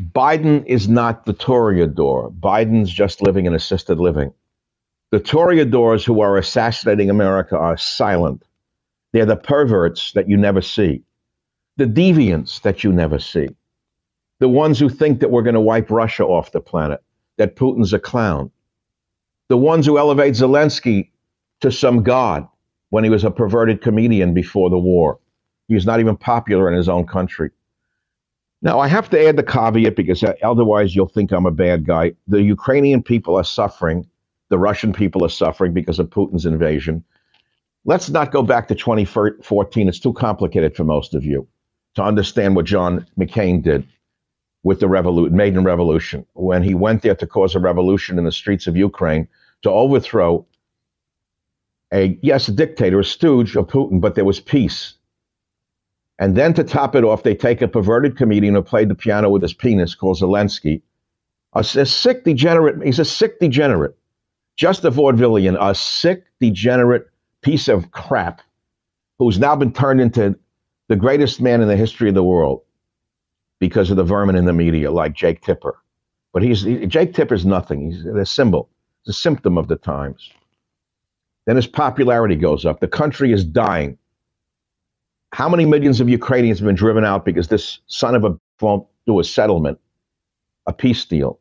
Biden 0.00 0.64
is 0.66 0.88
not 0.88 1.26
the 1.26 1.34
Toreador. 1.34 2.32
Biden's 2.38 2.92
just 2.92 3.20
living 3.20 3.46
in 3.46 3.54
assisted 3.54 3.98
living. 3.98 4.32
The 5.10 5.18
Toreadors 5.18 6.04
who 6.04 6.20
are 6.20 6.38
assassinating 6.38 7.10
America 7.10 7.58
are 7.58 7.76
silent. 7.76 8.44
They're 9.12 9.26
the 9.26 9.36
perverts 9.36 10.12
that 10.12 10.28
you 10.28 10.36
never 10.36 10.62
see, 10.62 11.02
the 11.76 11.86
deviants 11.86 12.62
that 12.62 12.84
you 12.84 12.92
never 12.92 13.18
see, 13.18 13.48
the 14.38 14.48
ones 14.48 14.78
who 14.78 14.88
think 14.88 15.20
that 15.20 15.30
we're 15.32 15.42
going 15.42 15.54
to 15.54 15.60
wipe 15.60 15.90
Russia 15.90 16.24
off 16.24 16.52
the 16.52 16.60
planet, 16.60 17.02
that 17.36 17.56
Putin's 17.56 17.92
a 17.92 17.98
clown, 17.98 18.52
the 19.48 19.58
ones 19.58 19.84
who 19.84 19.98
elevate 19.98 20.34
Zelensky 20.34 21.10
to 21.62 21.72
some 21.72 22.02
god 22.02 22.46
when 22.90 23.04
he 23.04 23.10
was 23.10 23.24
a 23.24 23.30
perverted 23.30 23.80
comedian 23.80 24.34
before 24.34 24.68
the 24.68 24.78
war. 24.78 25.18
He 25.68 25.74
was 25.74 25.86
not 25.86 26.00
even 26.00 26.16
popular 26.16 26.70
in 26.70 26.76
his 26.76 26.88
own 26.88 27.06
country. 27.06 27.50
Now, 28.60 28.78
I 28.78 28.86
have 28.88 29.08
to 29.10 29.26
add 29.26 29.36
the 29.36 29.42
caveat 29.42 29.96
because 29.96 30.22
uh, 30.22 30.34
otherwise 30.42 30.94
you'll 30.94 31.08
think 31.08 31.32
I'm 31.32 31.46
a 31.46 31.50
bad 31.50 31.84
guy. 31.86 32.12
The 32.28 32.42
Ukrainian 32.42 33.02
people 33.02 33.36
are 33.36 33.44
suffering. 33.44 34.06
The 34.50 34.58
Russian 34.58 34.92
people 34.92 35.24
are 35.24 35.30
suffering 35.30 35.72
because 35.72 35.98
of 35.98 36.10
Putin's 36.10 36.46
invasion. 36.46 37.02
Let's 37.84 38.10
not 38.10 38.30
go 38.30 38.42
back 38.42 38.68
to 38.68 38.74
2014. 38.74 39.88
It's 39.88 39.98
too 39.98 40.12
complicated 40.12 40.76
for 40.76 40.84
most 40.84 41.14
of 41.14 41.24
you 41.24 41.48
to 41.94 42.02
understand 42.02 42.54
what 42.54 42.66
John 42.66 43.06
McCain 43.18 43.62
did 43.62 43.86
with 44.62 44.78
the 44.78 44.88
revolution, 44.88 45.36
Maidan 45.36 45.64
Revolution, 45.64 46.24
when 46.34 46.62
he 46.62 46.74
went 46.74 47.02
there 47.02 47.16
to 47.16 47.26
cause 47.26 47.54
a 47.54 47.58
revolution 47.58 48.18
in 48.18 48.24
the 48.24 48.32
streets 48.32 48.68
of 48.68 48.76
Ukraine 48.76 49.26
to 49.62 49.70
overthrow 49.70 50.46
a, 51.92 52.18
yes, 52.22 52.48
a 52.48 52.52
dictator, 52.52 53.00
a 53.00 53.04
stooge 53.04 53.54
of 53.56 53.66
Putin, 53.66 54.00
but 54.00 54.14
there 54.14 54.24
was 54.24 54.40
peace. 54.40 54.94
And 56.18 56.36
then 56.36 56.54
to 56.54 56.64
top 56.64 56.94
it 56.94 57.04
off, 57.04 57.22
they 57.22 57.34
take 57.34 57.62
a 57.62 57.68
perverted 57.68 58.16
comedian 58.16 58.54
who 58.54 58.62
played 58.62 58.88
the 58.88 58.94
piano 58.94 59.28
with 59.28 59.42
his 59.42 59.54
penis 59.54 59.94
called 59.94 60.18
Zelensky, 60.18 60.82
a, 61.54 61.60
a 61.60 61.86
sick 61.86 62.24
degenerate. 62.24 62.82
He's 62.84 62.98
a 62.98 63.04
sick 63.04 63.40
degenerate, 63.40 63.96
just 64.56 64.84
a 64.84 64.90
vaudevillian, 64.90 65.56
a 65.60 65.74
sick 65.74 66.24
degenerate 66.40 67.08
piece 67.42 67.68
of 67.68 67.90
crap 67.90 68.40
who's 69.18 69.38
now 69.38 69.56
been 69.56 69.72
turned 69.72 70.00
into 70.00 70.36
the 70.88 70.96
greatest 70.96 71.40
man 71.40 71.60
in 71.60 71.68
the 71.68 71.76
history 71.76 72.08
of 72.08 72.14
the 72.14 72.24
world 72.24 72.62
because 73.58 73.90
of 73.90 73.96
the 73.96 74.04
vermin 74.04 74.36
in 74.36 74.44
the 74.44 74.52
media, 74.52 74.90
like 74.90 75.14
Jake 75.14 75.42
Tipper. 75.42 75.76
But 76.32 76.42
he's 76.42 76.62
he, 76.62 76.86
Jake 76.86 77.14
Tipper's 77.14 77.44
nothing. 77.44 77.90
He's 77.90 78.04
a 78.04 78.26
symbol. 78.26 78.68
A 79.06 79.12
symptom 79.12 79.58
of 79.58 79.68
the 79.68 79.76
times. 79.76 80.30
Then 81.46 81.56
his 81.56 81.66
popularity 81.66 82.36
goes 82.36 82.64
up. 82.64 82.80
The 82.80 82.88
country 82.88 83.32
is 83.32 83.44
dying. 83.44 83.98
How 85.32 85.48
many 85.48 85.64
millions 85.64 86.00
of 86.00 86.08
Ukrainians 86.08 86.58
have 86.58 86.66
been 86.66 86.76
driven 86.76 87.04
out 87.04 87.24
because 87.24 87.48
this 87.48 87.78
son 87.86 88.14
of 88.14 88.24
a 88.24 88.38
won't 88.60 88.86
do 89.06 89.18
a 89.18 89.24
settlement, 89.24 89.78
a 90.66 90.72
peace 90.72 91.04
deal? 91.04 91.40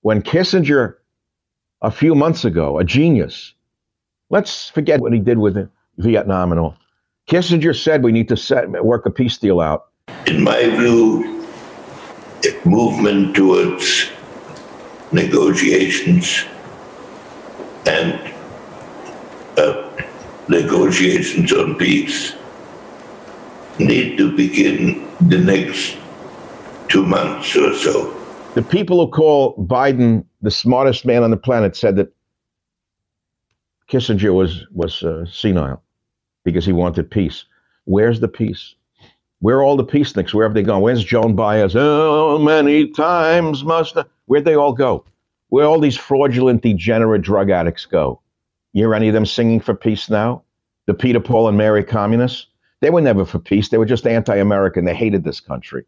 When 0.00 0.22
Kissinger, 0.22 0.94
a 1.82 1.90
few 1.90 2.14
months 2.14 2.44
ago, 2.44 2.78
a 2.78 2.84
genius, 2.84 3.54
let's 4.30 4.70
forget 4.70 5.00
what 5.00 5.12
he 5.12 5.20
did 5.20 5.38
with 5.38 5.68
Vietnam 5.98 6.50
and 6.50 6.60
all. 6.60 6.76
Kissinger 7.28 7.78
said 7.78 8.02
we 8.02 8.12
need 8.12 8.28
to 8.28 8.36
set, 8.36 8.68
work 8.84 9.06
a 9.06 9.10
peace 9.10 9.36
deal 9.38 9.60
out. 9.60 9.88
In 10.26 10.42
my 10.42 10.62
view, 10.76 11.36
movement 12.66 13.36
towards 13.36 14.10
negotiations 15.12 16.44
and 17.86 18.35
negotiations 20.48 21.52
on 21.52 21.74
peace 21.76 22.34
need 23.78 24.16
to 24.16 24.34
begin 24.36 25.06
the 25.28 25.38
next 25.38 25.96
two 26.88 27.04
months 27.04 27.56
or 27.56 27.74
so. 27.74 28.12
The 28.54 28.62
people 28.62 29.04
who 29.04 29.10
call 29.10 29.56
Biden 29.56 30.24
the 30.42 30.50
smartest 30.50 31.04
man 31.04 31.22
on 31.22 31.30
the 31.30 31.36
planet 31.36 31.76
said 31.76 31.96
that 31.96 32.12
Kissinger 33.90 34.34
was 34.34 34.66
was 34.72 35.02
uh, 35.02 35.26
senile 35.26 35.82
because 36.44 36.64
he 36.64 36.72
wanted 36.72 37.10
peace. 37.10 37.44
Where's 37.84 38.20
the 38.20 38.28
peace? 38.28 38.74
Where 39.40 39.58
are 39.58 39.62
all 39.62 39.76
the 39.76 39.84
peaceniks? 39.84 40.32
Where 40.32 40.46
have 40.46 40.54
they 40.54 40.62
gone? 40.62 40.80
Where's 40.80 41.04
Joan 41.04 41.36
Baez? 41.36 41.74
How 41.74 42.38
many 42.38 42.88
times 42.88 43.62
must? 43.62 43.96
Where'd 44.24 44.44
they 44.44 44.56
all 44.56 44.72
go? 44.72 45.04
Where 45.48 45.66
all 45.66 45.78
these 45.78 45.96
fraudulent, 45.96 46.62
degenerate 46.62 47.22
drug 47.22 47.50
addicts 47.50 47.84
go? 47.84 48.20
You 48.76 48.82
hear 48.82 48.94
any 48.94 49.08
of 49.08 49.14
them 49.14 49.24
singing 49.24 49.60
for 49.60 49.74
peace 49.74 50.10
now? 50.10 50.42
The 50.84 50.92
Peter, 50.92 51.18
Paul, 51.18 51.48
and 51.48 51.56
Mary 51.56 51.82
communists? 51.82 52.48
They 52.82 52.90
were 52.90 53.00
never 53.00 53.24
for 53.24 53.38
peace. 53.38 53.70
They 53.70 53.78
were 53.78 53.86
just 53.86 54.06
anti-American. 54.06 54.84
They 54.84 54.94
hated 54.94 55.24
this 55.24 55.40
country. 55.40 55.86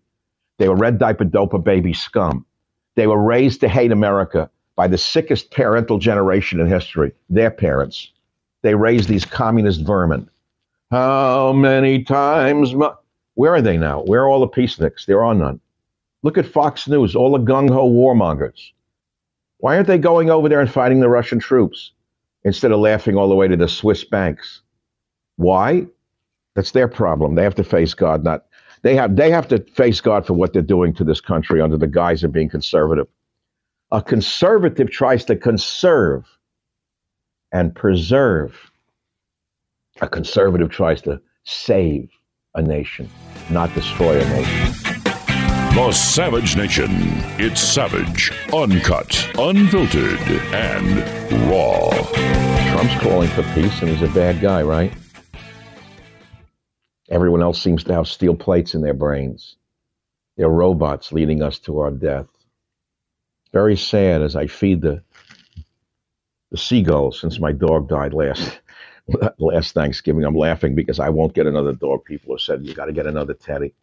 They 0.56 0.70
were 0.70 0.74
red 0.74 0.98
diaper 0.98 1.26
doper 1.26 1.62
baby 1.62 1.92
scum. 1.92 2.46
They 2.96 3.06
were 3.06 3.22
raised 3.22 3.60
to 3.60 3.68
hate 3.68 3.92
America 3.92 4.48
by 4.74 4.88
the 4.88 4.96
sickest 4.96 5.50
parental 5.50 5.98
generation 5.98 6.60
in 6.60 6.66
history, 6.66 7.12
their 7.28 7.50
parents. 7.50 8.10
They 8.62 8.74
raised 8.74 9.10
these 9.10 9.26
communist 9.26 9.82
vermin. 9.82 10.30
How 10.90 11.52
many 11.52 12.04
times? 12.04 12.74
Mu- 12.74 12.96
Where 13.34 13.52
are 13.52 13.60
they 13.60 13.76
now? 13.76 14.00
Where 14.04 14.22
are 14.22 14.28
all 14.30 14.40
the 14.40 14.48
peaceniks? 14.48 15.04
There 15.04 15.22
are 15.22 15.34
none. 15.34 15.60
Look 16.22 16.38
at 16.38 16.46
Fox 16.46 16.88
News, 16.88 17.14
all 17.14 17.32
the 17.32 17.44
gung 17.44 17.68
ho 17.68 17.86
warmongers. 17.86 18.70
Why 19.58 19.76
aren't 19.76 19.88
they 19.88 19.98
going 19.98 20.30
over 20.30 20.48
there 20.48 20.60
and 20.62 20.72
fighting 20.72 21.00
the 21.00 21.10
Russian 21.10 21.38
troops 21.38 21.92
instead 22.48 22.72
of 22.72 22.80
laughing 22.80 23.16
all 23.16 23.28
the 23.28 23.34
way 23.36 23.46
to 23.46 23.56
the 23.56 23.68
Swiss 23.68 24.02
banks? 24.04 24.62
Why? 25.36 25.86
That's 26.56 26.72
their 26.72 26.88
problem. 26.88 27.36
They 27.36 27.44
have 27.44 27.54
to 27.54 27.64
face 27.64 27.94
God, 27.94 28.24
not 28.24 28.46
they 28.82 28.96
have 28.96 29.16
they 29.16 29.30
have 29.30 29.48
to 29.48 29.60
face 29.72 30.00
God 30.00 30.26
for 30.26 30.34
what 30.34 30.52
they're 30.52 30.62
doing 30.62 30.92
to 30.94 31.04
this 31.04 31.20
country 31.20 31.60
under 31.60 31.76
the 31.76 31.86
guise 31.86 32.24
of 32.24 32.32
being 32.32 32.48
conservative. 32.48 33.06
A 33.92 34.02
conservative 34.02 34.90
tries 34.90 35.24
to 35.26 35.36
conserve 35.36 36.26
and 37.52 37.74
preserve. 37.74 38.70
A 40.00 40.08
conservative 40.08 40.70
tries 40.70 41.02
to 41.02 41.20
save 41.44 42.10
a 42.54 42.62
nation, 42.62 43.08
not 43.50 43.72
destroy 43.74 44.20
a 44.20 44.24
nation. 44.28 44.87
The 45.78 45.92
Savage 45.92 46.56
Nation. 46.56 46.90
It's 47.38 47.60
savage, 47.60 48.32
uncut, 48.52 49.30
unfiltered, 49.38 50.18
and 50.52 51.48
raw. 51.48 51.90
Trump's 52.72 53.00
calling 53.00 53.28
for 53.28 53.44
peace 53.54 53.80
and 53.80 53.88
he's 53.88 54.02
a 54.02 54.12
bad 54.12 54.40
guy, 54.40 54.62
right? 54.62 54.92
Everyone 57.08 57.42
else 57.42 57.62
seems 57.62 57.84
to 57.84 57.94
have 57.94 58.08
steel 58.08 58.34
plates 58.34 58.74
in 58.74 58.80
their 58.80 58.92
brains. 58.92 59.54
They're 60.36 60.48
robots 60.48 61.12
leading 61.12 61.44
us 61.44 61.60
to 61.60 61.78
our 61.78 61.92
death. 61.92 62.26
Very 63.52 63.76
sad 63.76 64.20
as 64.20 64.34
I 64.34 64.48
feed 64.48 64.80
the 64.80 65.00
the 66.50 66.58
seagulls 66.58 67.20
since 67.20 67.38
my 67.38 67.52
dog 67.52 67.88
died 67.88 68.14
last 68.14 68.58
last 69.38 69.74
Thanksgiving. 69.74 70.24
I'm 70.24 70.34
laughing 70.34 70.74
because 70.74 70.98
I 70.98 71.10
won't 71.10 71.34
get 71.34 71.46
another 71.46 71.72
dog. 71.72 72.04
People 72.04 72.34
have 72.34 72.40
said 72.40 72.66
you 72.66 72.74
got 72.74 72.86
to 72.86 72.92
get 72.92 73.06
another 73.06 73.34
Teddy. 73.34 73.74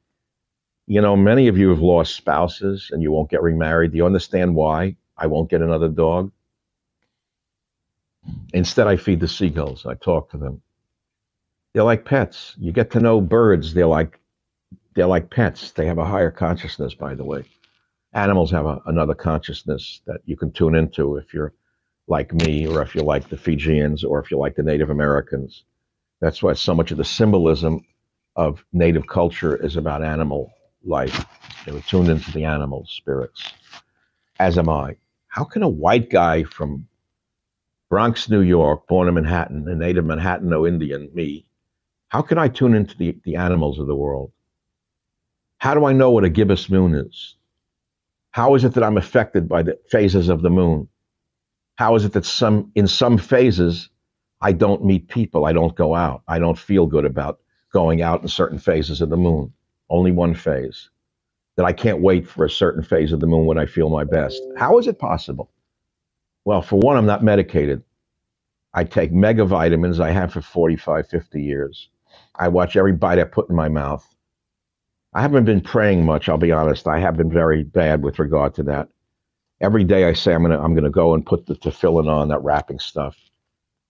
You 0.87 1.01
know, 1.01 1.15
many 1.15 1.47
of 1.47 1.57
you 1.57 1.69
have 1.69 1.79
lost 1.79 2.15
spouses 2.15 2.89
and 2.91 3.01
you 3.01 3.11
won't 3.11 3.31
get 3.31 3.41
remarried. 3.41 3.91
Do 3.91 3.97
you 3.97 4.05
understand 4.05 4.53
why 4.53 4.95
I 5.17 5.27
won't 5.27 5.49
get 5.49 5.61
another 5.61 5.89
dog? 5.89 6.31
Instead, 8.53 8.87
I 8.87 8.95
feed 8.95 9.19
the 9.19 9.27
seagulls. 9.27 9.85
I 9.85 9.95
talk 9.95 10.29
to 10.31 10.37
them. 10.37 10.61
They're 11.73 11.83
like 11.83 12.05
pets. 12.05 12.55
You 12.57 12.71
get 12.71 12.91
to 12.91 12.99
know 12.99 13.19
birds. 13.19 13.73
They're 13.73 13.87
like 13.87 14.19
they're 14.95 15.07
like 15.07 15.29
pets. 15.29 15.71
They 15.71 15.87
have 15.87 15.97
a 15.97 16.05
higher 16.05 16.31
consciousness, 16.31 16.93
by 16.93 17.15
the 17.15 17.25
way. 17.25 17.43
Animals 18.13 18.51
have 18.51 18.65
a, 18.65 18.81
another 18.85 19.13
consciousness 19.13 20.01
that 20.05 20.21
you 20.25 20.37
can 20.37 20.51
tune 20.51 20.75
into 20.75 21.17
if 21.17 21.33
you're 21.33 21.53
like 22.07 22.33
me, 22.33 22.67
or 22.67 22.81
if 22.81 22.95
you're 22.95 23.03
like 23.03 23.27
the 23.27 23.37
Fijians, 23.37 24.03
or 24.03 24.19
if 24.19 24.31
you're 24.31 24.39
like 24.39 24.55
the 24.55 24.63
Native 24.63 24.89
Americans. 24.89 25.65
That's 26.21 26.41
why 26.41 26.53
so 26.53 26.73
much 26.73 26.91
of 26.91 26.97
the 26.97 27.03
symbolism 27.03 27.83
of 28.35 28.63
Native 28.71 29.07
culture 29.07 29.55
is 29.55 29.75
about 29.75 30.03
animal 30.03 30.54
life. 30.85 31.25
They 31.65 31.71
were 31.71 31.81
tuned 31.81 32.09
into 32.09 32.31
the 32.31 32.45
animal 32.45 32.85
spirits, 32.87 33.43
as 34.39 34.57
am 34.57 34.69
I. 34.69 34.97
How 35.27 35.43
can 35.43 35.63
a 35.63 35.69
white 35.69 36.09
guy 36.09 36.43
from 36.43 36.87
Bronx, 37.89 38.29
New 38.29 38.41
York, 38.41 38.87
born 38.87 39.07
in 39.07 39.13
Manhattan, 39.13 39.67
a 39.67 39.75
native 39.75 40.05
Manhattano 40.05 40.67
Indian, 40.67 41.09
me, 41.13 41.45
how 42.09 42.21
can 42.21 42.37
I 42.37 42.47
tune 42.47 42.73
into 42.73 42.97
the, 42.97 43.17
the 43.23 43.35
animals 43.35 43.79
of 43.79 43.87
the 43.87 43.95
world? 43.95 44.31
How 45.57 45.73
do 45.73 45.85
I 45.85 45.93
know 45.93 46.11
what 46.11 46.23
a 46.23 46.29
gibbous 46.29 46.69
moon 46.69 46.95
is? 46.95 47.35
How 48.31 48.55
is 48.55 48.63
it 48.63 48.73
that 48.73 48.83
I'm 48.83 48.97
affected 48.97 49.47
by 49.47 49.63
the 49.63 49.79
phases 49.89 50.29
of 50.29 50.41
the 50.41 50.49
moon? 50.49 50.87
How 51.75 51.95
is 51.95 52.05
it 52.05 52.13
that 52.13 52.25
some 52.25 52.71
in 52.75 52.87
some 52.87 53.17
phases 53.17 53.89
I 54.41 54.51
don't 54.51 54.85
meet 54.85 55.07
people, 55.07 55.45
I 55.45 55.53
don't 55.53 55.75
go 55.75 55.95
out, 55.95 56.23
I 56.27 56.39
don't 56.39 56.57
feel 56.57 56.85
good 56.85 57.05
about 57.05 57.39
going 57.71 58.01
out 58.01 58.21
in 58.21 58.27
certain 58.27 58.59
phases 58.59 59.01
of 59.01 59.09
the 59.09 59.17
moon? 59.17 59.53
Only 59.89 60.11
one 60.11 60.35
phase. 60.35 60.89
That 61.57 61.65
I 61.65 61.73
can't 61.73 62.01
wait 62.01 62.27
for 62.27 62.45
a 62.45 62.49
certain 62.49 62.83
phase 62.83 63.13
of 63.13 63.19
the 63.21 63.27
moon 63.27 63.45
when 63.47 63.59
I 63.59 63.65
feel 63.67 63.89
my 63.89 64.05
best. 64.05 64.41
How 64.57 64.79
is 64.79 64.87
it 64.87 64.99
possible? 64.99 65.51
Well, 66.45 66.61
for 66.61 66.79
one, 66.79 66.97
I'm 66.97 67.05
not 67.05 67.23
medicated. 67.23 67.83
I 68.73 68.85
take 68.85 69.13
mega 69.13 69.45
vitamins. 69.45 69.99
I 69.99 70.11
have 70.11 70.33
for 70.33 70.41
45, 70.41 71.07
50 71.07 71.41
years. 71.43 71.89
I 72.35 72.49
watch 72.49 72.77
every 72.77 72.93
bite 72.93 73.19
I 73.19 73.25
put 73.25 73.49
in 73.49 73.57
my 73.57 73.69
mouth. 73.69 74.07
I 75.13 75.21
haven't 75.23 75.45
been 75.45 75.61
praying 75.61 76.05
much, 76.05 76.29
I'll 76.29 76.37
be 76.37 76.53
honest. 76.53 76.87
I 76.87 76.99
have 76.99 77.17
been 77.17 77.31
very 77.31 77.63
bad 77.63 78.03
with 78.03 78.19
regard 78.19 78.55
to 78.55 78.63
that. 78.63 78.89
Every 79.61 79.83
day 79.83 80.05
I 80.05 80.13
say 80.13 80.33
I'm 80.33 80.43
gonna 80.43 80.61
I'm 80.61 80.75
gonna 80.75 80.89
go 80.91 81.13
and 81.15 81.25
put 81.25 81.45
the 81.47 81.55
tefillin 81.55 82.09
on, 82.09 82.29
that 82.29 82.43
wrapping 82.43 82.79
stuff. 82.79 83.17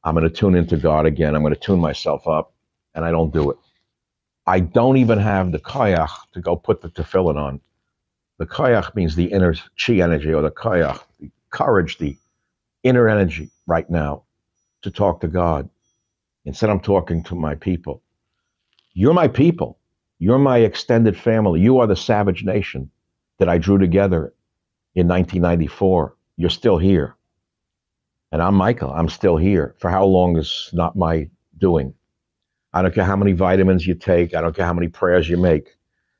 I'm 0.03 0.15
gonna 0.15 0.29
tune 0.29 0.55
into 0.55 0.77
God 0.77 1.05
again. 1.05 1.35
I'm 1.35 1.43
gonna 1.43 1.55
tune 1.55 1.79
myself 1.79 2.27
up, 2.27 2.53
and 2.95 3.05
I 3.05 3.11
don't 3.11 3.33
do 3.33 3.51
it. 3.51 3.57
I 4.47 4.59
don't 4.59 4.97
even 4.97 5.19
have 5.19 5.51
the 5.51 5.59
koyach 5.59 6.11
to 6.33 6.41
go 6.41 6.55
put 6.55 6.81
the 6.81 6.89
tefillin 6.89 7.37
on. 7.37 7.61
The 8.37 8.45
koyach 8.45 8.95
means 8.95 9.15
the 9.15 9.31
inner 9.31 9.55
chi 9.77 9.95
energy, 9.95 10.33
or 10.33 10.41
the 10.41 10.51
koyach, 10.51 11.01
the 11.19 11.31
courage, 11.51 11.97
the 11.97 12.17
inner 12.83 13.09
energy 13.09 13.49
right 13.67 13.89
now 13.89 14.23
to 14.83 14.91
talk 14.91 15.21
to 15.21 15.27
God. 15.27 15.69
Instead, 16.45 16.69
I'm 16.69 16.79
talking 16.79 17.23
to 17.23 17.35
my 17.35 17.55
people. 17.55 18.03
You're 18.93 19.13
my 19.13 19.27
people. 19.27 19.79
You're 20.19 20.39
my 20.39 20.59
extended 20.59 21.17
family. 21.17 21.61
You 21.61 21.79
are 21.79 21.87
the 21.87 21.95
savage 21.95 22.43
nation 22.43 22.91
that 23.39 23.49
I 23.49 23.57
drew 23.57 23.77
together 23.77 24.33
in 24.95 25.07
1994. 25.07 26.15
You're 26.37 26.49
still 26.49 26.77
here. 26.77 27.15
And 28.31 28.41
I'm 28.41 28.55
Michael. 28.55 28.91
I'm 28.91 29.09
still 29.09 29.37
here. 29.37 29.75
For 29.79 29.89
how 29.89 30.05
long 30.05 30.37
is 30.37 30.69
not 30.73 30.95
my 30.95 31.29
doing? 31.57 31.93
I 32.75 32.83
don't 32.83 32.93
care 32.93 33.03
how 33.03 33.15
many 33.15 33.31
vitamins 33.31 33.87
you 33.87 33.95
take. 33.95 34.35
I 34.35 34.41
don't 34.41 34.55
care 34.55 34.65
how 34.65 34.73
many 34.73 34.87
prayers 34.87 35.27
you 35.27 35.37
make. 35.37 35.75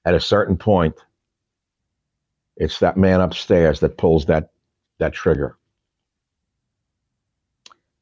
At 0.05 0.15
a 0.15 0.19
certain 0.19 0.57
point, 0.57 0.95
it's 2.57 2.79
that 2.79 2.97
man 2.97 3.21
upstairs 3.21 3.79
that 3.81 3.97
pulls 3.97 4.25
that, 4.25 4.51
that 4.97 5.13
trigger. 5.13 5.57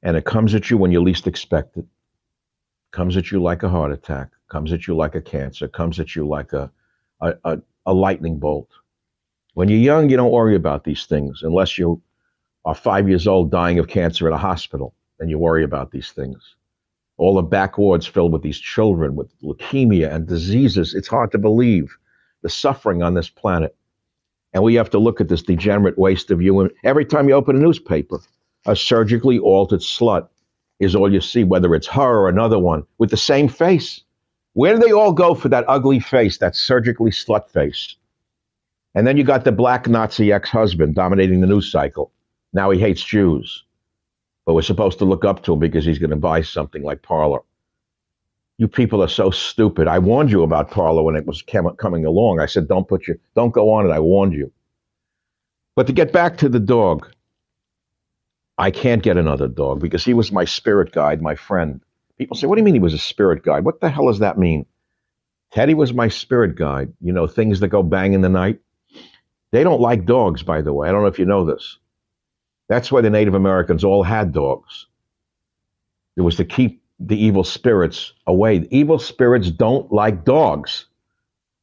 And 0.02 0.16
it 0.16 0.24
comes 0.24 0.56
at 0.56 0.70
you 0.70 0.78
when 0.78 0.92
you 0.92 1.02
least 1.02 1.28
expect 1.28 1.76
it. 1.76 1.86
Comes 2.92 3.18
at 3.18 3.32
you 3.32 3.42
like 3.42 3.64
a 3.64 3.70
heart 3.70 3.92
attack 3.92 4.30
comes 4.54 4.72
at 4.72 4.86
you 4.86 4.96
like 4.96 5.16
a 5.16 5.22
cancer, 5.22 5.68
comes 5.68 6.00
at 6.00 6.16
you 6.16 6.28
like 6.28 6.54
a, 6.54 6.72
a, 7.22 7.34
a, 7.44 7.58
a 7.88 7.94
lightning 7.94 8.38
bolt. 8.38 8.70
When 9.56 9.68
you're 9.68 9.80
young, 9.80 10.12
you 10.12 10.16
don't 10.16 10.32
worry 10.32 10.56
about 10.56 10.84
these 10.84 11.08
things 11.08 11.42
unless 11.42 11.76
you 11.80 12.00
are 12.64 12.76
five 12.76 13.10
years 13.10 13.28
old 13.28 13.50
dying 13.50 13.80
of 13.80 13.88
cancer 13.88 14.28
in 14.28 14.34
a 14.34 14.38
hospital, 14.38 14.94
and 15.20 15.28
you 15.28 15.40
worry 15.40 15.64
about 15.64 15.90
these 15.90 16.12
things. 16.12 16.56
All 17.18 17.36
the 17.36 17.42
back 17.42 17.78
wards 17.78 18.08
filled 18.08 18.34
with 18.34 18.42
these 18.42 18.60
children 18.60 19.16
with 19.16 19.32
leukemia 19.42 20.14
and 20.14 20.28
diseases. 20.28 20.94
It's 20.94 21.08
hard 21.08 21.32
to 21.32 21.38
believe 21.38 21.96
the 22.42 22.50
suffering 22.50 23.04
on 23.04 23.14
this 23.14 23.30
planet. 23.30 23.76
And 24.54 24.64
we 24.64 24.76
have 24.76 24.90
to 24.92 25.00
look 25.00 25.22
at 25.22 25.30
this 25.30 25.42
degenerate 25.42 25.98
waste 25.98 26.32
of 26.32 26.42
human. 26.42 26.70
Every 26.84 27.06
time 27.06 27.28
you 27.28 27.36
open 27.36 27.56
a 27.56 27.60
newspaper, 27.60 28.20
a 28.66 28.76
surgically 28.76 29.40
altered 29.40 29.82
slut 29.82 30.28
is 30.80 30.96
all 30.96 31.12
you 31.12 31.22
see, 31.22 31.44
whether 31.44 31.74
it's 31.76 31.88
her 31.88 32.20
or 32.20 32.30
another 32.30 32.60
one 32.60 32.84
with 32.98 33.10
the 33.10 33.18
same 33.18 33.48
face. 33.48 34.02
Where 34.54 34.76
do 34.76 34.86
they 34.86 34.92
all 34.92 35.14
go 35.14 35.34
for 35.34 35.50
that 35.50 35.66
ugly 35.68 36.00
face, 36.00 36.38
that 36.38 36.56
surgically 36.56 37.12
slut 37.12 37.50
face? 37.50 37.96
And 38.96 39.08
then 39.08 39.18
you 39.18 39.24
got 39.24 39.44
the 39.44 39.52
black 39.52 39.88
Nazi 39.88 40.32
ex 40.32 40.50
husband 40.50 40.94
dominating 40.96 41.42
the 41.42 41.48
news 41.48 41.72
cycle. 41.72 42.12
Now 42.54 42.70
he 42.70 42.80
hates 42.80 43.04
Jews. 43.04 43.64
But 44.46 44.54
we're 44.56 44.62
supposed 44.62 45.00
to 45.00 45.06
look 45.06 45.26
up 45.26 45.44
to 45.44 45.54
him 45.54 45.60
because 45.60 45.86
he's 45.86 46.00
going 46.00 46.10
to 46.10 46.16
buy 46.16 46.42
something 46.42 46.84
like 46.84 47.02
Parler. 47.02 47.40
You 48.58 48.68
people 48.68 49.02
are 49.02 49.10
so 49.10 49.32
stupid. 49.32 49.88
I 49.88 50.00
warned 50.00 50.32
you 50.32 50.44
about 50.44 50.70
Parler 50.72 51.02
when 51.02 51.16
it 51.16 51.26
was 51.26 51.42
coming 51.42 52.06
along. 52.06 52.40
I 52.40 52.46
said, 52.46 52.68
don't 52.68 52.88
put 52.88 53.08
your, 53.08 53.18
don't 53.36 53.54
go 53.54 53.72
on 53.72 53.90
it. 53.90 53.94
I 53.94 54.00
warned 54.00 54.34
you. 54.34 54.52
But 55.76 55.88
to 55.88 55.94
get 55.94 56.12
back 56.12 56.38
to 56.38 56.50
the 56.50 56.60
dog, 56.60 57.12
I 58.58 58.70
can't 58.70 59.02
get 59.02 59.18
another 59.18 59.48
dog 59.48 59.82
because 59.82 60.06
he 60.06 60.14
was 60.14 60.32
my 60.32 60.46
spirit 60.46 60.92
guide, 60.92 61.22
my 61.22 61.36
friend. 61.36 61.82
People 62.18 62.38
say, 62.38 62.46
What 62.46 62.56
do 62.56 62.62
you 62.62 62.64
mean 62.66 62.76
he 62.76 62.80
was 62.80 62.94
a 62.94 63.00
spirit 63.00 63.44
guide? 63.44 63.66
What 63.66 63.82
the 63.82 63.90
hell 63.90 64.08
does 64.08 64.20
that 64.20 64.38
mean? 64.38 64.66
Teddy 65.52 65.74
was 65.74 65.94
my 65.94 66.08
spirit 66.08 66.56
guide. 66.56 66.94
You 67.02 67.12
know, 67.12 67.26
things 67.26 67.60
that 67.60 67.70
go 67.70 67.82
bang 67.82 68.14
in 68.14 68.22
the 68.22 68.30
night. 68.30 68.60
They 69.52 69.64
don't 69.64 69.82
like 69.82 70.06
dogs, 70.06 70.44
by 70.44 70.62
the 70.62 70.74
way. 70.74 70.88
I 70.88 70.92
don't 70.92 71.02
know 71.02 71.08
if 71.08 71.20
you 71.20 71.26
know 71.26 71.46
this. 71.46 71.78
That's 72.74 72.92
why 72.92 73.02
the 73.02 73.10
Native 73.10 73.36
Americans 73.36 73.84
all 73.84 74.04
had 74.04 74.34
dogs. 74.34 74.88
It 76.16 76.22
was 76.22 76.36
to 76.38 76.46
keep 76.46 76.84
the 77.00 77.18
evil 77.18 77.44
spirits 77.44 78.14
away. 78.28 78.60
The 78.60 78.78
evil 78.78 79.00
spirits 79.00 79.52
don't 79.52 79.92
like 79.92 80.26
dogs. 80.26 80.86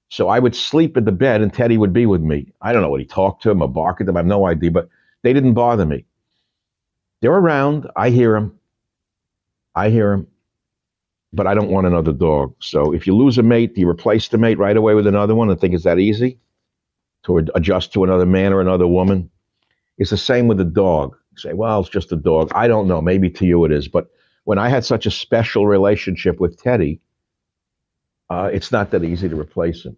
So 0.09 0.29
I 0.29 0.38
would 0.38 0.55
sleep 0.55 0.96
in 0.96 1.05
the 1.05 1.12
bed 1.12 1.40
and 1.40 1.53
Teddy 1.53 1.79
would 1.79 1.92
be 1.92 2.07
with 2.07 2.20
me. 2.20 2.53
I 2.61 2.73
don't 2.73 2.83
know 2.83 2.90
what 2.90 3.01
he 3.01 3.07
talked 3.07 3.42
to 3.44 3.51
him 3.51 3.62
or 3.62 3.68
barked 3.68 4.01
at 4.01 4.07
them. 4.07 4.16
I 4.16 4.20
have 4.20 4.27
no 4.27 4.46
idea, 4.46 4.70
but 4.70 4.88
they 5.23 5.33
didn't 5.33 5.55
bother 5.55 5.87
me. 5.87 6.05
They're 7.20 7.33
around. 7.33 7.88
I 7.96 8.11
hear 8.11 8.33
them. 8.33 8.59
I 9.75 9.90
hear 9.90 10.11
them 10.11 10.27
but 11.33 11.46
I 11.46 11.55
don't 11.55 11.70
want 11.70 11.87
another 11.87 12.12
dog. 12.12 12.55
So 12.61 12.92
if 12.92 13.07
you 13.07 13.14
lose 13.14 13.38
a 13.38 13.42
mate, 13.42 13.75
do 13.75 13.81
you 13.81 13.88
replace 13.88 14.29
the 14.29 14.38
mate 14.38 14.59
right 14.59 14.77
away 14.77 14.94
with 14.94 15.07
another 15.07 15.35
one 15.35 15.51
and 15.51 15.61
think 15.61 15.75
it's 15.75 15.85
that 15.85 15.99
easy 15.99 16.38
to 17.25 17.38
adjust 17.55 17.92
to 17.92 18.05
another 18.05 18.27
man 18.27 18.53
or 18.53 18.61
another 18.61 18.87
woman? 18.87 19.31
It's 20.01 20.11
the 20.11 20.17
same 20.17 20.49
with 20.49 20.59
a 20.61 20.65
dog. 20.65 21.15
You 21.33 21.39
say, 21.39 21.53
well, 21.53 21.79
it's 21.81 21.91
just 21.91 22.11
a 22.11 22.17
dog. 22.17 22.51
I 22.55 22.67
don't 22.67 22.89
know. 22.89 23.03
Maybe 23.03 23.29
to 23.31 23.45
you 23.45 23.67
it 23.67 23.71
is. 23.71 23.87
But 23.87 24.09
when 24.45 24.59
I 24.59 24.71
had 24.71 24.85
such 24.85 25.05
a 25.05 25.11
special 25.11 25.67
relationship 25.67 26.41
with 26.41 26.61
Teddy, 26.61 27.01
uh, 28.31 28.49
it's 28.51 28.73
not 28.73 28.91
that 28.93 29.05
easy 29.05 29.29
to 29.29 29.39
replace 29.39 29.85
him. 29.85 29.97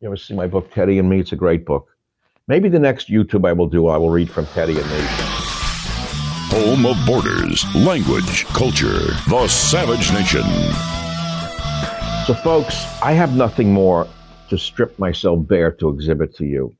You 0.00 0.08
ever 0.08 0.16
see 0.18 0.34
my 0.34 0.46
book, 0.46 0.70
Teddy 0.70 0.98
and 0.98 1.08
Me? 1.08 1.20
It's 1.20 1.32
a 1.32 1.36
great 1.36 1.64
book. 1.64 1.88
Maybe 2.48 2.68
the 2.68 2.78
next 2.78 3.08
YouTube 3.08 3.48
I 3.48 3.52
will 3.54 3.66
do, 3.66 3.88
I 3.88 3.96
will 3.96 4.10
read 4.10 4.30
from 4.30 4.44
Teddy 4.46 4.78
and 4.78 4.90
Me. 4.90 5.00
Home 6.50 6.84
of 6.84 6.96
borders, 7.06 7.64
language, 7.74 8.44
culture, 8.46 9.14
the 9.28 9.48
Savage 9.48 10.12
Nation. 10.12 10.42
So, 12.26 12.34
folks, 12.34 12.84
I 13.02 13.12
have 13.12 13.34
nothing 13.34 13.72
more 13.72 14.06
to 14.50 14.58
strip 14.58 14.98
myself 14.98 15.46
bare 15.46 15.72
to 15.72 15.88
exhibit 15.88 16.34
to 16.36 16.44
you. 16.44 16.76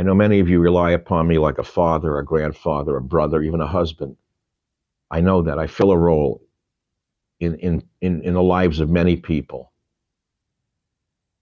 I 0.00 0.02
know 0.02 0.14
many 0.14 0.40
of 0.40 0.48
you 0.48 0.60
rely 0.60 0.92
upon 0.92 1.28
me 1.28 1.36
like 1.36 1.58
a 1.58 1.62
father, 1.62 2.18
a 2.18 2.24
grandfather, 2.24 2.96
a 2.96 3.02
brother, 3.02 3.42
even 3.42 3.60
a 3.60 3.66
husband. 3.66 4.16
I 5.10 5.20
know 5.20 5.42
that. 5.42 5.58
I 5.58 5.66
fill 5.66 5.90
a 5.90 5.98
role 5.98 6.40
in, 7.38 7.56
in, 7.56 7.82
in, 8.00 8.22
in 8.22 8.32
the 8.32 8.42
lives 8.42 8.80
of 8.80 8.88
many 8.88 9.16
people. 9.16 9.72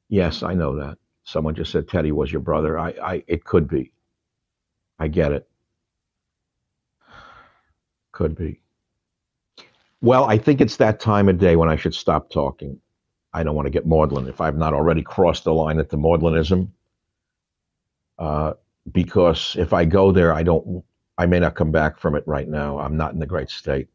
Yes, 0.08 0.42
I 0.42 0.54
know 0.54 0.74
that. 0.74 0.98
Someone 1.22 1.54
just 1.54 1.70
said 1.70 1.86
Teddy 1.86 2.10
was 2.10 2.32
your 2.32 2.40
brother. 2.40 2.76
I, 2.76 2.88
I 3.00 3.24
it 3.28 3.44
could 3.44 3.68
be. 3.68 3.92
I 4.98 5.06
get 5.06 5.30
it. 5.30 5.48
Could 8.10 8.34
be. 8.34 8.60
Well, 10.00 10.24
I 10.24 10.36
think 10.36 10.60
it's 10.60 10.78
that 10.78 10.98
time 10.98 11.28
of 11.28 11.38
day 11.38 11.54
when 11.54 11.68
I 11.68 11.76
should 11.76 11.94
stop 11.94 12.28
talking. 12.28 12.80
I 13.32 13.44
don't 13.44 13.54
want 13.54 13.66
to 13.66 13.70
get 13.70 13.86
maudlin 13.86 14.26
if 14.26 14.40
I've 14.40 14.58
not 14.58 14.74
already 14.74 15.02
crossed 15.02 15.44
the 15.44 15.54
line 15.54 15.78
into 15.78 15.96
maudlinism. 15.96 16.70
Uh, 18.18 18.54
because 18.92 19.54
if 19.58 19.72
I 19.72 19.84
go 19.84 20.12
there, 20.12 20.32
I 20.32 20.42
don't 20.42 20.84
I 21.18 21.26
may 21.26 21.40
not 21.40 21.56
come 21.56 21.72
back 21.72 21.98
from 21.98 22.14
it 22.14 22.22
right 22.26 22.48
now. 22.48 22.78
I'm 22.78 22.96
not 22.96 23.12
in 23.12 23.22
a 23.22 23.26
great 23.26 23.50
state. 23.50 23.88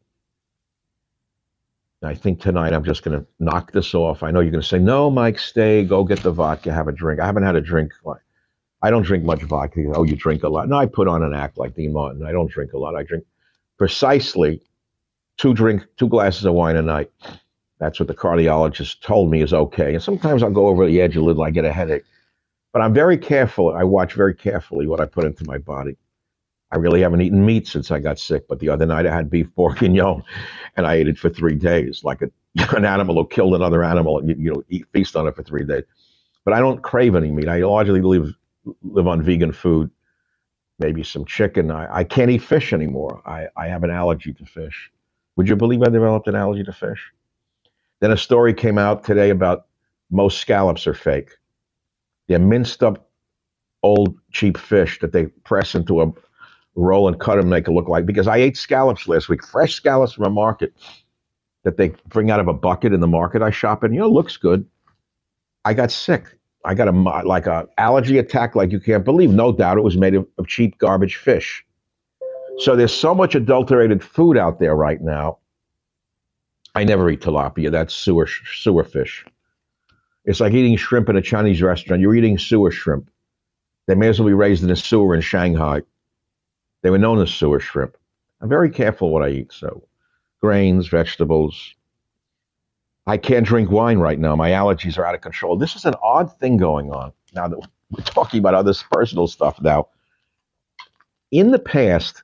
I 2.04 2.14
think 2.14 2.42
tonight 2.42 2.74
I'm 2.74 2.84
just 2.84 3.04
going 3.04 3.18
to 3.18 3.26
knock 3.40 3.72
this 3.72 3.96
off. 3.96 4.24
I 4.24 4.32
know 4.32 4.42
you're 4.42 4.52
going 4.52 4.62
to 4.62 4.68
say, 4.68 4.80
no, 4.80 5.10
Mike, 5.10 5.40
stay, 5.40 5.86
go 5.86 6.04
get 6.04 6.20
the 6.20 6.32
vodka, 6.32 6.74
have 6.74 6.90
a 6.90 6.92
drink. 6.92 7.22
I 7.22 7.26
haven't 7.26 7.44
had 7.44 7.56
a 7.56 7.62
drink. 7.62 7.94
I 8.82 8.90
don't 8.90 9.04
drink 9.04 9.24
much 9.24 9.42
vodka. 9.44 9.86
Oh, 9.96 10.04
you 10.04 10.18
drink 10.18 10.44
a 10.44 10.50
lot. 10.50 10.68
No, 10.68 10.76
I 10.76 10.86
put 10.86 11.08
on 11.08 11.24
an 11.24 11.34
act 11.34 11.58
like 11.58 11.76
Dean 11.76 11.94
Martin. 11.94 12.26
I 12.26 12.34
don't 12.34 12.52
drink 12.52 12.74
a 12.74 12.78
lot. 12.78 12.94
I 12.96 13.04
drink 13.04 13.24
precisely 13.78 14.62
two 15.38 15.54
drink, 15.54 15.86
two 15.96 16.10
glasses 16.10 16.44
of 16.44 16.54
wine 16.54 16.76
a 16.76 16.82
night. 16.82 17.10
That's 17.80 18.00
what 18.02 18.08
the 18.08 18.14
cardiologist 18.14 19.02
told 19.02 19.32
me 19.32 19.42
is 19.42 19.54
okay. 19.54 19.94
And 19.94 20.04
sometimes 20.04 20.44
I'll 20.44 20.52
go 20.52 20.68
over 20.68 20.86
the 20.86 21.00
edge 21.00 21.16
a 21.16 21.22
little. 21.22 21.44
I 21.44 21.52
get 21.52 21.64
a 21.64 21.72
headache. 21.72 22.04
But 22.74 22.82
I'm 22.82 22.94
very 22.94 23.18
careful. 23.18 23.74
I 23.74 23.84
watch 23.84 24.14
very 24.14 24.34
carefully 24.36 24.88
what 24.88 25.00
I 25.00 25.06
put 25.06 25.26
into 25.26 25.46
my 25.46 25.60
body. 25.60 25.98
I 26.72 26.78
really 26.78 27.02
haven't 27.02 27.22
eaten 27.22 27.46
meat 27.46 27.68
since 27.68 27.92
I 27.92 28.00
got 28.00 28.20
sick, 28.20 28.48
but 28.48 28.60
the 28.60 28.70
other 28.70 28.88
night 28.88 29.06
I 29.06 29.16
had 29.16 29.30
beef 29.30 29.48
bourguignon, 29.56 30.24
and 30.76 30.88
I 30.88 30.96
ate 30.96 31.08
it 31.08 31.20
for 31.20 31.30
three 31.30 31.56
days, 31.56 32.04
like 32.04 32.22
a, 32.24 32.32
an 32.76 32.86
animal 32.86 33.16
who 33.16 33.28
killed 33.28 33.54
another 33.56 33.84
animal, 33.84 34.26
you, 34.26 34.36
you 34.38 34.54
know, 34.54 34.64
eat, 34.70 34.86
feast 34.92 35.16
on 35.16 35.28
it 35.28 35.36
for 35.36 35.44
three 35.44 35.66
days. 35.66 35.84
But 36.46 36.56
I 36.56 36.60
don't 36.60 36.82
crave 36.82 37.16
any 37.16 37.32
meat. 37.32 37.48
I 37.48 37.60
largely 37.60 38.02
live 38.02 38.34
live 38.84 39.08
on 39.08 39.22
vegan 39.22 39.52
food, 39.52 39.92
maybe 40.80 41.04
some 41.04 41.26
chicken. 41.26 41.72
I, 41.72 41.98
I 41.98 42.04
can't 42.04 42.32
eat 42.32 42.42
fish 42.42 42.74
anymore. 42.74 43.22
I, 43.26 43.48
I 43.58 43.68
have 43.68 43.84
an 43.84 43.92
allergy 43.92 44.34
to 44.34 44.46
fish. 44.46 44.92
Would 45.38 45.50
you 45.50 45.56
believe 45.56 45.84
I 45.84 45.90
developed 45.90 46.28
an 46.28 46.36
allergy 46.36 46.64
to 46.64 46.74
fish? 46.74 47.12
Then 48.02 48.12
a 48.12 48.18
story 48.18 48.54
came 48.54 48.78
out 48.78 49.04
today 49.04 49.30
about 49.30 49.68
most 50.12 50.40
scallops 50.40 50.88
are 50.88 50.94
fake. 50.94 51.32
They're 52.28 52.40
minced 52.40 52.84
up 52.84 53.10
old 53.84 54.18
cheap 54.32 54.58
fish 54.58 55.00
that 55.00 55.12
they 55.12 55.26
press 55.26 55.76
into 55.76 56.02
a 56.02 56.12
roll 56.76 57.08
and 57.08 57.20
cut 57.20 57.36
them, 57.36 57.50
make 57.50 57.68
it 57.68 57.72
look 57.72 57.88
like. 57.88 58.06
Because 58.06 58.28
I 58.28 58.38
ate 58.38 58.58
scallops 58.58 59.08
last 59.08 59.30
week, 59.30 59.46
fresh 59.46 59.76
scallops 59.76 60.14
from 60.14 60.26
a 60.26 60.30
market 60.30 60.74
that 61.64 61.78
they 61.78 61.90
bring 62.08 62.32
out 62.32 62.40
of 62.40 62.48
a 62.48 62.54
bucket 62.54 62.94
in 62.94 63.00
the 63.00 63.08
market 63.08 63.42
I 63.42 63.52
shop 63.52 63.84
in. 63.84 63.94
You 63.94 64.02
know, 64.02 64.10
looks 64.10 64.38
good. 64.38 64.66
I 65.66 65.74
got 65.74 65.92
sick. 65.92 66.38
I 66.66 66.74
got 66.74 66.88
a 66.88 66.92
like 66.92 67.46
a 67.46 67.68
allergy 67.78 68.18
attack 68.18 68.56
like 68.56 68.72
you 68.72 68.80
can't 68.80 69.04
believe. 69.04 69.32
No 69.32 69.52
doubt 69.52 69.78
it 69.78 69.84
was 69.84 69.98
made 69.98 70.16
of, 70.16 70.26
of 70.38 70.48
cheap 70.48 70.78
garbage 70.78 71.18
fish. 71.18 71.66
So 72.60 72.76
there's 72.76 72.94
so 72.94 73.14
much 73.14 73.36
adulterated 73.36 74.04
food 74.04 74.38
out 74.38 74.60
there 74.60 74.76
right 74.76 75.02
now. 75.02 75.40
I 76.76 76.84
never 76.84 77.10
eat 77.10 77.22
tilapia. 77.22 77.72
That's 77.72 77.94
sewer 77.94 78.28
sewer 78.56 78.84
fish. 78.84 79.26
It's 80.26 80.40
like 80.40 80.54
eating 80.54 80.78
shrimp 80.78 81.10
in 81.10 81.18
a 81.18 81.22
Chinese 81.22 81.62
restaurant. 81.62 82.02
You're 82.02 82.16
eating 82.16 82.38
sewer 82.38 82.72
shrimp. 82.72 83.10
They 83.88 83.96
may 83.96 84.08
as 84.08 84.20
well 84.20 84.28
be 84.28 84.34
raised 84.34 84.64
in 84.64 84.70
a 84.70 84.76
sewer 84.76 85.14
in 85.14 85.22
Shanghai. 85.22 85.82
They 86.82 86.90
were 86.90 86.98
known 86.98 87.22
as 87.22 87.34
sewer 87.34 87.60
shrimp. 87.60 87.98
I'm 88.42 88.50
very 88.50 88.70
careful 88.70 89.10
what 89.10 89.24
I 89.24 89.30
eat. 89.30 89.52
So, 89.52 89.84
grains, 90.42 90.88
vegetables. 90.88 91.76
I 93.06 93.18
can't 93.18 93.46
drink 93.46 93.70
wine 93.70 94.00
right 94.00 94.18
now. 94.18 94.36
My 94.36 94.52
allergies 94.52 94.98
are 94.98 95.06
out 95.06 95.16
of 95.16 95.22
control. 95.22 95.58
This 95.58 95.76
is 95.76 95.84
an 95.84 95.96
odd 96.02 96.38
thing 96.40 96.56
going 96.56 96.92
on 96.92 97.12
now 97.34 97.50
that 97.50 97.60
we're 97.92 98.04
talking 98.04 98.40
about 98.40 98.54
other 98.54 98.74
personal 98.92 99.28
stuff 99.28 99.62
now. 99.62 99.88
In 101.32 101.52
the 101.52 101.60
past, 101.60 102.24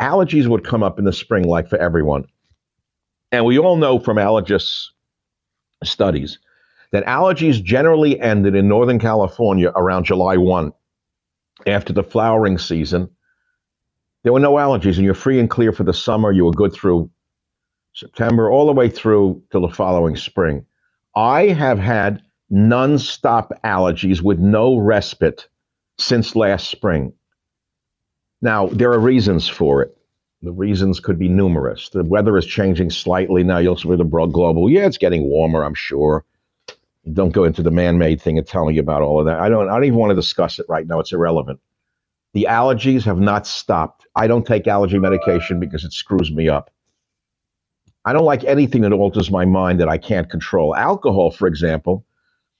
allergies 0.00 0.46
would 0.46 0.64
come 0.64 0.82
up 0.82 0.98
in 0.98 1.04
the 1.04 1.12
spring, 1.12 1.44
like 1.44 1.68
for 1.68 1.78
everyone. 1.78 2.26
And 3.30 3.44
we 3.44 3.58
all 3.58 3.76
know 3.76 3.98
from 3.98 4.16
allergists' 4.16 4.88
studies 5.84 6.38
that 6.92 7.04
allergies 7.06 7.62
generally 7.62 8.18
ended 8.20 8.54
in 8.54 8.68
Northern 8.68 8.98
California 8.98 9.72
around 9.74 10.04
July 10.04 10.36
1 10.36 10.72
after 11.66 11.92
the 11.92 12.02
flowering 12.02 12.58
season 12.58 13.08
there 14.26 14.32
were 14.32 14.40
no 14.40 14.54
allergies, 14.54 14.96
and 14.96 15.04
you're 15.04 15.14
free 15.14 15.38
and 15.38 15.48
clear 15.48 15.70
for 15.70 15.84
the 15.84 15.94
summer. 15.94 16.32
You 16.32 16.46
were 16.46 16.50
good 16.50 16.72
through 16.72 17.08
September, 17.94 18.50
all 18.50 18.66
the 18.66 18.72
way 18.72 18.88
through 18.88 19.40
till 19.52 19.60
the 19.60 19.72
following 19.72 20.16
spring. 20.16 20.66
I 21.14 21.42
have 21.46 21.78
had 21.78 22.22
nonstop 22.50 23.50
allergies 23.62 24.22
with 24.22 24.40
no 24.40 24.78
respite 24.78 25.46
since 25.98 26.34
last 26.34 26.68
spring. 26.70 27.12
Now, 28.42 28.66
there 28.66 28.90
are 28.90 28.98
reasons 28.98 29.48
for 29.48 29.80
it. 29.80 29.96
The 30.42 30.50
reasons 30.50 30.98
could 30.98 31.20
be 31.20 31.28
numerous. 31.28 31.90
The 31.90 32.02
weather 32.02 32.36
is 32.36 32.46
changing 32.46 32.90
slightly 32.90 33.44
now. 33.44 33.58
You'll 33.58 33.76
see 33.76 33.94
the 33.94 34.02
broad 34.02 34.32
global. 34.32 34.68
Yeah, 34.68 34.86
it's 34.86 34.98
getting 34.98 35.22
warmer, 35.22 35.62
I'm 35.62 35.74
sure. 35.74 36.24
Don't 37.12 37.32
go 37.32 37.44
into 37.44 37.62
the 37.62 37.70
man-made 37.70 38.20
thing 38.20 38.36
and 38.36 38.46
tell 38.46 38.66
me 38.66 38.78
about 38.78 39.02
all 39.02 39.20
of 39.20 39.26
that. 39.26 39.38
I 39.38 39.48
don't. 39.48 39.68
I 39.68 39.74
don't 39.74 39.84
even 39.84 39.98
want 39.98 40.10
to 40.10 40.16
discuss 40.16 40.58
it 40.58 40.66
right 40.68 40.86
now. 40.86 40.98
It's 40.98 41.12
irrelevant. 41.12 41.60
The 42.34 42.46
allergies 42.50 43.04
have 43.04 43.20
not 43.20 43.46
stopped. 43.46 44.06
I 44.16 44.26
don't 44.26 44.46
take 44.46 44.66
allergy 44.66 44.98
medication 44.98 45.60
because 45.60 45.84
it 45.84 45.92
screws 45.92 46.32
me 46.32 46.48
up. 46.48 46.70
I 48.04 48.12
don't 48.12 48.24
like 48.24 48.44
anything 48.44 48.82
that 48.82 48.92
alters 48.92 49.30
my 49.30 49.44
mind 49.44 49.80
that 49.80 49.88
I 49.88 49.98
can't 49.98 50.30
control. 50.30 50.76
Alcohol, 50.76 51.30
for 51.30 51.48
example, 51.48 52.04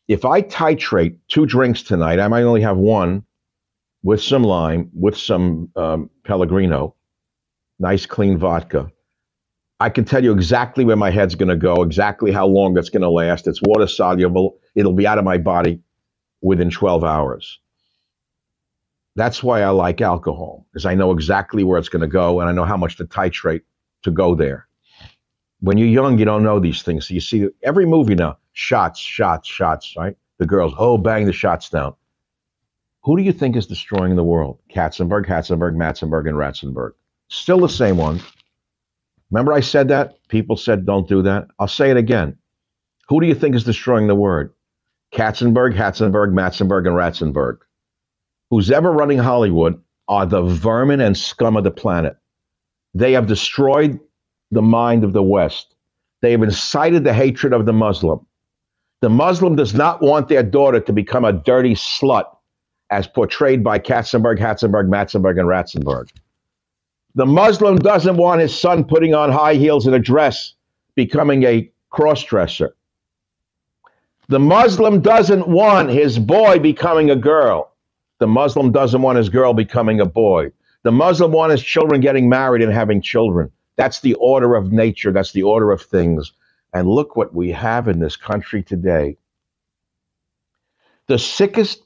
if 0.09 0.25
I 0.25 0.43
titrate 0.43 1.17
two 1.29 1.47
drinks 1.47 1.83
tonight, 1.83 2.21
I 2.21 2.29
might 2.29 2.43
only 2.43 2.63
have 2.63 2.77
one 2.77 3.25
with 4.03 4.23
some 4.23 4.45
lime, 4.45 4.91
with 4.93 5.17
some 5.17 5.71
um, 5.77 6.11
Pellegrino, 6.25 6.95
nice 7.79 8.07
clean 8.07 8.39
vodka. 8.39 8.91
I 9.79 9.91
can 9.91 10.05
tell 10.05 10.25
you 10.25 10.33
exactly 10.33 10.85
where 10.85 10.97
my 10.97 11.11
head's 11.11 11.35
going 11.35 11.51
to 11.51 11.57
go, 11.57 11.83
exactly 11.83 12.33
how 12.33 12.47
long 12.47 12.79
it's 12.79 12.89
going 12.89 13.03
to 13.03 13.11
last. 13.11 13.47
It's 13.47 13.61
water 13.63 13.87
soluble. 13.87 14.59
It'll 14.75 14.95
be 14.95 15.07
out 15.07 15.19
of 15.19 15.25
my 15.25 15.37
body 15.39 15.83
within 16.41 16.71
12 16.71 17.05
hours. 17.05 17.61
That's 19.17 19.43
why 19.43 19.63
I 19.63 19.71
like 19.71 20.01
alcohol, 20.01 20.67
because 20.71 20.87
I 20.87 20.95
know 20.95 21.11
exactly 21.13 21.65
where 21.65 21.79
it's 21.79 21.89
going 21.89 22.03
to 22.03 22.07
go 22.07 22.41
and 22.41 22.49
I 22.49 22.53
know 22.53 22.65
how 22.65 22.77
much 22.77 22.97
to 22.97 23.05
titrate 23.05 23.63
to 24.03 24.11
go 24.11 24.35
there. 24.35 24.67
When 25.61 25.79
you're 25.79 25.89
young, 25.89 26.19
you 26.19 26.25
don't 26.25 26.43
know 26.43 26.61
these 26.61 26.83
things. 26.83 27.09
So 27.09 27.15
you 27.15 27.21
see 27.21 27.49
every 27.63 27.87
movie 27.87 28.15
now, 28.15 28.39
shots, 28.53 29.01
shots, 29.01 29.49
shots, 29.49 29.95
right? 29.97 30.17
The 30.39 30.47
girls, 30.47 30.75
oh, 30.79 30.99
bang 30.99 31.25
the 31.25 31.33
shots 31.33 31.71
down. 31.71 31.95
Who 33.05 33.17
do 33.17 33.23
you 33.23 33.33
think 33.33 33.57
is 33.57 33.67
destroying 33.67 34.17
the 34.17 34.25
world? 34.25 34.59
Katzenberg, 34.71 35.27
Katzenberg, 35.27 35.77
Matzenberg, 35.77 36.29
and 36.29 36.37
Ratzenberg. 36.37 36.93
Still 37.29 37.61
the 37.61 37.69
same 37.69 37.97
one. 37.97 38.21
Remember 39.31 39.53
I 39.53 39.61
said 39.61 39.89
that? 39.89 40.19
People 40.29 40.57
said 40.57 40.87
don't 40.87 41.09
do 41.09 41.23
that. 41.23 41.49
I'll 41.59 41.69
say 41.69 41.91
it 41.91 41.97
again. 41.97 42.37
Who 43.09 43.21
do 43.21 43.27
you 43.27 43.35
think 43.35 43.55
is 43.55 43.65
destroying 43.65 44.07
the 44.07 44.15
word? 44.15 44.53
Katzenberg, 45.13 45.75
Hatzenberg, 45.75 46.33
Matzenberg, 46.33 46.87
and 46.87 46.97
Ratzenberg 46.97 47.59
who's 48.51 48.71
ever 48.71 48.93
running 48.93 49.19
Hollywood 49.19 49.81
are 50.09 50.27
the 50.27 50.43
vermin 50.43 51.01
and 51.01 51.17
scum 51.17 51.57
of 51.57 51.65
the 51.65 51.71
planet. 51.71 52.17
They 52.95 53.13
have 53.13 53.27
destroyed 53.27 53.99
the 54.51 54.63
mind 54.63 55.05
of 55.05 55.13
the 55.13 55.23
West. 55.23 55.75
They 56.23 56.31
have 56.33 56.43
incited 56.43 57.05
the 57.05 57.13
hatred 57.13 57.53
of 57.53 57.67
the 57.67 57.73
Muslim. 57.73 58.25
The 59.01 59.11
Muslim 59.11 59.57
does 59.57 59.75
not 59.75 60.01
want 60.01 60.29
their 60.29 60.43
daughter 60.43 60.81
to 60.81 60.93
become 60.93 61.25
a 61.25 61.33
dirty 61.33 61.75
slut 61.75 62.25
as 62.91 63.07
portrayed 63.07 63.63
by 63.63 63.79
Katzenberg, 63.79 64.39
Hatzenberg, 64.39 64.89
Matzenberg, 64.89 65.39
and 65.39 65.49
Ratzenberg. 65.49 66.09
The 67.17 67.27
Muslim 67.27 67.77
doesn't 67.77 68.19
want 68.19 68.43
his 68.43 68.57
son 68.57 68.85
putting 68.85 69.15
on 69.15 69.33
high 69.33 69.55
heels 69.55 69.87
and 69.87 69.97
a 69.97 69.99
dress, 69.99 70.53
becoming 70.95 71.45
a 71.45 71.71
crossdresser. 71.91 72.73
The 74.29 74.39
Muslim 74.39 75.01
doesn't 75.01 75.49
want 75.49 75.89
his 75.89 76.19
boy 76.19 76.59
becoming 76.59 77.11
a 77.11 77.17
girl. 77.17 77.73
The 78.19 78.27
Muslim 78.27 78.71
doesn't 78.71 79.01
want 79.01 79.17
his 79.17 79.31
girl 79.31 79.55
becoming 79.55 79.99
a 79.99 80.05
boy. 80.05 80.53
The 80.83 80.93
Muslim 80.93 81.33
wants 81.33 81.53
his 81.53 81.63
children 81.63 82.03
getting 82.03 82.29
married 82.29 82.63
and 82.63 82.73
having 82.73 83.01
children. 83.01 83.51
That's 83.77 84.01
the 84.01 84.15
order 84.15 84.55
of 84.55 84.71
nature. 84.71 85.11
That's 85.11 85.33
the 85.33 85.43
order 85.43 85.73
of 85.73 85.81
things. 85.81 86.33
And 86.75 86.87
look 86.87 87.17
what 87.17 87.35
we 87.35 87.51
have 87.51 87.89
in 87.89 87.99
this 87.99 88.17
country 88.17 88.63
today. 88.63 89.17
The 91.07 91.19
sickest, 91.19 91.83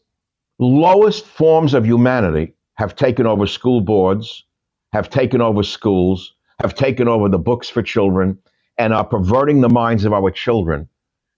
lowest 0.59 1.25
forms 1.25 1.73
of 1.73 1.87
humanity 1.87 2.55
have 2.75 2.97
taken 2.97 3.27
over 3.27 3.47
school 3.47 3.81
boards, 3.81 4.45
have 4.93 5.11
taken 5.11 5.41
over 5.41 5.63
schools, 5.63 6.35
have 6.61 6.75
taken 6.75 7.09
over 7.09 7.29
the 7.29 7.39
books 7.39 7.69
for 7.69 7.83
children, 7.83 8.39
and 8.79 8.93
are 8.93 9.05
perverting 9.05 9.61
the 9.61 9.69
minds 9.69 10.05
of 10.05 10.13
our 10.13 10.31
children 10.31 10.89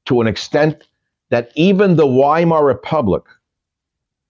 to 0.06 0.20
an 0.20 0.26
extent 0.26 0.84
that 1.30 1.50
even 1.56 1.96
the 1.96 2.06
Weimar 2.06 2.64
Republic, 2.64 3.24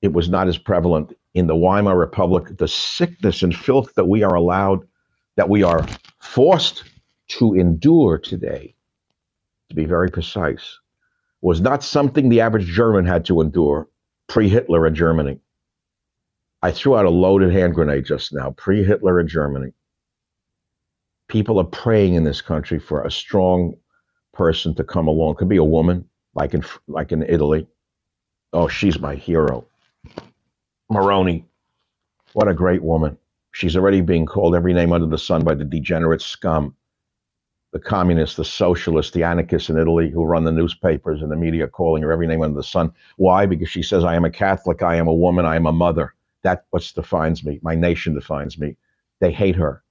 it 0.03 0.13
was 0.13 0.29
not 0.29 0.49
as 0.49 0.59
prevalent 0.59 1.17
in 1.35 1.47
the 1.47 1.57
Weimar 1.57 1.97
Republic. 1.97 2.57
The 2.59 2.69
sickness 2.69 3.43
and 3.43 3.55
filth 3.55 3.95
that 3.95 4.05
we 4.05 4.23
are 4.23 4.35
allowed, 4.35 4.87
that 5.37 5.49
we 5.49 5.63
are 5.63 5.87
forced 6.21 6.85
to 7.29 7.55
endure 7.55 8.19
today, 8.19 8.75
to 9.69 9.75
be 9.75 9.85
very 9.85 10.11
precise, 10.11 10.79
was 11.41 11.61
not 11.61 11.83
something 11.83 12.29
the 12.29 12.41
average 12.41 12.67
German 12.67 13.07
had 13.07 13.25
to 13.27 13.41
endure 13.41 13.89
pre 14.29 14.49
Hitler 14.49 14.87
in 14.87 14.95
Germany. 14.95 15.39
I 16.63 16.71
threw 16.71 16.97
out 16.97 17.07
a 17.07 17.11
loaded 17.11 17.53
hand 17.53 17.75
grenade 17.75 18.05
just 18.05 18.33
now, 18.33 18.51
pre 18.53 18.85
Hitler 18.85 19.19
in 19.19 19.27
Germany. 19.27 19.73
People 21.29 21.59
are 21.59 21.65
praying 21.65 22.15
in 22.15 22.25
this 22.25 22.41
country 22.41 22.79
for 22.79 23.03
a 23.03 23.11
strong 23.11 23.75
person 24.33 24.75
to 24.77 24.85
come 24.85 25.09
along. 25.09 25.37
Could 25.37 25.49
be 25.49 25.57
a 25.57 25.65
woman, 25.65 26.09
like 26.35 26.55
in 26.55 26.65
like 26.87 27.11
in 27.11 27.23
Italy. 27.23 27.67
Oh, 28.53 28.69
she's 28.69 28.99
my 29.01 29.17
hero. 29.17 29.67
Meloni, 30.91 31.45
what 32.35 32.49
a 32.49 32.55
great 32.55 32.83
woman. 32.83 33.17
She's 33.53 33.77
already 33.77 34.01
being 34.01 34.27
called 34.27 34.55
every 34.55 34.73
name 34.73 34.93
under 34.93 35.07
the 35.07 35.19
sun 35.19 35.43
by 35.43 35.55
the 35.55 35.65
degenerate 35.65 36.23
scum, 36.23 36.77
the 37.73 37.81
communists, 37.81 38.37
the 38.37 38.45
socialists, 38.45 39.13
the 39.13 39.25
anarchists 39.25 39.69
in 39.69 39.79
Italy 39.79 40.11
who 40.11 40.25
run 40.25 40.45
the 40.45 40.53
newspapers 40.53 41.23
and 41.23 41.31
the 41.31 41.37
media 41.37 41.67
calling 41.67 42.03
her 42.03 42.13
every 42.13 42.27
name 42.27 42.43
under 42.43 42.57
the 42.57 42.63
sun. 42.63 42.93
Why? 43.17 43.47
Because 43.47 43.69
she 43.69 43.83
says, 43.83 44.05
I 44.05 44.15
am 44.15 44.25
a 44.25 44.31
Catholic, 44.31 44.83
I 44.83 44.97
am 44.97 45.09
a 45.09 45.15
woman, 45.15 45.45
I 45.45 45.57
am 45.57 45.67
a 45.67 45.73
mother. 45.73 46.15
That's 46.43 46.65
what 46.71 46.91
defines 46.95 47.45
me. 47.45 47.61
My 47.63 47.75
nation 47.75 48.15
defines 48.15 48.59
me. 48.59 48.77
They 49.21 49.33
hate 49.33 49.57
her. 49.57 49.83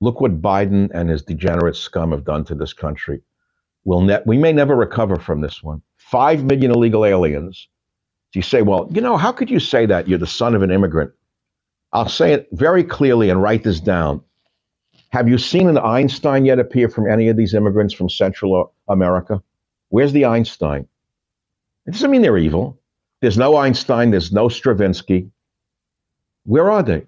Look 0.00 0.20
what 0.20 0.42
Biden 0.42 0.90
and 0.94 1.08
his 1.10 1.22
degenerate 1.22 1.76
scum 1.76 2.10
have 2.12 2.24
done 2.24 2.44
to 2.46 2.54
this 2.54 2.72
country. 2.72 3.20
We'll 3.84 4.02
ne- 4.02 4.22
we 4.26 4.38
may 4.38 4.52
never 4.52 4.76
recover 4.76 5.16
from 5.16 5.40
this 5.40 5.62
one. 5.62 5.82
Five 5.96 6.44
million 6.44 6.70
illegal 6.72 7.04
aliens. 7.04 7.68
You 8.34 8.42
say, 8.42 8.62
well, 8.62 8.88
you 8.92 9.00
know, 9.00 9.16
how 9.16 9.32
could 9.32 9.50
you 9.50 9.60
say 9.60 9.86
that? 9.86 10.08
You're 10.08 10.18
the 10.18 10.26
son 10.26 10.54
of 10.54 10.62
an 10.62 10.70
immigrant. 10.70 11.12
I'll 11.92 12.08
say 12.08 12.32
it 12.32 12.48
very 12.52 12.82
clearly 12.82 13.30
and 13.30 13.40
write 13.40 13.62
this 13.62 13.80
down. 13.80 14.20
Have 15.10 15.28
you 15.28 15.38
seen 15.38 15.68
an 15.68 15.78
Einstein 15.78 16.44
yet 16.44 16.58
appear 16.58 16.88
from 16.88 17.08
any 17.08 17.28
of 17.28 17.36
these 17.36 17.54
immigrants 17.54 17.94
from 17.94 18.10
Central 18.10 18.74
America? 18.88 19.40
Where's 19.90 20.12
the 20.12 20.24
Einstein? 20.24 20.88
It 21.86 21.92
doesn't 21.92 22.10
mean 22.10 22.22
they're 22.22 22.38
evil. 22.38 22.80
There's 23.20 23.38
no 23.38 23.56
Einstein, 23.56 24.10
there's 24.10 24.32
no 24.32 24.48
Stravinsky. 24.48 25.30
Where 26.44 26.70
are 26.70 26.82
they? 26.82 27.06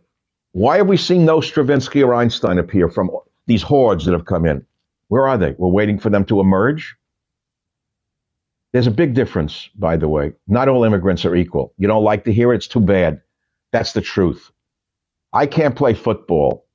Why 0.52 0.78
have 0.78 0.88
we 0.88 0.96
seen 0.96 1.24
no 1.24 1.40
Stravinsky 1.40 2.02
or 2.02 2.14
Einstein 2.14 2.58
appear 2.58 2.88
from 2.88 3.10
these 3.46 3.62
hordes 3.62 4.04
that 4.06 4.12
have 4.12 4.24
come 4.26 4.46
in? 4.46 4.64
Where 5.08 5.28
are 5.28 5.38
they? 5.38 5.54
We're 5.58 5.68
waiting 5.68 5.98
for 5.98 6.10
them 6.10 6.24
to 6.26 6.40
emerge. 6.40 6.96
There's 8.72 8.86
a 8.86 8.92
big 8.92 9.14
difference, 9.14 9.68
by 9.76 9.96
the 9.96 10.08
way. 10.08 10.32
Not 10.48 10.68
all 10.68 10.84
immigrants 10.84 11.24
are 11.24 11.36
equal. 11.36 11.72
You 11.78 11.88
don't 11.88 12.04
like 12.04 12.24
to 12.24 12.32
hear 12.32 12.52
it, 12.52 12.56
it's 12.56 12.68
too 12.68 12.80
bad. 12.80 13.22
That's 13.72 13.92
the 13.92 14.00
truth. 14.00 14.50
I 15.32 15.46
can't 15.46 15.76
play 15.76 15.94
football. 15.94 16.66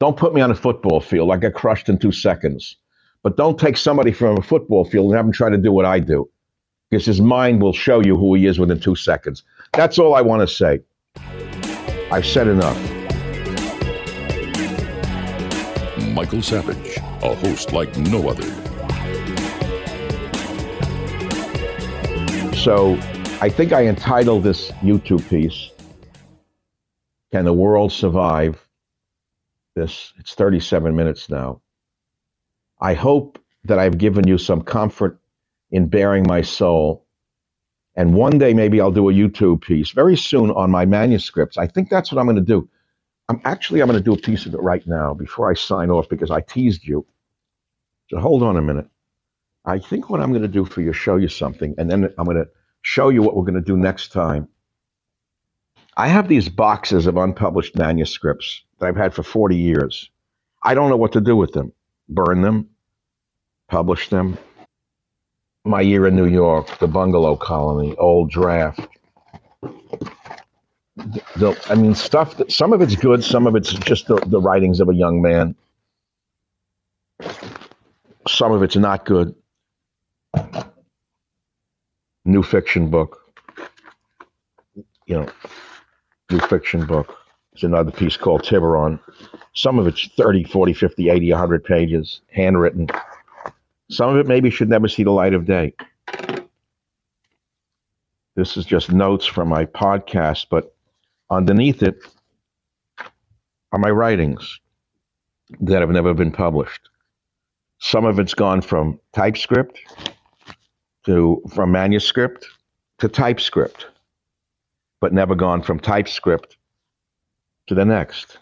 Don't 0.00 0.16
put 0.16 0.34
me 0.34 0.40
on 0.40 0.50
a 0.50 0.54
football 0.54 1.00
field. 1.00 1.32
I 1.32 1.36
get 1.36 1.54
crushed 1.54 1.88
in 1.88 1.98
two 1.98 2.12
seconds. 2.12 2.76
But 3.22 3.36
don't 3.36 3.58
take 3.58 3.76
somebody 3.76 4.12
from 4.12 4.38
a 4.38 4.42
football 4.42 4.84
field 4.84 5.06
and 5.06 5.16
have 5.16 5.26
him 5.26 5.32
try 5.32 5.50
to 5.50 5.58
do 5.58 5.72
what 5.72 5.84
I 5.86 6.00
do, 6.00 6.30
because 6.90 7.06
his 7.06 7.20
mind 7.20 7.62
will 7.62 7.72
show 7.72 8.00
you 8.00 8.16
who 8.16 8.34
he 8.34 8.46
is 8.46 8.58
within 8.58 8.78
two 8.80 8.94
seconds. 8.96 9.42
That's 9.76 9.98
all 9.98 10.14
I 10.14 10.22
want 10.22 10.40
to 10.40 10.54
say. 10.54 10.80
I've 12.10 12.26
said 12.26 12.48
enough. 12.48 12.76
Michael 16.14 16.42
Savage, 16.42 16.96
a 17.22 17.34
host 17.34 17.72
like 17.72 17.96
no 17.98 18.28
other. 18.28 18.46
So 22.56 22.94
I 23.40 23.48
think 23.48 23.72
I 23.72 23.86
entitled 23.86 24.42
this 24.42 24.70
YouTube 24.82 25.28
piece, 25.28 25.70
Can 27.30 27.44
the 27.44 27.52
World 27.52 27.92
Survive? 27.92 28.66
This, 29.76 30.14
it's 30.18 30.34
37 30.34 30.96
minutes 30.96 31.28
now. 31.28 31.60
I 32.80 32.94
hope 32.94 33.38
that 33.64 33.78
I've 33.78 33.98
given 33.98 34.26
you 34.26 34.38
some 34.38 34.62
comfort 34.62 35.20
in 35.70 35.86
bearing 35.86 36.24
my 36.26 36.42
soul. 36.42 37.05
And 37.96 38.14
one 38.14 38.38
day 38.38 38.52
maybe 38.52 38.80
I'll 38.80 38.90
do 38.92 39.08
a 39.08 39.12
YouTube 39.12 39.62
piece 39.62 39.90
very 39.90 40.16
soon 40.16 40.50
on 40.50 40.70
my 40.70 40.84
manuscripts. 40.84 41.56
I 41.56 41.66
think 41.66 41.88
that's 41.88 42.12
what 42.12 42.20
I'm 42.20 42.26
going 42.26 42.36
to 42.36 42.42
do. 42.42 42.68
I'm 43.28 43.40
actually 43.44 43.80
I'm 43.80 43.88
going 43.88 43.98
to 43.98 44.04
do 44.04 44.14
a 44.14 44.18
piece 44.18 44.46
of 44.46 44.54
it 44.54 44.60
right 44.60 44.86
now 44.86 45.14
before 45.14 45.50
I 45.50 45.54
sign 45.54 45.90
off 45.90 46.08
because 46.08 46.30
I 46.30 46.42
teased 46.42 46.84
you. 46.84 47.06
So 48.10 48.18
hold 48.18 48.42
on 48.42 48.56
a 48.56 48.62
minute. 48.62 48.86
I 49.64 49.78
think 49.80 50.10
what 50.10 50.20
I'm 50.20 50.30
going 50.30 50.42
to 50.42 50.48
do 50.48 50.64
for 50.64 50.80
you 50.80 50.92
show 50.92 51.16
you 51.16 51.28
something, 51.28 51.74
and 51.76 51.90
then 51.90 52.04
I'm 52.18 52.24
going 52.24 52.36
to 52.36 52.48
show 52.82 53.08
you 53.08 53.22
what 53.22 53.34
we're 53.36 53.42
going 53.42 53.54
to 53.54 53.60
do 53.60 53.76
next 53.76 54.12
time. 54.12 54.48
I 55.96 56.06
have 56.08 56.28
these 56.28 56.48
boxes 56.48 57.06
of 57.06 57.16
unpublished 57.16 57.76
manuscripts 57.76 58.62
that 58.78 58.86
I've 58.86 58.96
had 58.96 59.14
for 59.14 59.24
40 59.24 59.56
years. 59.56 60.10
I 60.62 60.74
don't 60.74 60.90
know 60.90 60.96
what 60.96 61.12
to 61.12 61.20
do 61.20 61.34
with 61.34 61.52
them. 61.52 61.72
Burn 62.08 62.42
them, 62.42 62.68
publish 63.68 64.08
them. 64.08 64.38
My 65.66 65.80
year 65.82 66.06
in 66.06 66.16
New 66.16 66.26
York, 66.28 66.78
the 66.78 66.86
bungalow 66.86 67.36
colony, 67.36 67.94
old 67.96 68.30
draft. 68.30 68.80
The, 71.36 71.60
I 71.68 71.74
mean, 71.74 71.94
stuff 71.94 72.36
that 72.38 72.52
some 72.52 72.72
of 72.72 72.80
it's 72.80 72.96
good, 72.96 73.22
some 73.24 73.46
of 73.46 73.56
it's 73.56 73.72
just 73.72 74.06
the, 74.06 74.16
the 74.26 74.40
writings 74.40 74.80
of 74.80 74.88
a 74.88 74.94
young 74.94 75.20
man. 75.20 75.56
Some 78.28 78.52
of 78.52 78.62
it's 78.62 78.76
not 78.76 79.04
good 79.04 79.34
new 82.26 82.42
fiction 82.42 82.90
book. 82.90 83.22
You 85.06 85.16
know, 85.16 85.28
new 86.30 86.40
fiction 86.40 86.84
book. 86.84 87.16
It's 87.52 87.62
another 87.62 87.92
piece 87.92 88.16
called 88.16 88.42
Tiburon. 88.42 89.00
Some 89.54 89.78
of 89.78 89.86
it's 89.86 90.08
30, 90.16 90.44
40, 90.44 90.74
50, 90.74 91.08
80, 91.08 91.30
100 91.30 91.64
pages, 91.64 92.20
handwritten. 92.30 92.88
Some 93.90 94.10
of 94.10 94.16
it 94.16 94.26
maybe 94.26 94.50
should 94.50 94.68
never 94.68 94.88
see 94.88 95.04
the 95.04 95.12
light 95.12 95.34
of 95.34 95.44
day. 95.44 95.74
This 98.34 98.56
is 98.56 98.66
just 98.66 98.92
notes 98.92 99.24
from 99.24 99.48
my 99.48 99.64
podcast, 99.64 100.46
but 100.50 100.74
underneath 101.30 101.82
it 101.82 102.04
are 103.72 103.78
my 103.78 103.90
writings 103.90 104.60
that 105.60 105.80
have 105.80 105.90
never 105.90 106.14
been 106.14 106.32
published. 106.32 106.88
Some 107.78 108.04
of 108.04 108.18
it's 108.18 108.34
gone 108.34 108.60
from 108.60 108.98
typescript 109.14 109.80
to 111.04 111.42
from 111.54 111.70
manuscript 111.72 112.46
to 112.98 113.08
typescript, 113.08 113.86
but 115.00 115.12
never 115.12 115.34
gone 115.34 115.62
from 115.62 115.78
typescript 115.78 116.56
to 117.68 117.74
the 117.74 117.84
next. 117.84 118.38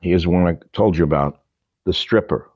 Here's 0.00 0.26
one 0.26 0.46
I 0.46 0.56
told 0.72 0.96
you 0.96 1.04
about 1.04 1.40
the 1.84 1.92
stripper. 1.92 2.48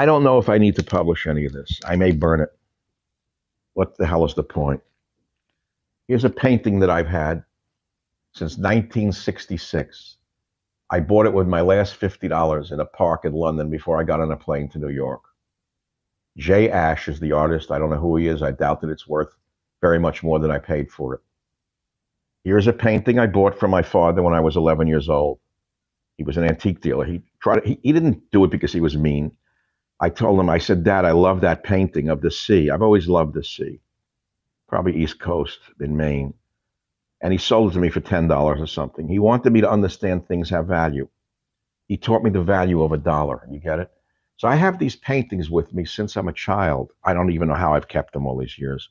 I 0.00 0.06
don't 0.06 0.24
know 0.24 0.38
if 0.38 0.48
I 0.48 0.56
need 0.56 0.76
to 0.76 0.82
publish 0.82 1.26
any 1.26 1.44
of 1.44 1.52
this. 1.52 1.78
I 1.84 1.94
may 1.94 2.12
burn 2.12 2.40
it. 2.40 2.48
What 3.74 3.98
the 3.98 4.06
hell 4.06 4.24
is 4.24 4.32
the 4.32 4.42
point? 4.42 4.80
Here's 6.08 6.24
a 6.24 6.30
painting 6.30 6.80
that 6.80 6.88
I've 6.88 7.06
had 7.06 7.44
since 8.32 8.52
1966. 8.52 10.16
I 10.88 11.00
bought 11.00 11.26
it 11.26 11.34
with 11.34 11.46
my 11.48 11.60
last 11.60 12.00
$50 12.00 12.72
in 12.72 12.80
a 12.80 12.86
park 12.86 13.26
in 13.26 13.34
London 13.34 13.68
before 13.68 14.00
I 14.00 14.04
got 14.04 14.22
on 14.22 14.32
a 14.32 14.38
plane 14.38 14.70
to 14.70 14.78
New 14.78 14.88
York. 14.88 15.20
Jay 16.38 16.70
Ash 16.70 17.06
is 17.06 17.20
the 17.20 17.32
artist. 17.32 17.70
I 17.70 17.78
don't 17.78 17.90
know 17.90 18.00
who 18.00 18.16
he 18.16 18.26
is. 18.26 18.42
I 18.42 18.52
doubt 18.52 18.80
that 18.80 18.88
it's 18.88 19.06
worth 19.06 19.36
very 19.82 19.98
much 19.98 20.22
more 20.22 20.38
than 20.38 20.50
I 20.50 20.60
paid 20.60 20.90
for 20.90 21.16
it. 21.16 21.20
Here's 22.42 22.68
a 22.68 22.72
painting 22.72 23.18
I 23.18 23.26
bought 23.26 23.60
from 23.60 23.70
my 23.70 23.82
father 23.82 24.22
when 24.22 24.32
I 24.32 24.40
was 24.40 24.56
11 24.56 24.86
years 24.86 25.10
old. 25.10 25.40
He 26.16 26.24
was 26.24 26.38
an 26.38 26.44
antique 26.44 26.80
dealer. 26.80 27.04
He 27.04 27.20
tried. 27.42 27.66
He, 27.66 27.78
he 27.82 27.92
didn't 27.92 28.30
do 28.30 28.42
it 28.44 28.50
because 28.50 28.72
he 28.72 28.80
was 28.80 28.96
mean. 28.96 29.32
I 30.00 30.08
told 30.08 30.40
him, 30.40 30.48
I 30.48 30.58
said, 30.58 30.82
Dad, 30.82 31.04
I 31.04 31.12
love 31.12 31.42
that 31.42 31.62
painting 31.62 32.08
of 32.08 32.22
the 32.22 32.30
sea. 32.30 32.70
I've 32.70 32.82
always 32.82 33.08
loved 33.08 33.34
the 33.34 33.44
sea, 33.44 33.80
probably 34.68 34.96
East 34.96 35.20
Coast 35.20 35.58
in 35.80 35.96
Maine. 35.96 36.34
And 37.20 37.32
he 37.32 37.38
sold 37.38 37.70
it 37.70 37.74
to 37.74 37.80
me 37.80 37.90
for 37.90 38.00
$10 38.00 38.30
or 38.30 38.66
something. 38.66 39.06
He 39.06 39.18
wanted 39.18 39.52
me 39.52 39.60
to 39.60 39.70
understand 39.70 40.26
things 40.26 40.48
have 40.50 40.66
value. 40.66 41.08
He 41.86 41.98
taught 41.98 42.22
me 42.22 42.30
the 42.30 42.42
value 42.42 42.82
of 42.82 42.92
a 42.92 42.98
dollar. 42.98 43.46
You 43.50 43.58
get 43.58 43.78
it? 43.78 43.90
So 44.38 44.48
I 44.48 44.54
have 44.56 44.78
these 44.78 44.96
paintings 44.96 45.50
with 45.50 45.74
me 45.74 45.84
since 45.84 46.16
I'm 46.16 46.28
a 46.28 46.32
child. 46.32 46.92
I 47.04 47.12
don't 47.12 47.30
even 47.30 47.48
know 47.48 47.54
how 47.54 47.74
I've 47.74 47.88
kept 47.88 48.14
them 48.14 48.26
all 48.26 48.38
these 48.38 48.58
years. 48.58 48.88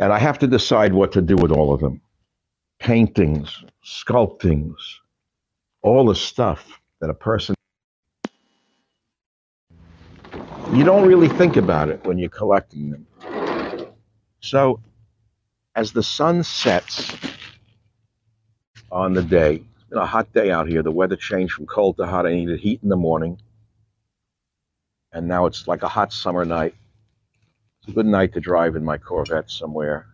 And 0.00 0.12
I 0.12 0.18
have 0.18 0.40
to 0.40 0.48
decide 0.48 0.92
what 0.92 1.12
to 1.12 1.22
do 1.22 1.36
with 1.36 1.52
all 1.52 1.72
of 1.72 1.80
them 1.80 2.00
paintings, 2.80 3.64
sculptings, 3.84 5.00
all 5.82 6.06
the 6.06 6.14
stuff 6.14 6.80
that 7.00 7.10
a 7.10 7.14
person. 7.14 7.54
You 10.74 10.84
don't 10.84 11.06
really 11.06 11.28
think 11.28 11.56
about 11.56 11.88
it 11.88 12.04
when 12.04 12.18
you're 12.18 12.28
collecting 12.28 12.90
them. 12.90 13.06
So, 14.40 14.80
as 15.74 15.92
the 15.92 16.02
sun 16.02 16.42
sets 16.44 17.14
on 18.90 19.14
the 19.14 19.22
day, 19.22 19.54
it's 19.54 19.84
been 19.88 19.98
a 19.98 20.06
hot 20.06 20.32
day 20.32 20.50
out 20.50 20.68
here. 20.68 20.82
The 20.82 20.90
weather 20.90 21.16
changed 21.16 21.54
from 21.54 21.66
cold 21.66 21.96
to 21.98 22.06
hot. 22.06 22.26
I 22.26 22.32
needed 22.34 22.60
heat 22.60 22.80
in 22.82 22.88
the 22.88 22.96
morning 22.96 23.38
and 25.14 25.28
now 25.28 25.46
it's 25.46 25.66
like 25.68 25.82
a 25.82 25.88
hot 25.88 26.12
summer 26.12 26.44
night. 26.44 26.74
It's 27.80 27.90
a 27.90 27.94
good 27.94 28.06
night 28.06 28.32
to 28.34 28.40
drive 28.40 28.74
in 28.74 28.84
my 28.84 28.98
Corvette 28.98 29.50
somewhere, 29.50 30.06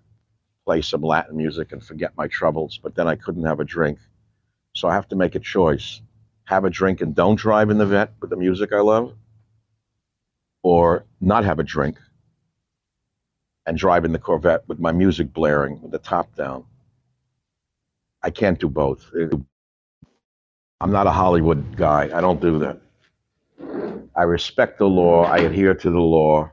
play 0.66 0.82
some 0.82 1.00
Latin 1.00 1.36
music, 1.36 1.72
and 1.72 1.82
forget 1.82 2.12
my 2.16 2.28
troubles. 2.28 2.78
But 2.82 2.94
then 2.94 3.08
I 3.08 3.16
couldn't 3.16 3.44
have 3.44 3.60
a 3.60 3.64
drink. 3.64 3.98
So 4.74 4.88
I 4.88 4.94
have 4.94 5.08
to 5.08 5.16
make 5.16 5.34
a 5.34 5.40
choice 5.40 6.00
have 6.44 6.64
a 6.64 6.70
drink 6.70 7.00
and 7.00 7.14
don't 7.14 7.36
drive 7.36 7.70
in 7.70 7.78
the 7.78 7.86
vet 7.86 8.12
with 8.20 8.30
the 8.30 8.36
music 8.36 8.72
I 8.72 8.80
love, 8.80 9.14
or 10.62 11.06
not 11.20 11.44
have 11.44 11.58
a 11.58 11.62
drink 11.62 11.98
and 13.66 13.76
drive 13.78 14.04
in 14.04 14.12
the 14.12 14.18
Corvette 14.18 14.66
with 14.68 14.78
my 14.78 14.92
music 14.92 15.32
blaring 15.32 15.80
with 15.82 15.92
the 15.92 15.98
top 15.98 16.34
down. 16.34 16.64
I 18.22 18.30
can't 18.30 18.58
do 18.58 18.68
both. 18.68 19.10
I'm 20.80 20.92
not 20.92 21.06
a 21.06 21.10
Hollywood 21.10 21.76
guy. 21.76 22.10
I 22.12 22.20
don't 22.20 22.40
do 22.40 22.58
that. 22.60 22.80
I 24.16 24.22
respect 24.22 24.78
the 24.78 24.86
law. 24.86 25.24
I 25.24 25.38
adhere 25.38 25.74
to 25.74 25.90
the 25.90 26.00
law. 26.00 26.50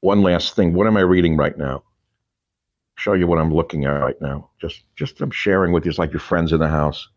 One 0.00 0.22
last 0.22 0.56
thing. 0.56 0.74
What 0.74 0.86
am 0.86 0.96
I 0.96 1.00
reading 1.00 1.36
right 1.36 1.56
now? 1.56 1.84
show 2.96 3.12
you 3.12 3.26
what 3.26 3.38
I'm 3.38 3.52
looking 3.52 3.84
at 3.84 3.90
right 3.90 4.20
now. 4.20 4.50
Just, 4.60 4.84
just 4.96 5.20
I'm 5.20 5.30
sharing 5.30 5.72
with 5.72 5.84
you. 5.84 5.90
It's 5.90 5.98
like 5.98 6.12
your 6.12 6.20
friends 6.20 6.52
in 6.52 6.60
the 6.60 6.68
house. 6.68 7.08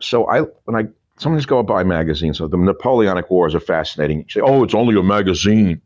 So 0.00 0.28
I, 0.28 0.42
when 0.64 0.76
I 0.76 0.88
sometimes 1.22 1.46
go 1.46 1.62
buy 1.62 1.84
magazines, 1.84 2.38
so 2.38 2.48
the 2.48 2.56
Napoleonic 2.56 3.30
Wars 3.30 3.54
are 3.54 3.60
fascinating. 3.60 4.18
You 4.18 4.24
say, 4.28 4.40
oh, 4.40 4.64
it's 4.64 4.74
only 4.74 4.98
a 4.98 5.02
magazine. 5.02 5.80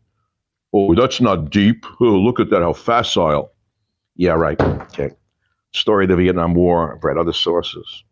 Oh, 0.72 0.94
that's 0.94 1.20
not 1.20 1.50
deep. 1.50 1.84
Oh, 2.00 2.04
look 2.04 2.40
at 2.40 2.50
that, 2.50 2.62
how 2.62 2.72
facile. 2.72 3.52
Yeah, 4.16 4.32
right. 4.32 4.60
Okay. 4.60 5.10
Story 5.72 6.04
of 6.04 6.10
the 6.10 6.16
Vietnam 6.16 6.54
War. 6.54 6.94
I've 6.94 7.04
read 7.04 7.18
other 7.18 7.32
sources. 7.32 8.04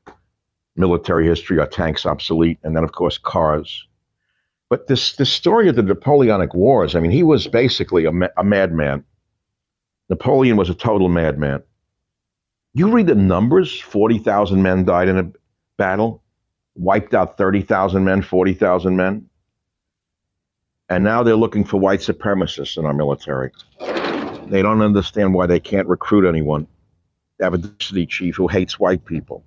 Military 0.76 1.26
history. 1.26 1.58
Are 1.58 1.66
tanks 1.66 2.04
obsolete? 2.04 2.58
And 2.62 2.76
then, 2.76 2.84
of 2.84 2.92
course, 2.92 3.16
cars. 3.16 3.86
But 4.68 4.86
this 4.88 5.16
this 5.16 5.30
story 5.30 5.68
of 5.68 5.76
the 5.76 5.82
Napoleonic 5.82 6.52
Wars. 6.52 6.94
I 6.94 7.00
mean, 7.00 7.10
he 7.10 7.22
was 7.22 7.46
basically 7.46 8.06
a, 8.06 8.12
ma- 8.12 8.34
a 8.36 8.44
madman. 8.44 9.04
Napoleon 10.10 10.56
was 10.56 10.68
a 10.68 10.74
total 10.74 11.08
madman. 11.08 11.62
You 12.72 12.90
read 12.90 13.06
the 13.06 13.14
numbers. 13.14 13.80
Forty 13.80 14.18
thousand 14.18 14.62
men 14.62 14.84
died 14.84 15.08
in 15.08 15.18
a 15.18 15.30
battle. 15.78 16.23
Wiped 16.76 17.14
out 17.14 17.36
thirty 17.36 17.62
thousand 17.62 18.04
men. 18.04 18.22
Forty 18.22 18.54
thousand 18.54 18.96
men. 18.96 19.28
And 20.88 21.02
now 21.02 21.22
they're 21.22 21.36
looking 21.36 21.64
for 21.64 21.78
white 21.78 22.00
supremacists 22.00 22.76
in 22.76 22.84
our 22.84 22.92
military. 22.92 23.50
They 24.48 24.60
don't 24.60 24.82
understand 24.82 25.32
why 25.32 25.46
they 25.46 25.60
can't 25.60 25.88
recruit 25.88 26.28
anyone. 26.28 26.66
They 27.38 27.46
have 27.46 27.54
a 27.54 27.58
diversity 27.58 28.06
chief 28.06 28.36
who 28.36 28.48
hates 28.48 28.78
white 28.78 29.04
people 29.04 29.44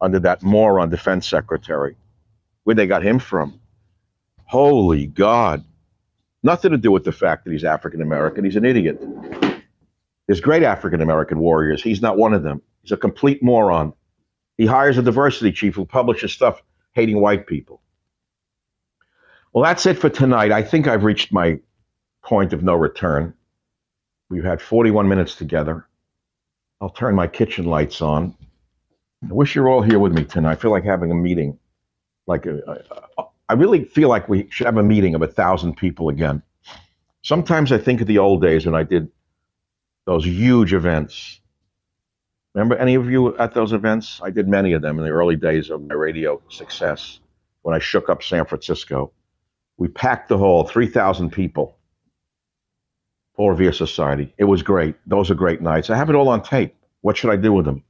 under 0.00 0.18
that 0.20 0.42
moron 0.42 0.90
defense 0.90 1.26
secretary. 1.28 1.96
Where 2.64 2.76
they 2.76 2.86
got 2.86 3.02
him 3.02 3.18
from? 3.18 3.58
Holy 4.44 5.06
God. 5.06 5.64
Nothing 6.42 6.72
to 6.72 6.78
do 6.78 6.90
with 6.90 7.04
the 7.04 7.12
fact 7.12 7.44
that 7.44 7.52
he's 7.52 7.64
African 7.64 8.02
American. 8.02 8.44
He's 8.44 8.56
an 8.56 8.64
idiot. 8.64 9.00
There's 10.26 10.40
great 10.40 10.62
African 10.62 11.00
American 11.00 11.38
warriors. 11.38 11.82
He's 11.82 12.02
not 12.02 12.16
one 12.16 12.34
of 12.34 12.42
them. 12.42 12.62
He's 12.82 12.92
a 12.92 12.96
complete 12.96 13.42
moron. 13.42 13.92
He 14.60 14.66
hires 14.66 14.98
a 14.98 15.02
diversity 15.02 15.52
chief 15.52 15.74
who 15.74 15.86
publishes 15.86 16.34
stuff 16.34 16.62
hating 16.92 17.18
white 17.18 17.46
people. 17.46 17.80
Well, 19.54 19.64
that's 19.64 19.86
it 19.86 19.98
for 19.98 20.10
tonight. 20.10 20.52
I 20.52 20.62
think 20.62 20.86
I've 20.86 21.02
reached 21.02 21.32
my 21.32 21.58
point 22.22 22.52
of 22.52 22.62
no 22.62 22.74
return. 22.74 23.32
We've 24.28 24.44
had 24.44 24.60
41 24.60 25.08
minutes 25.08 25.34
together. 25.34 25.86
I'll 26.78 26.90
turn 26.90 27.14
my 27.14 27.26
kitchen 27.26 27.64
lights 27.64 28.02
on. 28.02 28.34
I 29.22 29.32
wish 29.32 29.54
you're 29.54 29.70
all 29.70 29.80
here 29.80 29.98
with 29.98 30.12
me 30.12 30.24
tonight. 30.24 30.52
I 30.52 30.56
feel 30.56 30.72
like 30.72 30.84
having 30.84 31.10
a 31.10 31.14
meeting. 31.14 31.58
Like 32.26 32.46
I 33.48 33.54
really 33.54 33.84
feel 33.84 34.10
like 34.10 34.28
we 34.28 34.46
should 34.50 34.66
have 34.66 34.76
a 34.76 34.82
meeting 34.82 35.14
of 35.14 35.22
a 35.22 35.26
thousand 35.26 35.78
people 35.78 36.10
again. 36.10 36.42
Sometimes 37.22 37.72
I 37.72 37.78
think 37.78 38.02
of 38.02 38.06
the 38.06 38.18
old 38.18 38.42
days 38.42 38.66
when 38.66 38.74
I 38.74 38.82
did 38.82 39.08
those 40.04 40.26
huge 40.26 40.74
events. 40.74 41.40
Remember 42.54 42.76
any 42.76 42.96
of 42.96 43.08
you 43.08 43.36
at 43.38 43.54
those 43.54 43.72
events? 43.72 44.20
I 44.22 44.30
did 44.30 44.48
many 44.48 44.72
of 44.72 44.82
them 44.82 44.98
in 44.98 45.04
the 45.04 45.10
early 45.10 45.36
days 45.36 45.70
of 45.70 45.82
my 45.82 45.94
radio 45.94 46.42
success 46.48 47.20
when 47.62 47.74
I 47.74 47.78
shook 47.78 48.08
up 48.08 48.22
San 48.22 48.44
Francisco. 48.44 49.12
We 49.76 49.88
packed 49.88 50.28
the 50.28 50.38
hall, 50.38 50.64
3,000 50.64 51.30
people. 51.30 51.76
Paul 53.36 53.50
Revere 53.50 53.72
Society. 53.72 54.34
It 54.36 54.44
was 54.44 54.62
great. 54.62 54.96
Those 55.06 55.30
are 55.30 55.34
great 55.34 55.62
nights. 55.62 55.90
I 55.90 55.96
have 55.96 56.10
it 56.10 56.16
all 56.16 56.28
on 56.28 56.42
tape. 56.42 56.74
What 57.00 57.16
should 57.16 57.30
I 57.30 57.36
do 57.36 57.52
with 57.52 57.64
them? 57.64 57.84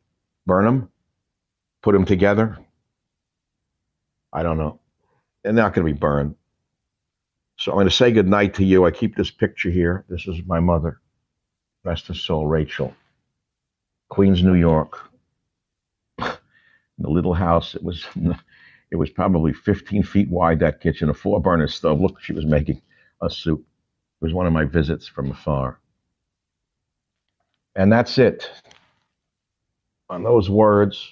Burn 0.47 0.65
them? 0.65 0.91
Put 1.83 1.93
them 1.93 2.05
together? 2.05 2.59
I 4.33 4.43
don't 4.43 4.59
know. 4.59 4.79
They're 5.43 5.53
not 5.53 5.75
going 5.75 5.87
to 5.87 5.93
be 5.93 5.99
burned. 5.99 6.37
So 7.59 7.73
I'm 7.73 7.77
going 7.77 7.89
to 7.89 7.95
say 7.95 8.13
goodnight 8.13 8.55
to 8.55 8.65
you. 8.65 8.85
I 8.85 8.91
keep 8.91 9.17
this 9.17 9.31
picture 9.31 9.71
here. 9.71 10.05
This 10.09 10.29
is 10.29 10.37
my 10.47 10.61
mother. 10.61 11.01
Rest 11.83 12.07
her 12.09 12.15
soul, 12.15 12.47
Rachel. 12.47 12.95
Queens, 14.11 14.43
New 14.43 14.55
York. 14.55 14.99
In 16.19 16.29
the 16.99 17.09
little 17.11 17.33
house. 17.35 17.75
It 17.75 17.83
was 17.83 18.07
it 18.91 18.97
was 18.97 19.09
probably 19.09 19.53
15 19.53 20.03
feet 20.03 20.29
wide, 20.29 20.61
that 20.61 20.81
kitchen, 20.81 21.09
a 21.09 21.15
four 21.15 21.41
burner 21.41 21.69
stove. 21.69 22.01
Look, 22.01 22.21
she 22.21 22.33
was 22.35 22.45
making 22.45 22.83
a 23.23 23.31
soup. 23.31 23.61
It 24.21 24.25
was 24.25 24.35
one 24.35 24.47
of 24.47 24.53
my 24.53 24.65
visits 24.65 25.07
from 25.09 25.31
afar. 25.31 25.81
And 27.77 27.91
that's 27.91 28.19
it. 28.19 28.51
On 30.11 30.25
those 30.25 30.51
words, 30.51 31.09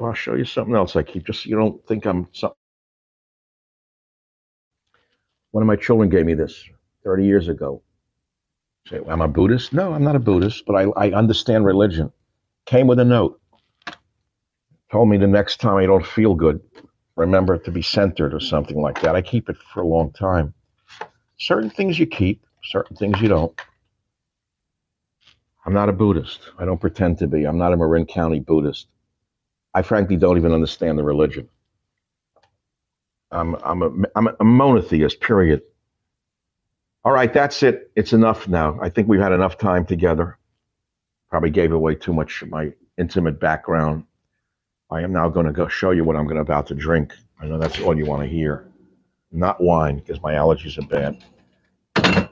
I'll 0.00 0.12
show 0.12 0.34
you 0.34 0.44
something 0.44 0.74
else 0.74 0.96
I 0.96 1.02
keep, 1.04 1.24
just 1.24 1.44
so 1.44 1.48
you 1.48 1.56
don't 1.56 1.84
think 1.86 2.04
I'm 2.04 2.28
something. 2.32 2.56
One 5.52 5.62
of 5.62 5.68
my 5.68 5.76
children 5.76 6.10
gave 6.10 6.26
me 6.26 6.34
this 6.34 6.64
30 7.04 7.24
years 7.24 7.48
ago. 7.48 7.82
Say, 8.88 9.00
I'm 9.08 9.20
a 9.20 9.28
Buddhist? 9.28 9.72
No, 9.72 9.92
I'm 9.92 10.04
not 10.04 10.16
a 10.16 10.20
Buddhist, 10.20 10.64
but 10.66 10.74
I, 10.74 10.84
I 10.96 11.12
understand 11.12 11.64
religion. 11.66 12.10
Came 12.66 12.86
with 12.86 12.98
a 12.98 13.04
note. 13.04 13.40
Told 14.90 15.08
me 15.10 15.18
the 15.18 15.26
next 15.26 15.60
time 15.60 15.76
I 15.76 15.86
don't 15.86 16.06
feel 16.06 16.34
good, 16.34 16.60
remember 17.16 17.58
to 17.58 17.70
be 17.70 17.82
centered 17.82 18.32
or 18.32 18.40
something 18.40 18.80
like 18.80 19.02
that. 19.02 19.14
I 19.14 19.20
keep 19.20 19.50
it 19.50 19.56
for 19.74 19.82
a 19.82 19.86
long 19.86 20.12
time. 20.12 20.54
Certain 21.38 21.68
things 21.68 21.98
you 21.98 22.06
keep, 22.06 22.44
certain 22.64 22.96
things 22.96 23.20
you 23.20 23.28
don't. 23.28 23.58
I'm 25.66 25.74
not 25.74 25.90
a 25.90 25.92
Buddhist. 25.92 26.40
I 26.58 26.64
don't 26.64 26.80
pretend 26.80 27.18
to 27.18 27.26
be. 27.26 27.44
I'm 27.44 27.58
not 27.58 27.74
a 27.74 27.76
Marin 27.76 28.06
County 28.06 28.40
Buddhist. 28.40 28.86
I 29.74 29.82
frankly 29.82 30.16
don't 30.16 30.38
even 30.38 30.52
understand 30.52 30.98
the 30.98 31.04
religion. 31.04 31.48
I'm, 33.30 33.54
I'm, 33.56 33.82
a, 33.82 33.90
I'm 34.16 34.28
a 34.40 34.44
monotheist, 34.44 35.20
period. 35.20 35.60
All 37.04 37.12
right, 37.12 37.32
that's 37.32 37.62
it. 37.62 37.90
It's 37.96 38.12
enough 38.12 38.48
now. 38.48 38.78
I 38.82 38.88
think 38.88 39.08
we've 39.08 39.20
had 39.20 39.32
enough 39.32 39.56
time 39.56 39.86
together. 39.86 40.36
Probably 41.30 41.50
gave 41.50 41.72
away 41.72 41.94
too 41.94 42.12
much 42.12 42.42
of 42.42 42.50
my 42.50 42.72
intimate 42.98 43.38
background. 43.38 44.04
I 44.90 45.02
am 45.02 45.12
now 45.12 45.28
going 45.28 45.46
to 45.46 45.52
go 45.52 45.68
show 45.68 45.92
you 45.92 46.04
what 46.04 46.16
I'm 46.16 46.24
going 46.24 46.36
to 46.36 46.42
about 46.42 46.66
to 46.68 46.74
drink. 46.74 47.14
I 47.40 47.46
know 47.46 47.58
that's 47.58 47.80
all 47.80 47.96
you 47.96 48.06
want 48.06 48.22
to 48.22 48.28
hear. 48.28 48.66
Not 49.30 49.60
wine, 49.60 49.98
because 49.98 50.20
my 50.22 50.34
allergies 50.34 50.78
are 50.78 50.86
bad. 50.86 51.22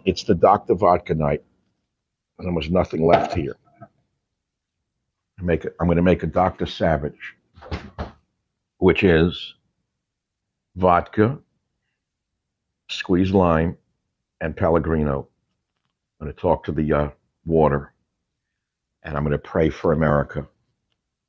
It's 0.04 0.24
the 0.24 0.34
Dr. 0.34 0.74
Vodka 0.74 1.14
night, 1.14 1.44
and 2.38 2.46
there 2.46 2.54
was 2.54 2.70
nothing 2.70 3.06
left 3.06 3.34
here. 3.34 3.56
I 5.38 5.42
make 5.42 5.64
it, 5.66 5.76
I'm 5.78 5.86
going 5.86 5.96
to 5.96 6.02
make 6.02 6.22
a 6.22 6.26
Dr. 6.26 6.64
Savage, 6.64 7.36
which 8.78 9.04
is 9.04 9.54
vodka, 10.74 11.38
squeezed 12.88 13.34
lime, 13.34 13.76
and 14.40 14.56
Pellegrino. 14.56 15.28
I'm 16.20 16.26
going 16.26 16.34
to 16.34 16.40
talk 16.40 16.64
to 16.64 16.72
the 16.72 16.92
uh, 16.92 17.10
water, 17.44 17.92
and 19.02 19.16
I'm 19.16 19.22
going 19.22 19.32
to 19.32 19.38
pray 19.38 19.70
for 19.70 19.92
America. 19.92 20.46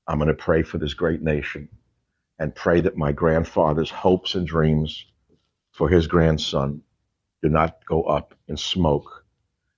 I'm 0.08 0.18
going 0.18 0.30
to 0.30 0.34
pray 0.34 0.64
for 0.64 0.78
this 0.78 0.94
great 0.94 1.22
nation 1.22 1.70
and 2.40 2.56
pray 2.56 2.82
that 2.82 2.98
my 2.98 3.12
grandfather's 3.12 3.92
hopes 3.92 4.36
and 4.36 4.48
dreams 4.48 5.06
for 5.72 5.90
his 5.90 6.08
grandson 6.08 6.82
do 7.42 7.50
not 7.50 7.86
go 7.86 8.04
up 8.04 8.34
in 8.48 8.58
smoke 8.58 9.26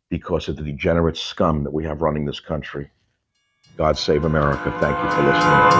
because 0.10 0.48
of 0.48 0.56
the 0.56 0.64
degenerate 0.64 1.18
scum 1.18 1.64
that 1.64 1.74
we 1.74 1.84
have 1.86 2.02
running 2.02 2.26
this 2.26 2.40
country. 2.40 2.90
God 3.78 3.98
save 3.98 4.26
America. 4.26 4.76
Thank 4.80 4.98
you 5.04 5.10
for 5.12 5.24
listening. 5.24 5.80